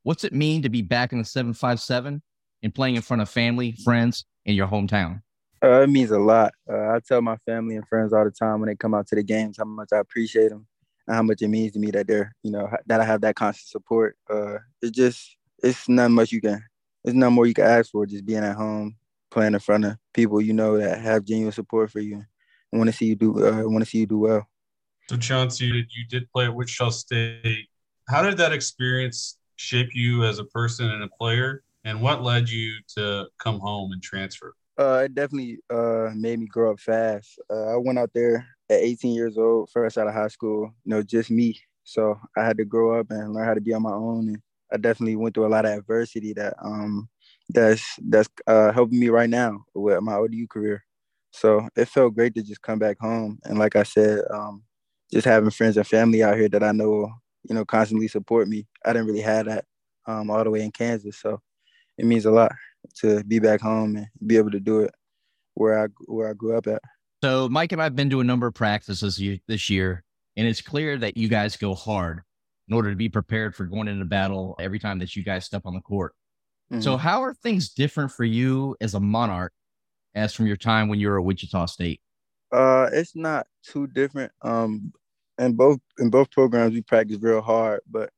What's 0.03 0.25
it 0.25 0.33
mean 0.33 0.63
to 0.63 0.69
be 0.69 0.83
back 0.83 1.13
in 1.13 1.19
the 1.19 1.25
757 1.25 2.23
and 2.63 2.75
playing 2.75 2.97
in 2.97 3.03
front 3.03 3.23
of 3.23 3.29
family, 3.29 3.73
friends 3.85 4.27
in 4.45 4.55
your 4.55 4.69
hometown? 4.69 5.23
Uh, 5.65 5.81
it 5.81 5.89
means 5.89 6.11
a 6.11 6.19
lot. 6.19 6.53
Uh, 6.71 6.91
I 6.91 7.01
tell 7.01 7.23
my 7.23 7.39
family 7.47 7.77
and 7.77 7.89
friends 7.89 8.13
all 8.13 8.25
the 8.25 8.31
time 8.31 8.61
when 8.61 8.69
they 8.69 8.77
come 8.77 8.93
out 8.93 9.07
to 9.07 9.15
the 9.15 9.23
games 9.23 9.57
how 9.57 9.65
much 9.65 9.89
I 9.95 9.99
appreciate 9.99 10.51
them 10.51 10.67
and 11.07 11.17
how 11.17 11.23
much 11.23 11.41
it 11.41 11.49
means 11.49 11.73
to 11.73 11.79
me 11.79 11.91
that 11.93 12.07
they're, 12.07 12.35
you 12.43 12.51
know, 12.51 12.69
that 12.87 13.01
I 13.01 13.05
have 13.05 13.23
that 13.23 13.35
constant 13.35 13.69
support. 13.69 14.19
Uh, 14.29 14.59
it's 14.83 14.91
just, 14.95 15.39
it's 15.63 15.89
not 15.89 16.11
much 16.11 16.33
you 16.33 16.43
can, 16.43 16.63
it's 17.03 17.15
not 17.15 17.31
more 17.31 17.47
you 17.47 17.55
can 17.55 17.65
ask 17.65 17.91
for. 17.91 18.05
Just 18.05 18.27
being 18.27 18.45
at 18.45 18.57
home, 18.57 18.97
playing 19.31 19.55
in 19.55 19.61
front 19.61 19.87
of 19.87 19.97
people 20.13 20.41
you 20.41 20.53
know 20.53 20.77
that 20.77 21.01
have 21.01 21.25
genuine 21.25 21.53
support 21.53 21.91
for 21.91 22.01
you 22.01 22.23
I 22.75 22.77
want 22.77 22.91
to 22.91 22.97
see 22.97 23.07
you 23.07 23.15
do. 23.15 23.47
Uh, 23.47 23.63
want 23.67 23.85
to 23.85 23.91
see 23.91 23.99
you 23.99 24.07
do 24.07 24.19
well. 24.19 24.49
So 25.09 25.17
Chauncey, 25.17 25.67
you 25.67 26.07
did 26.09 26.29
play 26.33 26.47
at 26.47 26.55
Wichita 26.55 26.91
State. 26.91 27.69
How 28.09 28.23
did 28.23 28.37
that 28.39 28.53
experience 28.53 29.39
shape 29.57 29.91
you 29.95 30.25
as 30.25 30.41
a 30.41 30.45
person 30.45 30.91
and 30.91 31.05
a 31.05 31.09
player? 31.09 31.63
And 31.85 32.01
what 32.01 32.23
led 32.23 32.49
you 32.49 32.75
to 32.97 33.29
come 33.39 33.61
home 33.61 33.93
and 33.93 34.03
transfer? 34.03 34.55
Uh, 34.79 35.03
it 35.05 35.15
definitely 35.15 35.59
uh, 35.71 36.11
made 36.15 36.39
me 36.41 36.47
grow 36.47 36.73
up 36.73 36.81
fast. 36.81 37.39
Uh, 37.51 37.75
I 37.75 37.77
went 37.77 37.99
out 37.99 38.11
there 38.15 38.47
at 38.71 38.81
18 38.81 39.15
years 39.15 39.39
old, 39.39 39.71
fresh 39.71 39.97
out 39.97 40.09
of 40.09 40.15
high 40.15 40.29
school. 40.29 40.73
You 40.85 40.91
know, 40.91 41.03
just 41.03 41.31
me. 41.31 41.61
So 41.85 42.19
I 42.37 42.45
had 42.45 42.57
to 42.59 42.65
grow 42.65 42.99
up 42.99 43.07
and 43.11 43.33
learn 43.35 43.47
how 43.47 43.55
to 43.55 43.61
be 43.61 43.73
on 43.75 43.83
my 43.83 43.93
own. 43.93 44.29
And 44.29 44.39
I 44.73 44.79
definitely 44.79 45.17
went 45.17 45.35
through 45.35 45.47
a 45.47 45.49
lot 45.49 45.67
of 45.67 45.73
adversity 45.79 46.33
that 46.35 46.55
um 46.63 47.09
that's 47.51 47.85
that's 48.09 48.29
uh, 48.47 48.73
helping 48.73 48.99
me 48.99 49.11
right 49.11 49.31
now 49.31 49.65
with 49.75 50.03
my 50.03 50.15
ODU 50.15 50.47
career. 50.49 50.85
So 51.31 51.69
it 51.77 51.87
felt 51.89 52.15
great 52.15 52.35
to 52.37 52.43
just 52.43 52.63
come 52.63 52.79
back 52.79 52.97
home. 53.01 53.39
And 53.45 53.59
like 53.59 53.77
I 53.77 53.83
said, 53.85 54.21
um, 54.33 54.63
just 55.13 55.27
having 55.27 55.51
friends 55.51 55.77
and 55.77 55.87
family 55.87 56.23
out 56.23 56.37
here 56.37 56.49
that 56.49 56.63
I 56.63 56.73
know, 56.73 57.13
you 57.49 57.55
know, 57.55 57.65
constantly 57.65 58.09
support 58.09 58.49
me. 58.49 58.67
I 58.85 58.93
didn't 58.93 59.07
really 59.09 59.21
have 59.21 59.47
that 59.47 59.65
um, 60.07 60.31
all 60.31 60.43
the 60.43 60.51
way 60.51 60.63
in 60.63 60.71
Kansas. 60.73 61.19
So 61.21 61.41
it 61.99 62.07
means 62.07 62.27
a 62.27 62.31
lot 62.31 62.53
to 62.97 63.23
be 63.25 63.39
back 63.39 63.61
home 63.61 63.97
and 63.97 64.07
be 64.27 64.37
able 64.37 64.51
to 64.51 64.61
do 64.61 64.81
it 64.81 64.95
where 65.55 65.85
I 65.85 65.87
where 66.07 66.29
I 66.29 66.33
grew 66.33 66.57
up 66.57 66.67
at. 66.67 66.83
So 67.23 67.49
Mike 67.49 67.73
and 67.73 67.81
I've 67.81 67.97
been 67.97 68.11
to 68.11 68.21
a 68.21 68.25
number 68.25 68.47
of 68.47 68.55
practices 68.55 69.21
this 69.49 69.71
year, 69.71 70.05
and 70.37 70.47
it's 70.47 70.61
clear 70.61 70.99
that 70.99 71.17
you 71.17 71.29
guys 71.29 71.57
go 71.57 71.75
hard 71.75 72.21
in 72.69 72.75
order 72.75 72.91
to 72.91 72.97
be 72.97 73.09
prepared 73.09 73.55
for 73.55 73.65
going 73.65 73.89
into 73.89 74.05
battle 74.05 74.57
every 74.59 74.79
time 74.79 74.99
that 74.99 75.17
you 75.17 75.23
guys 75.23 75.45
step 75.45 75.63
on 75.65 75.75
the 75.75 75.81
court. 75.81 76.15
Mm-hmm. 76.73 76.83
So 76.83 76.97
how 76.97 77.23
are 77.23 77.35
things 77.35 77.71
different 77.71 78.11
for 78.11 78.25
you 78.25 78.77
as 78.81 78.95
a 78.95 79.01
Monarch 79.01 79.53
as 80.15 80.35
from 80.35 80.47
your 80.47 80.57
time 80.57 80.89
when 80.89 80.99
you 80.99 81.09
were 81.09 81.19
at 81.19 81.25
Wichita 81.25 81.67
State? 81.67 82.01
Uh, 82.53 82.89
it's 82.93 83.17
not 83.17 83.47
too 83.63 83.87
different. 83.89 84.33
Um, 84.43 84.93
in 85.39 85.55
both 85.55 85.81
in 85.99 86.11
both 86.11 86.31
programs 86.31 86.75
we 86.75 86.83
practice 86.83 87.19
real 87.21 87.41
hard, 87.41 87.81
but 87.91 88.11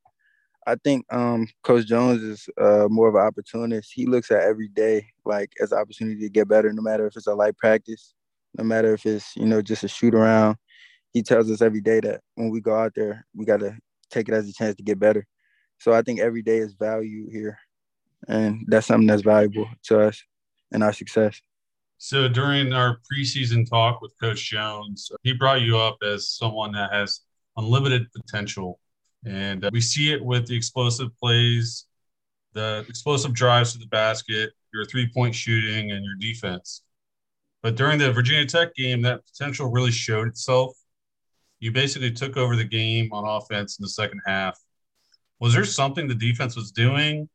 I 0.66 0.74
think 0.82 1.06
um, 1.12 1.46
Coach 1.62 1.86
Jones 1.86 2.22
is 2.22 2.48
uh, 2.60 2.88
more 2.90 3.08
of 3.08 3.14
an 3.14 3.20
opportunist. 3.20 3.92
He 3.94 4.06
looks 4.06 4.30
at 4.30 4.42
every 4.42 4.68
day 4.68 5.06
like 5.24 5.52
as 5.60 5.70
an 5.72 5.78
opportunity 5.78 6.20
to 6.20 6.28
get 6.28 6.48
better, 6.48 6.72
no 6.72 6.82
matter 6.82 7.06
if 7.06 7.16
it's 7.16 7.28
a 7.28 7.34
light 7.34 7.56
practice, 7.56 8.14
no 8.58 8.64
matter 8.64 8.92
if 8.94 9.06
it's 9.06 9.36
you 9.36 9.46
know 9.46 9.62
just 9.62 9.84
a 9.84 9.88
shoot 9.88 10.14
around. 10.14 10.56
He 11.12 11.22
tells 11.22 11.50
us 11.50 11.62
every 11.62 11.80
day 11.80 12.00
that 12.00 12.20
when 12.34 12.50
we 12.50 12.60
go 12.60 12.74
out 12.74 12.92
there, 12.94 13.24
we 13.34 13.44
got 13.46 13.60
to 13.60 13.76
take 14.10 14.28
it 14.28 14.34
as 14.34 14.48
a 14.48 14.52
chance 14.52 14.76
to 14.76 14.82
get 14.82 14.98
better. 14.98 15.26
So 15.78 15.92
I 15.92 16.02
think 16.02 16.20
every 16.20 16.42
day 16.42 16.58
is 16.58 16.74
value 16.74 17.30
here, 17.30 17.58
and 18.28 18.64
that's 18.66 18.86
something 18.86 19.06
that's 19.06 19.22
valuable 19.22 19.68
to 19.84 20.00
us 20.00 20.22
and 20.72 20.82
our 20.82 20.92
success. 20.92 21.40
So 21.98 22.28
during 22.28 22.72
our 22.72 22.98
preseason 23.10 23.68
talk 23.68 24.02
with 24.02 24.12
Coach 24.20 24.50
Jones, 24.50 25.10
he 25.22 25.32
brought 25.32 25.62
you 25.62 25.78
up 25.78 25.96
as 26.02 26.28
someone 26.28 26.72
that 26.72 26.92
has 26.92 27.20
unlimited 27.56 28.06
potential. 28.12 28.78
And 29.26 29.64
uh, 29.64 29.70
we 29.72 29.80
see 29.80 30.12
it 30.12 30.24
with 30.24 30.46
the 30.46 30.56
explosive 30.56 31.08
plays, 31.18 31.86
the 32.52 32.84
explosive 32.88 33.32
drives 33.32 33.72
to 33.72 33.78
the 33.78 33.86
basket, 33.86 34.52
your 34.72 34.84
three 34.86 35.10
point 35.12 35.34
shooting, 35.34 35.90
and 35.90 36.04
your 36.04 36.14
defense. 36.20 36.82
But 37.62 37.74
during 37.74 37.98
the 37.98 38.12
Virginia 38.12 38.46
Tech 38.46 38.74
game, 38.74 39.02
that 39.02 39.22
potential 39.26 39.70
really 39.70 39.90
showed 39.90 40.28
itself. 40.28 40.76
You 41.58 41.72
basically 41.72 42.12
took 42.12 42.36
over 42.36 42.54
the 42.54 42.64
game 42.64 43.12
on 43.12 43.24
offense 43.24 43.78
in 43.78 43.82
the 43.82 43.88
second 43.88 44.20
half. 44.24 44.58
Was 45.40 45.54
there 45.54 45.64
something 45.64 46.06
the 46.06 46.14
defense 46.14 46.54
was 46.54 46.70
doing, 46.70 47.28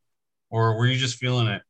or 0.49 0.77
were 0.77 0.87
you 0.87 0.97
just 0.97 1.17
feeling 1.17 1.47
it? 1.47 1.61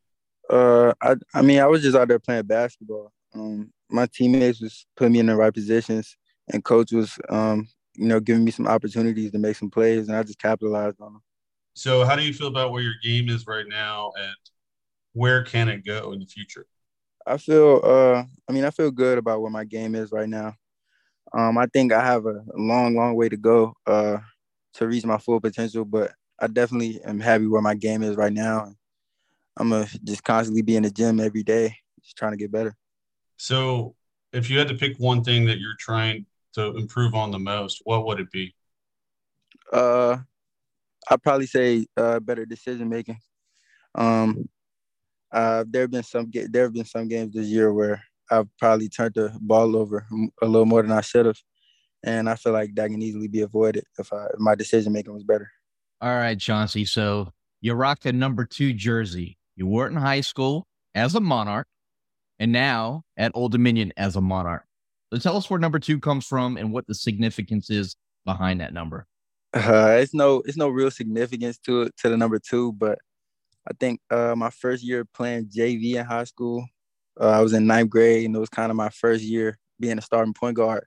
Uh, 0.49 0.93
I 1.01 1.15
I 1.34 1.41
mean, 1.41 1.59
I 1.59 1.65
was 1.67 1.82
just 1.82 1.97
out 1.97 2.07
there 2.07 2.19
playing 2.19 2.43
basketball. 2.43 3.11
Um, 3.34 3.72
my 3.89 4.07
teammates 4.13 4.61
was 4.61 4.86
putting 4.95 5.13
me 5.13 5.19
in 5.19 5.26
the 5.26 5.36
right 5.36 5.53
positions, 5.53 6.15
and 6.51 6.63
coach 6.63 6.91
was, 6.91 7.17
um, 7.30 7.67
you 7.96 8.08
know, 8.08 8.20
giving 8.20 8.44
me 8.44 8.52
some 8.52 8.68
opportunities 8.68 9.32
to 9.32 9.39
make 9.39 9.56
some 9.56 9.70
plays, 9.70 10.08
and 10.08 10.16
I 10.16 10.24
just 10.24 10.39
capitalized 10.39 11.00
on 11.02 11.14
them. 11.14 11.24
So, 11.74 12.04
how 12.04 12.16
do 12.16 12.24
you 12.24 12.34
feel 12.34 12.48
about 12.48 12.72
where 12.72 12.84
your 12.84 12.96
game 13.04 13.30
is 13.30 13.48
right 13.48 13.66
now, 13.68 14.12
and 14.18 14.36
where 15.14 15.44
can 15.44 15.70
it 15.70 15.86
go 15.86 16.12
in 16.14 16.20
the 16.20 16.26
future? 16.26 16.66
I 17.26 17.38
feel, 17.38 17.82
uh, 17.84 18.24
I 18.50 18.52
mean, 18.52 18.66
I 18.66 18.72
feel 18.72 18.92
good 18.92 19.18
about 19.18 19.42
where 19.42 19.52
my 19.52 19.64
game 19.64 19.96
is 19.96 20.12
right 20.12 20.28
now. 20.28 20.56
Um, 21.34 21.58
I 21.58 21.68
think 21.68 21.94
I 21.94 22.04
have 22.04 22.26
a 22.26 22.44
long, 22.56 22.96
long 22.96 23.16
way 23.16 23.30
to 23.30 23.38
go 23.38 23.74
uh, 23.86 24.18
to 24.74 24.88
reach 24.88 25.06
my 25.06 25.18
full 25.18 25.39
potential, 25.39 25.86
but 25.86 26.12
I 26.39 26.48
definitely 26.48 27.00
am 27.04 27.20
happy 27.20 27.48
where 27.48 27.62
my 27.62 27.76
game 27.76 28.04
is 28.04 28.16
right 28.16 28.34
now. 28.34 28.74
I'm 29.58 29.70
gonna 29.70 29.88
just 30.04 30.24
constantly 30.24 30.62
be 30.62 30.76
in 30.76 30.84
the 30.84 30.89
gym 30.89 31.20
every 31.20 31.44
day, 31.44 31.76
just 32.02 32.18
trying 32.18 32.32
to 32.32 32.38
get 32.38 32.52
better. 32.52 32.76
So, 33.38 33.96
if 34.34 34.50
you 34.50 34.58
had 34.58 34.70
to 34.70 34.76
pick 34.76 34.98
one 34.98 35.24
thing 35.24 35.46
that 35.46 35.60
you're 35.60 35.76
trying 35.78 36.26
to 36.54 36.76
improve 36.78 37.16
on 37.16 37.32
the 37.32 37.39
most, 37.39 37.82
what 37.86 38.06
would 38.06 38.20
it 38.20 38.32
be? 38.32 38.54
Uh, 39.72 40.18
I'd 41.10 41.24
probably 41.24 41.47
say 41.47 41.86
uh, 41.97 42.20
better 42.20 42.45
decision 42.45 42.89
making. 42.89 43.20
Um, 43.95 44.49
uh, 45.32 45.64
there 45.68 45.84
have 45.84 45.91
been 45.91 46.04
some 46.04 46.30
there 46.49 46.64
have 46.64 46.74
been 46.74 46.86
some 46.86 47.08
games 47.08 47.34
this 47.34 47.47
year 47.47 47.74
where 47.74 48.04
I've 48.30 48.47
probably 48.58 48.89
turned 48.89 49.16
the 49.16 49.36
ball 49.41 49.76
over 49.76 50.06
a 50.41 50.45
little 50.45 50.66
more 50.66 50.82
than 50.82 50.91
I 50.91 51.02
should 51.02 51.26
have, 51.26 51.39
and 52.04 52.30
I 52.30 52.36
feel 52.36 52.54
like 52.54 52.76
that 52.76 52.89
can 52.89 53.02
easily 53.02 53.28
be 53.28 53.41
avoided 53.41 53.86
if, 53.97 54.12
I, 54.12 54.26
if 54.26 54.39
my 54.39 54.56
decision 54.56 54.93
making 54.93 55.14
was 55.14 55.24
better. 55.24 55.49
All 56.02 56.16
right, 56.16 56.39
Chauncey. 56.39 56.86
So 56.86 57.32
you 57.62 57.74
rocked 57.74 58.06
a 58.06 58.14
number 58.14 58.45
two 58.45 58.74
jersey. 58.74 59.38
You 59.56 59.68
were 59.68 59.88
in 59.88 59.95
high 59.95 60.22
school 60.22 60.68
as 60.95 61.16
a 61.16 61.20
Monarch, 61.20 61.68
and 62.39 62.52
now 62.52 63.04
at 63.18 63.32
Old 63.36 63.52
Dominion 63.52 63.93
as 63.97 64.16
a 64.16 64.22
Monarch. 64.22 64.66
So 65.12 65.20
tell 65.20 65.36
us 65.36 65.49
where 65.49 65.59
number 65.59 65.80
two 65.80 65.99
comes 65.99 66.26
from 66.26 66.57
and 66.57 66.72
what 66.72 66.88
the 66.88 66.95
significance 66.95 67.70
is 67.70 67.95
behind 68.26 68.62
that 68.62 68.74
number. 68.74 69.07
Uh, 69.53 69.97
it's 69.99 70.14
no, 70.14 70.41
it's 70.45 70.57
no 70.57 70.70
real 70.70 70.89
significance 70.89 71.57
to 71.66 71.84
it 71.84 71.97
to 71.97 72.09
the 72.09 72.16
number 72.16 72.39
two, 72.39 72.72
but 72.74 72.99
I 73.70 73.74
think 73.80 73.99
uh, 74.09 74.34
my 74.36 74.49
first 74.49 74.84
year 74.84 75.05
playing 75.05 75.47
JV 75.47 75.95
in 75.95 76.05
high 76.05 76.24
school, 76.24 76.66
uh, 77.20 77.30
I 77.30 77.41
was 77.41 77.51
in 77.53 77.68
ninth 77.68 77.89
grade, 77.89 78.26
and 78.26 78.36
it 78.36 78.39
was 78.39 78.49
kind 78.49 78.72
of 78.72 78.78
my 78.78 78.89
first 78.89 79.24
year 79.24 79.57
being 79.80 79.97
a 79.97 80.01
starting 80.01 80.34
point 80.34 80.55
guard, 80.55 80.86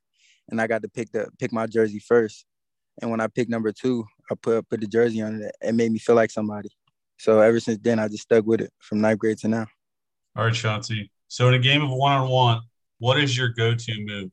and 0.48 0.60
I 0.60 0.66
got 0.66 0.82
to 0.82 0.88
pick 0.88 1.12
the 1.12 1.28
pick 1.38 1.52
my 1.52 1.66
jersey 1.66 1.98
first. 1.98 2.46
And 3.02 3.10
when 3.10 3.20
I 3.20 3.26
picked 3.26 3.50
number 3.50 3.72
two, 3.72 4.06
I 4.30 4.34
put 4.34 4.68
put 4.70 4.80
the 4.80 4.86
jersey 4.86 5.20
on 5.20 5.42
it. 5.42 5.54
It 5.60 5.74
made 5.74 5.92
me 5.92 5.98
feel 5.98 6.16
like 6.16 6.30
somebody. 6.30 6.70
So 7.18 7.40
ever 7.40 7.60
since 7.60 7.78
then, 7.82 7.98
I 7.98 8.08
just 8.08 8.22
stuck 8.22 8.46
with 8.46 8.62
it 8.62 8.72
from 8.78 9.02
ninth 9.02 9.18
grade 9.18 9.38
to 9.38 9.48
now. 9.48 9.66
All 10.36 10.44
right, 10.46 10.54
Chauncey. 10.54 11.10
So 11.28 11.48
in 11.48 11.54
a 11.54 11.58
game 11.58 11.82
of 11.82 11.90
one 11.90 12.12
on 12.12 12.28
one, 12.28 12.60
what 12.98 13.18
is 13.18 13.36
your 13.36 13.48
go 13.50 13.74
to 13.74 14.04
move? 14.04 14.30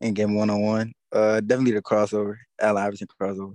In 0.00 0.14
game 0.14 0.34
one 0.34 0.50
on 0.50 0.62
one, 0.62 0.92
uh, 1.12 1.40
definitely 1.40 1.72
the 1.72 1.82
crossover, 1.82 2.36
Al 2.60 2.76
Iverson 2.76 3.06
crossover. 3.20 3.54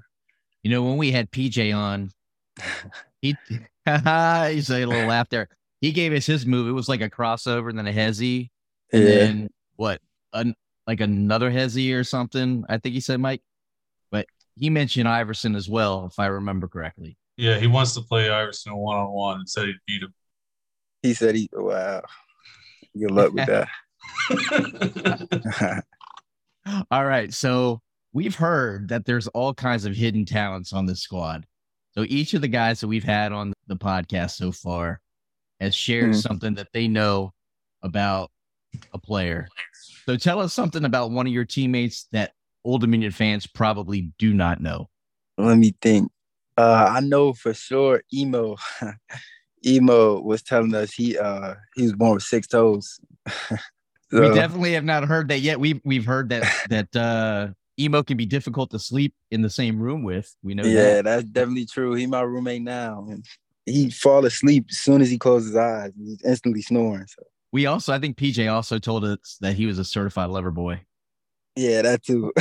You 0.64 0.72
know, 0.72 0.84
when 0.84 0.98
we 0.98 1.12
had 1.12 1.30
PJ 1.30 1.76
on, 1.76 2.12
he 3.22 3.36
he 3.48 4.62
said 4.62 4.84
a 4.84 4.88
little 4.88 5.08
laugh 5.08 5.30
there. 5.30 5.50
He 5.82 5.92
gave 5.92 6.14
us 6.14 6.26
his 6.26 6.46
move. 6.46 6.68
It 6.68 6.72
was 6.72 6.90
like 6.90 7.02
a 7.02 7.10
crossover 7.10 7.70
and 7.70 7.78
then 7.78 7.88
a 7.88 7.94
hezzy, 7.94 8.50
and 8.92 9.04
yeah. 9.04 9.10
then 9.10 9.50
what? 9.76 10.02
An, 10.34 10.56
like 10.86 11.02
another 11.02 11.52
hezzy 11.52 11.94
or 11.94 12.04
something. 12.04 12.64
I 12.70 12.78
think 12.78 12.94
he 12.94 13.02
said, 13.02 13.20
Mike. 13.20 13.42
But 14.10 14.28
he 14.56 14.70
mentioned 14.70 15.08
Iverson 15.08 15.56
as 15.56 15.70
well, 15.70 16.06
if 16.06 16.18
I 16.18 16.28
remember 16.28 16.68
correctly. 16.68 17.18
Yeah, 17.36 17.60
he 17.60 17.68
wants 17.68 17.94
to 17.94 18.02
play 18.02 18.30
Iverson 18.30 18.76
one 18.76 18.98
on 18.98 19.12
one 19.12 19.40
and 19.40 19.50
said 19.50 19.66
he'd 19.66 19.76
beat 19.86 20.02
him. 20.02 20.14
He 21.04 21.14
said 21.14 21.36
he 21.36 21.50
wow. 21.54 22.02
Good 22.98 23.12
luck 23.12 23.34
with 23.34 23.46
that. 23.46 23.68
all 26.92 27.06
right. 27.06 27.34
So 27.34 27.82
we've 28.14 28.36
heard 28.36 28.90
that 28.90 29.06
there's 29.06 29.28
all 29.30 29.54
kinds 29.54 29.86
of 29.86 29.96
hidden 29.96 30.26
talents 30.26 30.74
on 30.74 30.86
this 30.86 31.02
squad. 31.02 31.46
So 31.94 32.06
each 32.08 32.34
of 32.34 32.42
the 32.42 32.48
guys 32.48 32.80
that 32.82 32.88
we've 32.88 33.04
had 33.04 33.32
on 33.32 33.54
the 33.68 33.76
podcast 33.78 34.32
so 34.32 34.52
far 34.52 35.00
has 35.60 35.74
shared 35.74 36.12
Mhm. 36.12 36.22
something 36.22 36.54
that 36.56 36.68
they 36.74 36.88
know 36.88 37.34
about 37.82 38.32
a 38.94 38.98
player. 39.00 39.48
So 40.06 40.16
tell 40.18 40.40
us 40.40 40.54
something 40.54 40.86
about 40.86 41.12
one 41.12 41.26
of 41.28 41.34
your 41.34 41.46
teammates 41.46 42.08
that 42.12 42.34
Old 42.64 42.82
Dominion 42.82 43.12
fans 43.12 43.48
probably 43.48 44.12
do 44.20 44.34
not 44.34 44.62
know. 44.62 44.90
Let 45.38 45.58
me 45.58 45.74
think. 45.82 46.12
Uh, 46.58 46.88
I 46.90 47.00
know 47.02 47.34
for 47.34 47.54
sure 47.54 48.02
Imo. 48.14 48.58
Imo 49.66 50.22
was 50.22 50.44
telling 50.44 50.74
us 50.76 50.92
he 50.94 51.18
uh 51.18 51.56
he 51.76 51.84
was 51.84 51.94
born 51.94 52.16
with 52.16 52.24
six 52.24 52.48
toes. 52.48 53.00
we 54.12 54.30
definitely 54.34 54.74
have 54.74 54.86
not 54.86 55.04
heard 55.06 55.28
that 55.30 55.40
yet. 55.40 55.60
We've 55.60 55.82
we've 55.84 56.06
heard 56.06 56.30
that 56.30 56.44
that 56.70 56.96
uh 56.96 57.50
Imo 57.80 58.04
can 58.04 58.18
be 58.18 58.26
difficult 58.26 58.72
to 58.72 58.80
sleep 58.80 59.14
in 59.32 59.42
the 59.42 59.50
same 59.50 59.80
room 59.80 60.04
with. 60.04 60.34
We 60.42 60.56
know 60.56 60.64
yeah, 60.64 60.96
that. 60.96 61.04
that's 61.04 61.24
definitely 61.26 61.66
true. 61.66 61.94
He 61.94 62.08
my 62.08 62.22
roommate 62.22 62.64
now, 62.64 63.06
and 63.10 63.24
he 63.66 63.90
fall 63.92 64.26
asleep 64.26 64.66
as 64.70 64.78
soon 64.80 65.02
as 65.02 65.10
he 65.10 65.18
closes 65.18 65.50
his 65.50 65.58
eyes. 65.58 65.92
He's 65.98 66.24
instantly 66.24 66.62
snoring. 66.62 67.06
So 67.08 67.24
We 67.52 67.66
also 67.66 67.94
I 67.94 68.00
think 68.00 68.18
PJ 68.18 68.52
also 68.52 68.80
told 68.80 69.04
us 69.04 69.38
that 69.42 69.54
he 69.54 69.66
was 69.66 69.78
a 69.80 69.86
certified 69.86 70.30
lover 70.30 70.52
boy. 70.52 70.82
yeah, 71.56 71.82
that 71.84 72.04
too. 72.04 72.34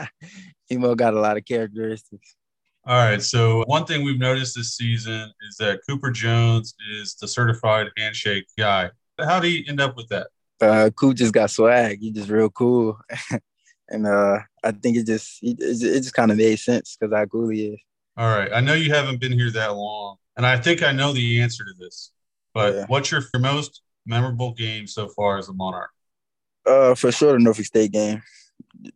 Imo 0.70 0.94
got 0.94 1.14
a 1.14 1.20
lot 1.20 1.36
of 1.36 1.44
characteristics. 1.44 2.36
All 2.86 2.96
right. 2.96 3.20
So 3.20 3.62
one 3.66 3.84
thing 3.84 4.04
we've 4.04 4.18
noticed 4.18 4.54
this 4.56 4.76
season 4.76 5.30
is 5.48 5.56
that 5.58 5.80
Cooper 5.86 6.10
Jones 6.10 6.74
is 6.92 7.14
the 7.14 7.28
certified 7.28 7.88
handshake 7.98 8.46
guy. 8.56 8.90
How 9.18 9.38
do 9.38 9.48
you 9.48 9.64
end 9.68 9.80
up 9.80 9.96
with 9.96 10.08
that? 10.08 10.28
Uh, 10.60 10.90
Coop 10.90 11.16
just 11.16 11.32
got 11.32 11.50
swag. 11.50 12.00
He 12.00 12.10
just 12.10 12.28
real 12.28 12.50
cool, 12.50 12.98
and 13.88 14.06
uh, 14.06 14.40
I 14.62 14.72
think 14.72 14.98
it 14.98 15.06
just 15.06 15.38
it, 15.42 15.56
it 15.60 16.00
just 16.02 16.14
kind 16.14 16.30
of 16.30 16.36
made 16.36 16.58
sense 16.58 16.96
because 17.00 17.14
how 17.14 17.24
cool 17.26 17.48
he 17.48 17.68
is. 17.68 17.80
All 18.16 18.28
right. 18.28 18.52
I 18.52 18.60
know 18.60 18.74
you 18.74 18.92
haven't 18.92 19.20
been 19.20 19.32
here 19.32 19.50
that 19.52 19.74
long, 19.74 20.16
and 20.36 20.44
I 20.44 20.58
think 20.58 20.82
I 20.82 20.92
know 20.92 21.12
the 21.12 21.40
answer 21.40 21.64
to 21.64 21.72
this. 21.78 22.12
But 22.52 22.74
Yeah. 22.74 22.86
what's 22.88 23.10
your 23.10 23.22
most 23.38 23.82
memorable 24.06 24.52
game 24.52 24.86
so 24.86 25.08
far 25.08 25.38
as 25.38 25.48
a 25.48 25.52
Monarch? 25.52 25.90
Uh, 26.66 26.94
for 26.94 27.10
sure, 27.10 27.32
the 27.32 27.38
Norfolk 27.38 27.64
State 27.64 27.92
game. 27.92 28.22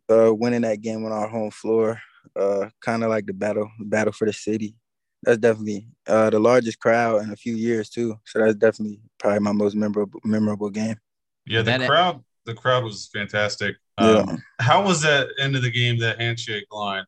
Uh, 0.09 0.33
winning 0.33 0.61
that 0.61 0.81
game 0.81 1.05
on 1.05 1.11
our 1.11 1.27
home 1.27 1.51
floor. 1.51 1.99
Uh, 2.35 2.69
kind 2.81 3.03
of 3.03 3.09
like 3.09 3.25
the 3.25 3.33
battle, 3.33 3.69
battle 3.79 4.13
for 4.13 4.25
the 4.25 4.33
city. 4.33 4.75
That's 5.23 5.39
definitely 5.39 5.87
uh 6.07 6.29
the 6.29 6.39
largest 6.39 6.79
crowd 6.79 7.23
in 7.23 7.31
a 7.31 7.35
few 7.35 7.55
years 7.55 7.89
too. 7.89 8.15
So 8.25 8.39
that's 8.39 8.55
definitely 8.55 9.01
probably 9.17 9.39
my 9.39 9.53
most 9.53 9.75
memorable 9.75 10.19
memorable 10.23 10.69
game. 10.69 10.97
Yeah, 11.45 11.59
the 11.61 11.77
That- 11.77 11.87
crowd. 11.89 12.23
The 12.45 12.53
crowd 12.53 12.83
was 12.83 13.09
fantastic. 13.11 13.75
Yeah. 13.99 14.05
Um, 14.17 14.43
how 14.59 14.85
was 14.85 15.01
that 15.01 15.29
end 15.39 15.55
of 15.55 15.63
the 15.63 15.71
game? 15.71 15.97
That 15.97 16.19
handshake 16.21 16.65
line. 16.71 17.05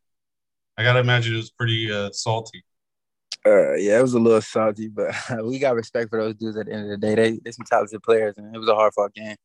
I 0.77 0.83
gotta 0.83 0.97
imagine 0.99 1.33
it 1.35 1.37
was 1.37 1.51
pretty 1.51 1.91
uh, 1.91 2.09
salty. 2.11 2.63
Uh, 3.45 3.73
yeah, 3.75 3.99
it 3.99 4.01
was 4.01 4.15
a 4.15 4.19
little 4.19 4.41
salty, 4.41 4.87
but 4.87 5.13
we 5.43 5.59
got 5.59 5.75
respect 5.75 6.09
for 6.09 6.19
those 6.19 6.33
dudes. 6.35 6.57
At 6.57 6.65
the 6.65 6.73
end 6.73 6.83
of 6.85 6.89
the 6.89 6.97
day, 6.97 7.13
they 7.13 7.39
they 7.45 7.51
some 7.51 7.65
talented 7.69 8.01
players, 8.01 8.33
and 8.37 8.53
it 8.55 8.57
was 8.57 8.67
a 8.67 8.73
hard 8.73 8.93
fought 8.95 9.13
game. 9.13 9.35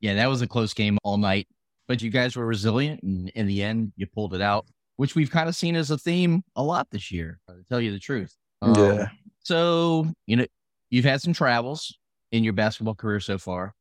Yeah, 0.00 0.14
that 0.16 0.26
was 0.28 0.42
a 0.42 0.46
close 0.46 0.74
game 0.74 0.98
all 1.02 1.16
night, 1.16 1.48
but 1.86 2.02
you 2.02 2.10
guys 2.10 2.36
were 2.36 2.44
resilient, 2.46 3.02
and 3.02 3.30
in 3.30 3.46
the 3.46 3.62
end, 3.62 3.92
you 3.96 4.06
pulled 4.06 4.34
it 4.34 4.42
out, 4.42 4.66
which 4.96 5.14
we've 5.14 5.30
kind 5.30 5.48
of 5.48 5.56
seen 5.56 5.76
as 5.76 5.90
a 5.90 5.96
theme 5.96 6.42
a 6.56 6.62
lot 6.62 6.88
this 6.90 7.10
year. 7.10 7.40
To 7.48 7.56
tell 7.70 7.80
you 7.80 7.90
the 7.92 7.98
truth. 7.98 8.36
Um, 8.60 8.74
Yeah. 8.76 9.08
So 9.44 10.12
you 10.26 10.36
know, 10.36 10.46
you've 10.90 11.06
had 11.06 11.22
some 11.22 11.32
travels 11.32 11.96
in 12.32 12.44
your 12.44 12.52
basketball 12.52 12.94
career 12.94 13.18
so 13.20 13.38
far. 13.38 13.74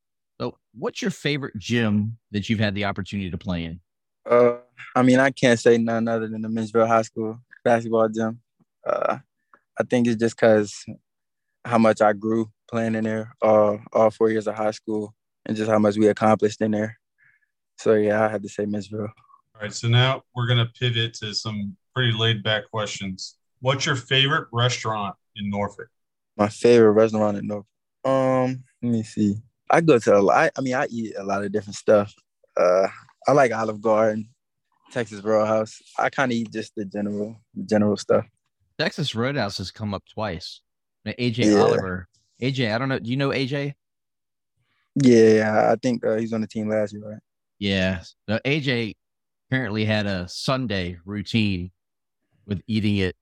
So, 0.77 0.83
what's 0.83 1.01
your 1.01 1.11
favorite 1.11 1.57
gym 1.57 2.17
that 2.31 2.49
you've 2.49 2.59
had 2.59 2.75
the 2.75 2.85
opportunity 2.85 3.29
to 3.31 3.37
play 3.37 3.65
in? 3.65 3.79
Uh, 4.29 4.57
I 4.95 5.01
mean, 5.03 5.19
I 5.19 5.31
can't 5.31 5.59
say 5.59 5.77
none 5.77 6.07
other 6.07 6.27
than 6.27 6.41
the 6.41 6.49
Menchville 6.49 6.87
High 6.87 7.03
School 7.03 7.39
basketball 7.63 8.09
gym. 8.09 8.39
Uh, 8.85 9.17
I 9.79 9.83
think 9.83 10.07
it's 10.07 10.17
just 10.17 10.35
because 10.35 10.85
how 11.63 11.77
much 11.77 12.01
I 12.01 12.13
grew 12.13 12.51
playing 12.69 12.95
in 12.95 13.03
there 13.03 13.35
all 13.41 13.79
all 13.93 14.11
four 14.11 14.29
years 14.29 14.47
of 14.47 14.55
high 14.55 14.71
school, 14.71 15.13
and 15.45 15.55
just 15.55 15.69
how 15.69 15.79
much 15.79 15.97
we 15.97 16.07
accomplished 16.07 16.61
in 16.61 16.71
there. 16.71 16.97
So 17.77 17.93
yeah, 17.93 18.25
I 18.25 18.29
had 18.29 18.43
to 18.43 18.49
say 18.49 18.65
Menchville. 18.65 19.09
All 19.09 19.61
right, 19.61 19.73
so 19.73 19.87
now 19.87 20.23
we're 20.35 20.47
gonna 20.47 20.69
pivot 20.79 21.13
to 21.15 21.33
some 21.33 21.75
pretty 21.95 22.11
laid 22.11 22.43
back 22.43 22.69
questions. 22.69 23.37
What's 23.59 23.85
your 23.85 23.95
favorite 23.95 24.47
restaurant 24.51 25.15
in 25.35 25.49
Norfolk? 25.49 25.89
My 26.37 26.49
favorite 26.49 26.91
restaurant 26.91 27.37
in 27.37 27.47
Norfolk? 27.47 27.67
Um, 28.05 28.63
let 28.81 28.91
me 28.91 29.03
see. 29.03 29.37
I 29.69 29.81
go 29.81 29.99
to 29.99 30.17
a 30.17 30.19
lot. 30.21 30.37
I, 30.37 30.51
I 30.57 30.61
mean, 30.61 30.73
I 30.75 30.87
eat 30.89 31.13
a 31.17 31.23
lot 31.23 31.43
of 31.43 31.51
different 31.51 31.75
stuff. 31.75 32.13
Uh, 32.55 32.87
I 33.27 33.31
like 33.33 33.51
Olive 33.53 33.81
Garden, 33.81 34.29
Texas 34.91 35.21
Roadhouse. 35.21 35.81
I 35.97 36.09
kind 36.09 36.31
of 36.31 36.37
eat 36.37 36.51
just 36.51 36.73
the 36.75 36.85
general, 36.85 37.35
the 37.53 37.63
general 37.63 37.97
stuff. 37.97 38.25
Texas 38.79 39.13
Roadhouse 39.15 39.57
has 39.57 39.71
come 39.71 39.93
up 39.93 40.03
twice. 40.13 40.61
Now, 41.05 41.11
AJ 41.13 41.45
Yeah. 41.51 41.61
Oliver. 41.61 42.07
AJ, 42.41 42.73
I 42.73 42.77
don't 42.77 42.89
know. 42.89 42.99
Do 42.99 43.09
you 43.09 43.17
know 43.17 43.29
AJ? 43.29 43.73
Yeah, 44.95 45.69
I 45.71 45.75
think 45.75 46.05
uh, 46.05 46.15
he's 46.15 46.33
on 46.33 46.41
the 46.41 46.47
team 46.47 46.69
last 46.69 46.93
year, 46.93 47.03
right? 47.07 47.19
Yeah. 47.59 48.01
So 48.29 48.39
AJ 48.45 48.93
apparently 49.49 49.85
had 49.85 50.05
a 50.05 50.27
Sunday 50.27 50.97
routine 51.05 51.71
with 52.45 52.61
eating 52.67 53.01
at 53.01 53.15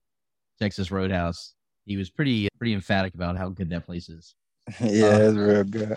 Texas 0.58 0.90
Roadhouse. 0.90 1.54
He 1.84 1.96
was 1.96 2.10
pretty 2.10 2.48
pretty 2.58 2.72
emphatic 2.74 3.14
about 3.14 3.36
how 3.36 3.48
good 3.50 3.70
that 3.70 3.86
place 3.86 4.08
is. 4.08 4.34
yeah, 4.80 5.06
Uh, 5.06 5.18
it's 5.18 5.36
real 5.36 5.64
good. 5.64 5.96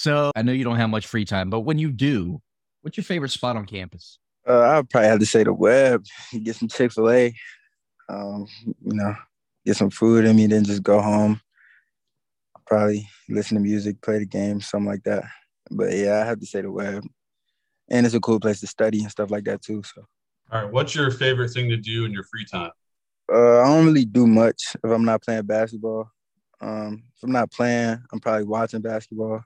So 0.00 0.30
I 0.34 0.40
know 0.40 0.52
you 0.52 0.64
don't 0.64 0.78
have 0.78 0.88
much 0.88 1.06
free 1.06 1.26
time, 1.26 1.50
but 1.50 1.60
when 1.60 1.78
you 1.78 1.92
do, 1.92 2.40
what's 2.80 2.96
your 2.96 3.04
favorite 3.04 3.32
spot 3.32 3.56
on 3.56 3.66
campus? 3.66 4.18
Uh, 4.48 4.58
I'd 4.58 4.88
probably 4.88 5.10
have 5.10 5.20
to 5.20 5.26
say 5.26 5.44
the 5.44 5.52
Webb. 5.52 6.06
Get 6.42 6.56
some 6.56 6.68
Chick 6.68 6.92
Fil 6.92 7.10
A. 7.10 7.34
Um, 8.08 8.46
you 8.64 8.94
know, 8.94 9.14
get 9.66 9.76
some 9.76 9.90
food 9.90 10.24
in 10.24 10.36
me, 10.36 10.46
then 10.46 10.64
just 10.64 10.82
go 10.82 11.02
home. 11.02 11.42
Probably 12.66 13.06
listen 13.28 13.58
to 13.58 13.62
music, 13.62 14.00
play 14.00 14.20
the 14.20 14.24
game, 14.24 14.62
something 14.62 14.88
like 14.88 15.02
that. 15.02 15.24
But 15.70 15.92
yeah, 15.92 16.22
I 16.22 16.24
have 16.24 16.40
to 16.40 16.46
say 16.46 16.62
the 16.62 16.72
Webb. 16.72 17.04
And 17.90 18.06
it's 18.06 18.14
a 18.14 18.20
cool 18.20 18.40
place 18.40 18.60
to 18.60 18.66
study 18.66 19.00
and 19.02 19.10
stuff 19.10 19.30
like 19.30 19.44
that 19.44 19.60
too. 19.60 19.82
So 19.82 20.06
All 20.50 20.62
right, 20.62 20.72
what's 20.72 20.94
your 20.94 21.10
favorite 21.10 21.50
thing 21.50 21.68
to 21.68 21.76
do 21.76 22.06
in 22.06 22.12
your 22.12 22.24
free 22.24 22.46
time? 22.46 22.70
uh, 23.30 23.60
I 23.60 23.64
don't 23.64 23.84
really 23.84 24.06
do 24.06 24.26
much 24.26 24.76
if 24.82 24.90
I'm 24.90 25.04
not 25.04 25.22
playing 25.22 25.42
basketball. 25.42 26.10
Um, 26.62 27.02
if 27.14 27.22
I'm 27.22 27.32
not 27.32 27.52
playing, 27.52 28.02
I'm 28.10 28.20
probably 28.20 28.44
watching 28.44 28.80
basketball, 28.80 29.44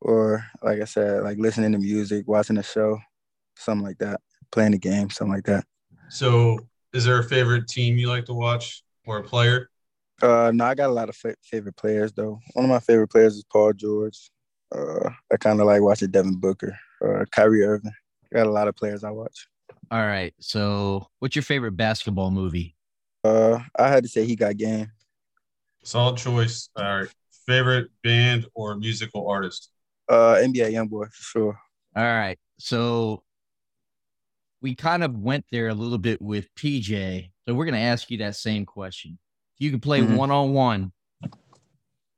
or 0.00 0.44
like 0.62 0.80
I 0.80 0.84
said, 0.84 1.22
like 1.22 1.38
listening 1.38 1.72
to 1.72 1.78
music, 1.78 2.26
watching 2.28 2.58
a 2.58 2.62
show, 2.62 2.98
something 3.56 3.84
like 3.84 3.98
that, 3.98 4.20
playing 4.50 4.74
a 4.74 4.78
game, 4.78 5.10
something 5.10 5.34
like 5.34 5.44
that. 5.44 5.64
So, 6.08 6.58
is 6.92 7.04
there 7.04 7.18
a 7.18 7.24
favorite 7.24 7.68
team 7.68 7.98
you 7.98 8.08
like 8.08 8.24
to 8.26 8.34
watch 8.34 8.82
or 9.06 9.18
a 9.18 9.22
player? 9.22 9.70
Uh, 10.22 10.50
no, 10.54 10.64
I 10.64 10.74
got 10.74 10.90
a 10.90 10.92
lot 10.92 11.08
of 11.08 11.16
fa- 11.16 11.36
favorite 11.42 11.76
players 11.76 12.12
though. 12.12 12.38
One 12.54 12.64
of 12.64 12.70
my 12.70 12.80
favorite 12.80 13.08
players 13.08 13.36
is 13.36 13.44
Paul 13.44 13.72
George. 13.72 14.30
Uh, 14.74 15.10
I 15.32 15.36
kind 15.36 15.60
of 15.60 15.66
like 15.66 15.80
watching 15.82 16.10
Devin 16.10 16.36
Booker, 16.40 16.76
uh, 17.04 17.24
Kyrie 17.30 17.64
Irving. 17.64 17.92
Got 18.32 18.46
a 18.46 18.50
lot 18.50 18.68
of 18.68 18.76
players 18.76 19.04
I 19.04 19.10
watch. 19.10 19.46
All 19.90 20.00
right. 20.00 20.34
So 20.40 21.06
what's 21.18 21.36
your 21.36 21.42
favorite 21.42 21.76
basketball 21.76 22.30
movie? 22.30 22.76
Uh, 23.24 23.60
I 23.78 23.88
had 23.88 24.04
to 24.04 24.08
say 24.08 24.24
he 24.24 24.36
got 24.36 24.56
game. 24.56 24.90
Solid 25.82 26.18
choice. 26.18 26.68
All 26.76 26.84
right, 26.84 27.08
favorite 27.46 27.90
band 28.02 28.46
or 28.54 28.76
musical 28.76 29.28
artist? 29.28 29.70
Uh, 30.08 30.36
NBA 30.36 30.72
YoungBoy 30.72 31.12
for 31.12 31.22
sure. 31.22 31.60
All 31.96 32.04
right. 32.04 32.38
So 32.58 33.22
we 34.62 34.74
kind 34.74 35.04
of 35.04 35.16
went 35.16 35.44
there 35.52 35.68
a 35.68 35.74
little 35.74 35.98
bit 35.98 36.20
with 36.20 36.52
PJ. 36.54 37.30
So 37.46 37.54
we're 37.54 37.64
going 37.64 37.74
to 37.74 37.80
ask 37.80 38.10
you 38.10 38.18
that 38.18 38.36
same 38.36 38.64
question. 38.66 39.18
If 39.56 39.64
you 39.64 39.70
could 39.70 39.82
play 39.82 40.02
one 40.02 40.30
on 40.30 40.52
one 40.52 40.92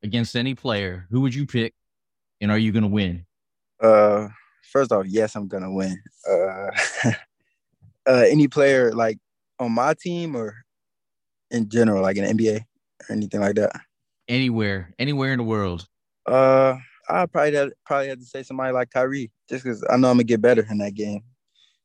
against 0.03 0.37
any 0.37 0.55
player, 0.55 1.07
who 1.11 1.23
would 1.23 1.35
you 1.35 1.47
pick? 1.47 1.75
And 2.41 2.51
are 2.51 2.59
you 2.59 2.73
going 2.73 2.83
to 2.83 2.89
win? 2.89 3.27
Uh, 3.81 4.29
first 4.71 4.93
off, 4.93 5.07
yes, 5.07 5.35
I'm 5.35 5.49
gonna 5.49 5.73
win. 5.73 6.01
Uh, 6.29 6.71
uh, 8.07 8.25
any 8.29 8.49
player 8.49 8.93
like 8.93 9.19
on 9.59 9.73
my 9.73 9.95
team 9.95 10.37
or 10.37 10.55
in 11.51 11.69
general, 11.69 12.03
like 12.03 12.17
in 12.17 12.25
the 12.25 12.45
NBA 12.45 12.61
or 12.61 13.13
anything 13.15 13.41
like 13.41 13.57
that. 13.57 13.73
Anywhere, 14.29 14.95
anywhere 14.99 15.33
in 15.33 15.39
the 15.39 15.45
world. 15.45 15.87
Uh, 16.27 16.77
I 17.11 17.27
probably 17.27 17.55
have, 17.55 17.73
probably 17.85 18.09
had 18.09 18.21
to 18.21 18.27
say 18.27 18.43
somebody 18.43 18.73
like 18.73 18.91
Kyrie, 18.91 19.31
just 19.49 19.65
because 19.65 19.85
I 19.91 19.97
know 19.97 20.11
I'm 20.11 20.17
gonna 20.17 20.25
get 20.25 20.41
better 20.41 20.67
in 20.71 20.79
that 20.79 20.95
game, 20.95 21.23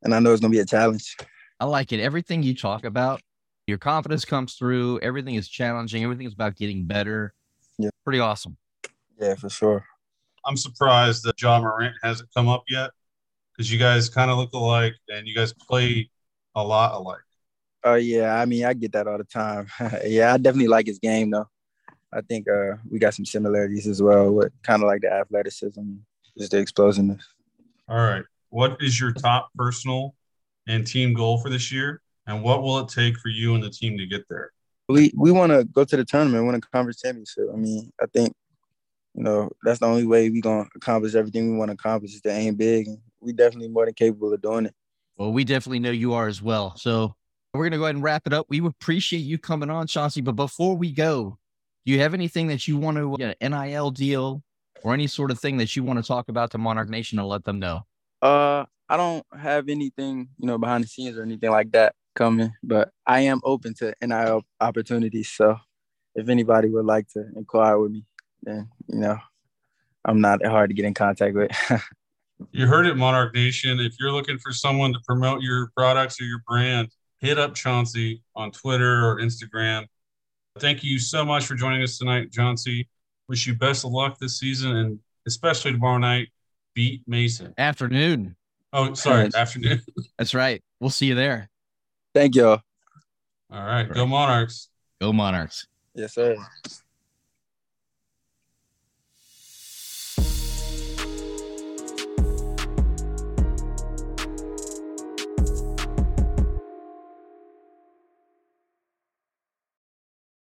and 0.04 0.14
I 0.14 0.20
know 0.20 0.32
it's 0.32 0.42
gonna 0.42 0.52
be 0.52 0.60
a 0.60 0.66
challenge. 0.66 1.16
I 1.60 1.66
like 1.66 1.92
it. 1.92 2.00
Everything 2.00 2.44
you 2.44 2.56
talk 2.56 2.84
about, 2.84 3.22
your 3.68 3.78
confidence 3.78 4.26
comes 4.26 4.56
through. 4.56 5.00
Everything 5.00 5.36
is 5.36 5.48
challenging. 5.48 6.04
Everything 6.04 6.28
is 6.28 6.34
about 6.34 6.56
getting 6.56 6.86
better. 6.86 7.34
Yeah. 7.78 7.90
Pretty 8.04 8.20
awesome. 8.20 8.58
Yeah, 9.20 9.36
for 9.36 9.50
sure. 9.50 9.86
I'm 10.46 10.58
surprised 10.58 11.24
that 11.24 11.42
Ja 11.42 11.60
Morant 11.60 11.96
hasn't 12.04 12.30
come 12.36 12.48
up 12.48 12.64
yet 12.70 12.92
because 13.52 13.72
you 13.72 13.80
guys 13.80 14.10
kind 14.10 14.30
of 14.30 14.38
look 14.38 14.54
alike 14.54 14.94
and 15.10 15.28
you 15.28 15.34
guys 15.34 15.54
play 15.54 16.10
a 16.56 16.64
lot 16.64 16.94
alike. 16.94 17.20
Oh 17.84 17.96
yeah, 17.96 18.36
I 18.36 18.46
mean 18.46 18.66
I 18.66 18.74
get 18.74 18.92
that 18.94 19.08
all 19.08 19.18
the 19.18 19.24
time. 19.24 19.68
yeah, 20.06 20.34
I 20.34 20.38
definitely 20.38 20.68
like 20.68 20.88
his 20.88 21.00
game 21.00 21.32
though. 21.32 21.48
I 22.16 22.22
think 22.22 22.48
uh, 22.48 22.78
we 22.90 22.98
got 22.98 23.14
some 23.14 23.26
similarities 23.26 23.88
as 23.88 24.02
well 24.02 24.32
with 24.32 24.54
kind 24.64 24.82
of 24.82 24.88
like 24.88 25.02
the 25.02 25.12
athleticism, 25.12 25.82
just 26.38 26.52
the 26.52 26.60
explosiveness. 26.60 27.28
All 27.90 27.98
right. 27.98 28.24
What 28.50 28.82
is 28.82 29.00
your 29.00 29.12
top 29.12 29.50
personal 29.58 30.16
and 30.66 30.88
team 30.88 31.14
goal 31.14 31.40
for 31.40 31.50
this 31.50 31.72
year? 31.72 32.02
And 32.26 32.42
what 32.42 32.64
will 32.64 32.80
it 32.80 32.90
take 32.90 33.18
for 33.18 33.28
you 33.28 33.54
and 33.54 33.64
the 33.64 33.70
team 33.70 33.98
to 33.98 34.06
get 34.06 34.28
there? 34.30 34.52
We 34.88 35.12
we 35.16 35.32
want 35.32 35.52
to 35.52 35.66
go 35.66 35.84
to 35.84 35.98
the 35.98 36.06
tournament, 36.06 36.46
win 36.46 36.56
a 36.56 36.62
conference 36.62 37.02
championship. 37.02 37.50
I 37.52 37.58
mean, 37.58 37.92
I 38.02 38.06
think 38.14 38.34
you 39.14 39.24
know 39.24 39.50
that's 39.64 39.80
the 39.80 39.88
only 39.88 40.06
way 40.06 40.30
we're 40.30 40.42
gonna 40.42 40.68
accomplish 40.76 41.16
everything 41.16 41.52
we 41.52 41.58
want 41.58 41.70
to 41.70 41.74
accomplish 41.74 42.14
is 42.14 42.22
to 42.22 42.32
aim 42.32 42.56
big, 42.56 42.88
and 42.88 43.00
we 43.20 43.34
definitely 43.34 43.68
more 43.68 43.86
than 43.86 43.94
capable 43.94 44.34
of 44.34 44.42
doing 44.42 44.68
it. 44.68 44.76
Well, 45.18 45.34
we 45.34 45.44
definitely 45.44 45.80
know 45.80 45.92
you 45.92 46.14
are 46.14 46.28
as 46.28 46.42
well. 46.42 46.76
So 46.78 47.16
we're 47.54 47.66
gonna 47.66 47.78
go 47.78 47.86
ahead 47.86 47.96
and 47.96 48.04
wrap 48.04 48.26
it 48.26 48.34
up. 48.34 48.46
We 48.50 48.66
appreciate 48.66 49.20
you 49.20 49.38
coming 49.38 49.70
on, 49.70 49.88
Chauncey. 49.88 50.22
But 50.22 50.36
before 50.36 50.76
we 50.78 50.92
go, 50.92 51.38
do 51.86 51.92
you 51.92 52.00
have 52.00 52.14
anything 52.14 52.48
that 52.48 52.68
you 52.68 52.78
want 52.78 52.98
to 52.98 53.16
get 53.18 53.38
an 53.40 53.52
NIL 53.52 53.92
deal 53.92 54.42
or 54.84 54.94
any 54.94 55.08
sort 55.08 55.32
of 55.32 55.40
thing 55.40 55.58
that 55.58 55.76
you 55.76 55.84
want 55.84 56.00
to 56.00 56.04
talk 56.04 56.30
about 56.30 56.52
to 56.52 56.58
Monarch 56.58 56.90
Nation 56.90 57.20
and 57.20 57.28
let 57.28 57.44
them 57.44 57.60
know? 57.60 57.86
Uh, 58.22 58.66
I 58.90 58.98
don't 58.98 59.26
have 59.38 59.70
anything, 59.70 60.30
you 60.38 60.48
know, 60.48 60.58
behind 60.58 60.84
the 60.84 60.88
scenes 60.88 61.18
or 61.18 61.24
anything 61.24 61.52
like 61.52 61.72
that 61.72 61.96
coming, 62.16 62.54
but 62.64 62.90
I 63.06 63.22
am 63.22 63.42
open 63.44 63.74
to 63.76 63.94
NIL 64.02 64.44
opportunities. 64.60 65.30
So 65.30 65.58
if 66.16 66.30
anybody 66.30 66.70
would 66.70 66.86
like 66.86 67.08
to 67.10 67.26
inquire 67.36 67.78
with 67.78 67.92
me, 67.92 68.06
then 68.42 68.70
you 68.88 69.00
know, 69.00 69.18
I'm 70.04 70.22
not 70.22 70.46
hard 70.46 70.70
to 70.70 70.76
get 70.76 70.86
in 70.86 70.94
contact 70.94 71.36
with. 71.36 71.52
you 72.52 72.68
heard 72.68 72.86
it, 72.86 72.96
Monarch 72.96 73.34
Nation. 73.36 73.80
If 73.80 73.96
you're 74.00 74.12
looking 74.12 74.40
for 74.40 74.52
someone 74.52 74.94
to 74.94 75.00
promote 75.08 75.42
your 75.42 75.70
products 75.76 76.20
or 76.20 76.26
your 76.26 76.42
brand, 76.48 76.90
hit 77.20 77.38
up 77.38 77.54
Chauncey 77.54 78.24
on 78.36 78.52
Twitter 78.52 79.06
or 79.06 79.20
Instagram. 79.20 79.86
Thank 80.60 80.84
you 80.84 81.00
so 81.00 81.26
much 81.26 81.46
for 81.46 81.56
joining 81.56 81.84
us 81.84 81.98
tonight, 81.98 82.32
Chauncey. 82.32 82.88
Wish 83.28 83.46
you 83.46 83.56
best 83.56 83.84
of 83.84 83.92
luck 83.92 84.18
this 84.20 84.40
season 84.40 84.76
and 84.76 85.00
especially 85.28 85.74
tomorrow 85.74 85.98
night. 85.98 86.30
Beat 86.74 87.02
Mason. 87.08 87.54
Afternoon. 87.58 88.36
Oh, 88.74 88.94
sorry, 88.94 89.30
afternoon. 89.36 89.82
That's 90.18 90.34
right. 90.34 90.62
We'll 90.80 90.90
see 90.90 91.06
you 91.08 91.16
there. 91.16 91.50
Thank 92.14 92.36
you. 92.36 92.48
All 92.48 92.62
right. 93.52 93.90
Go 93.90 94.06
Monarchs. 94.06 94.70
Go 95.00 95.14
Monarchs. 95.14 95.68
Yes, 95.94 96.14
sir. 96.14 96.36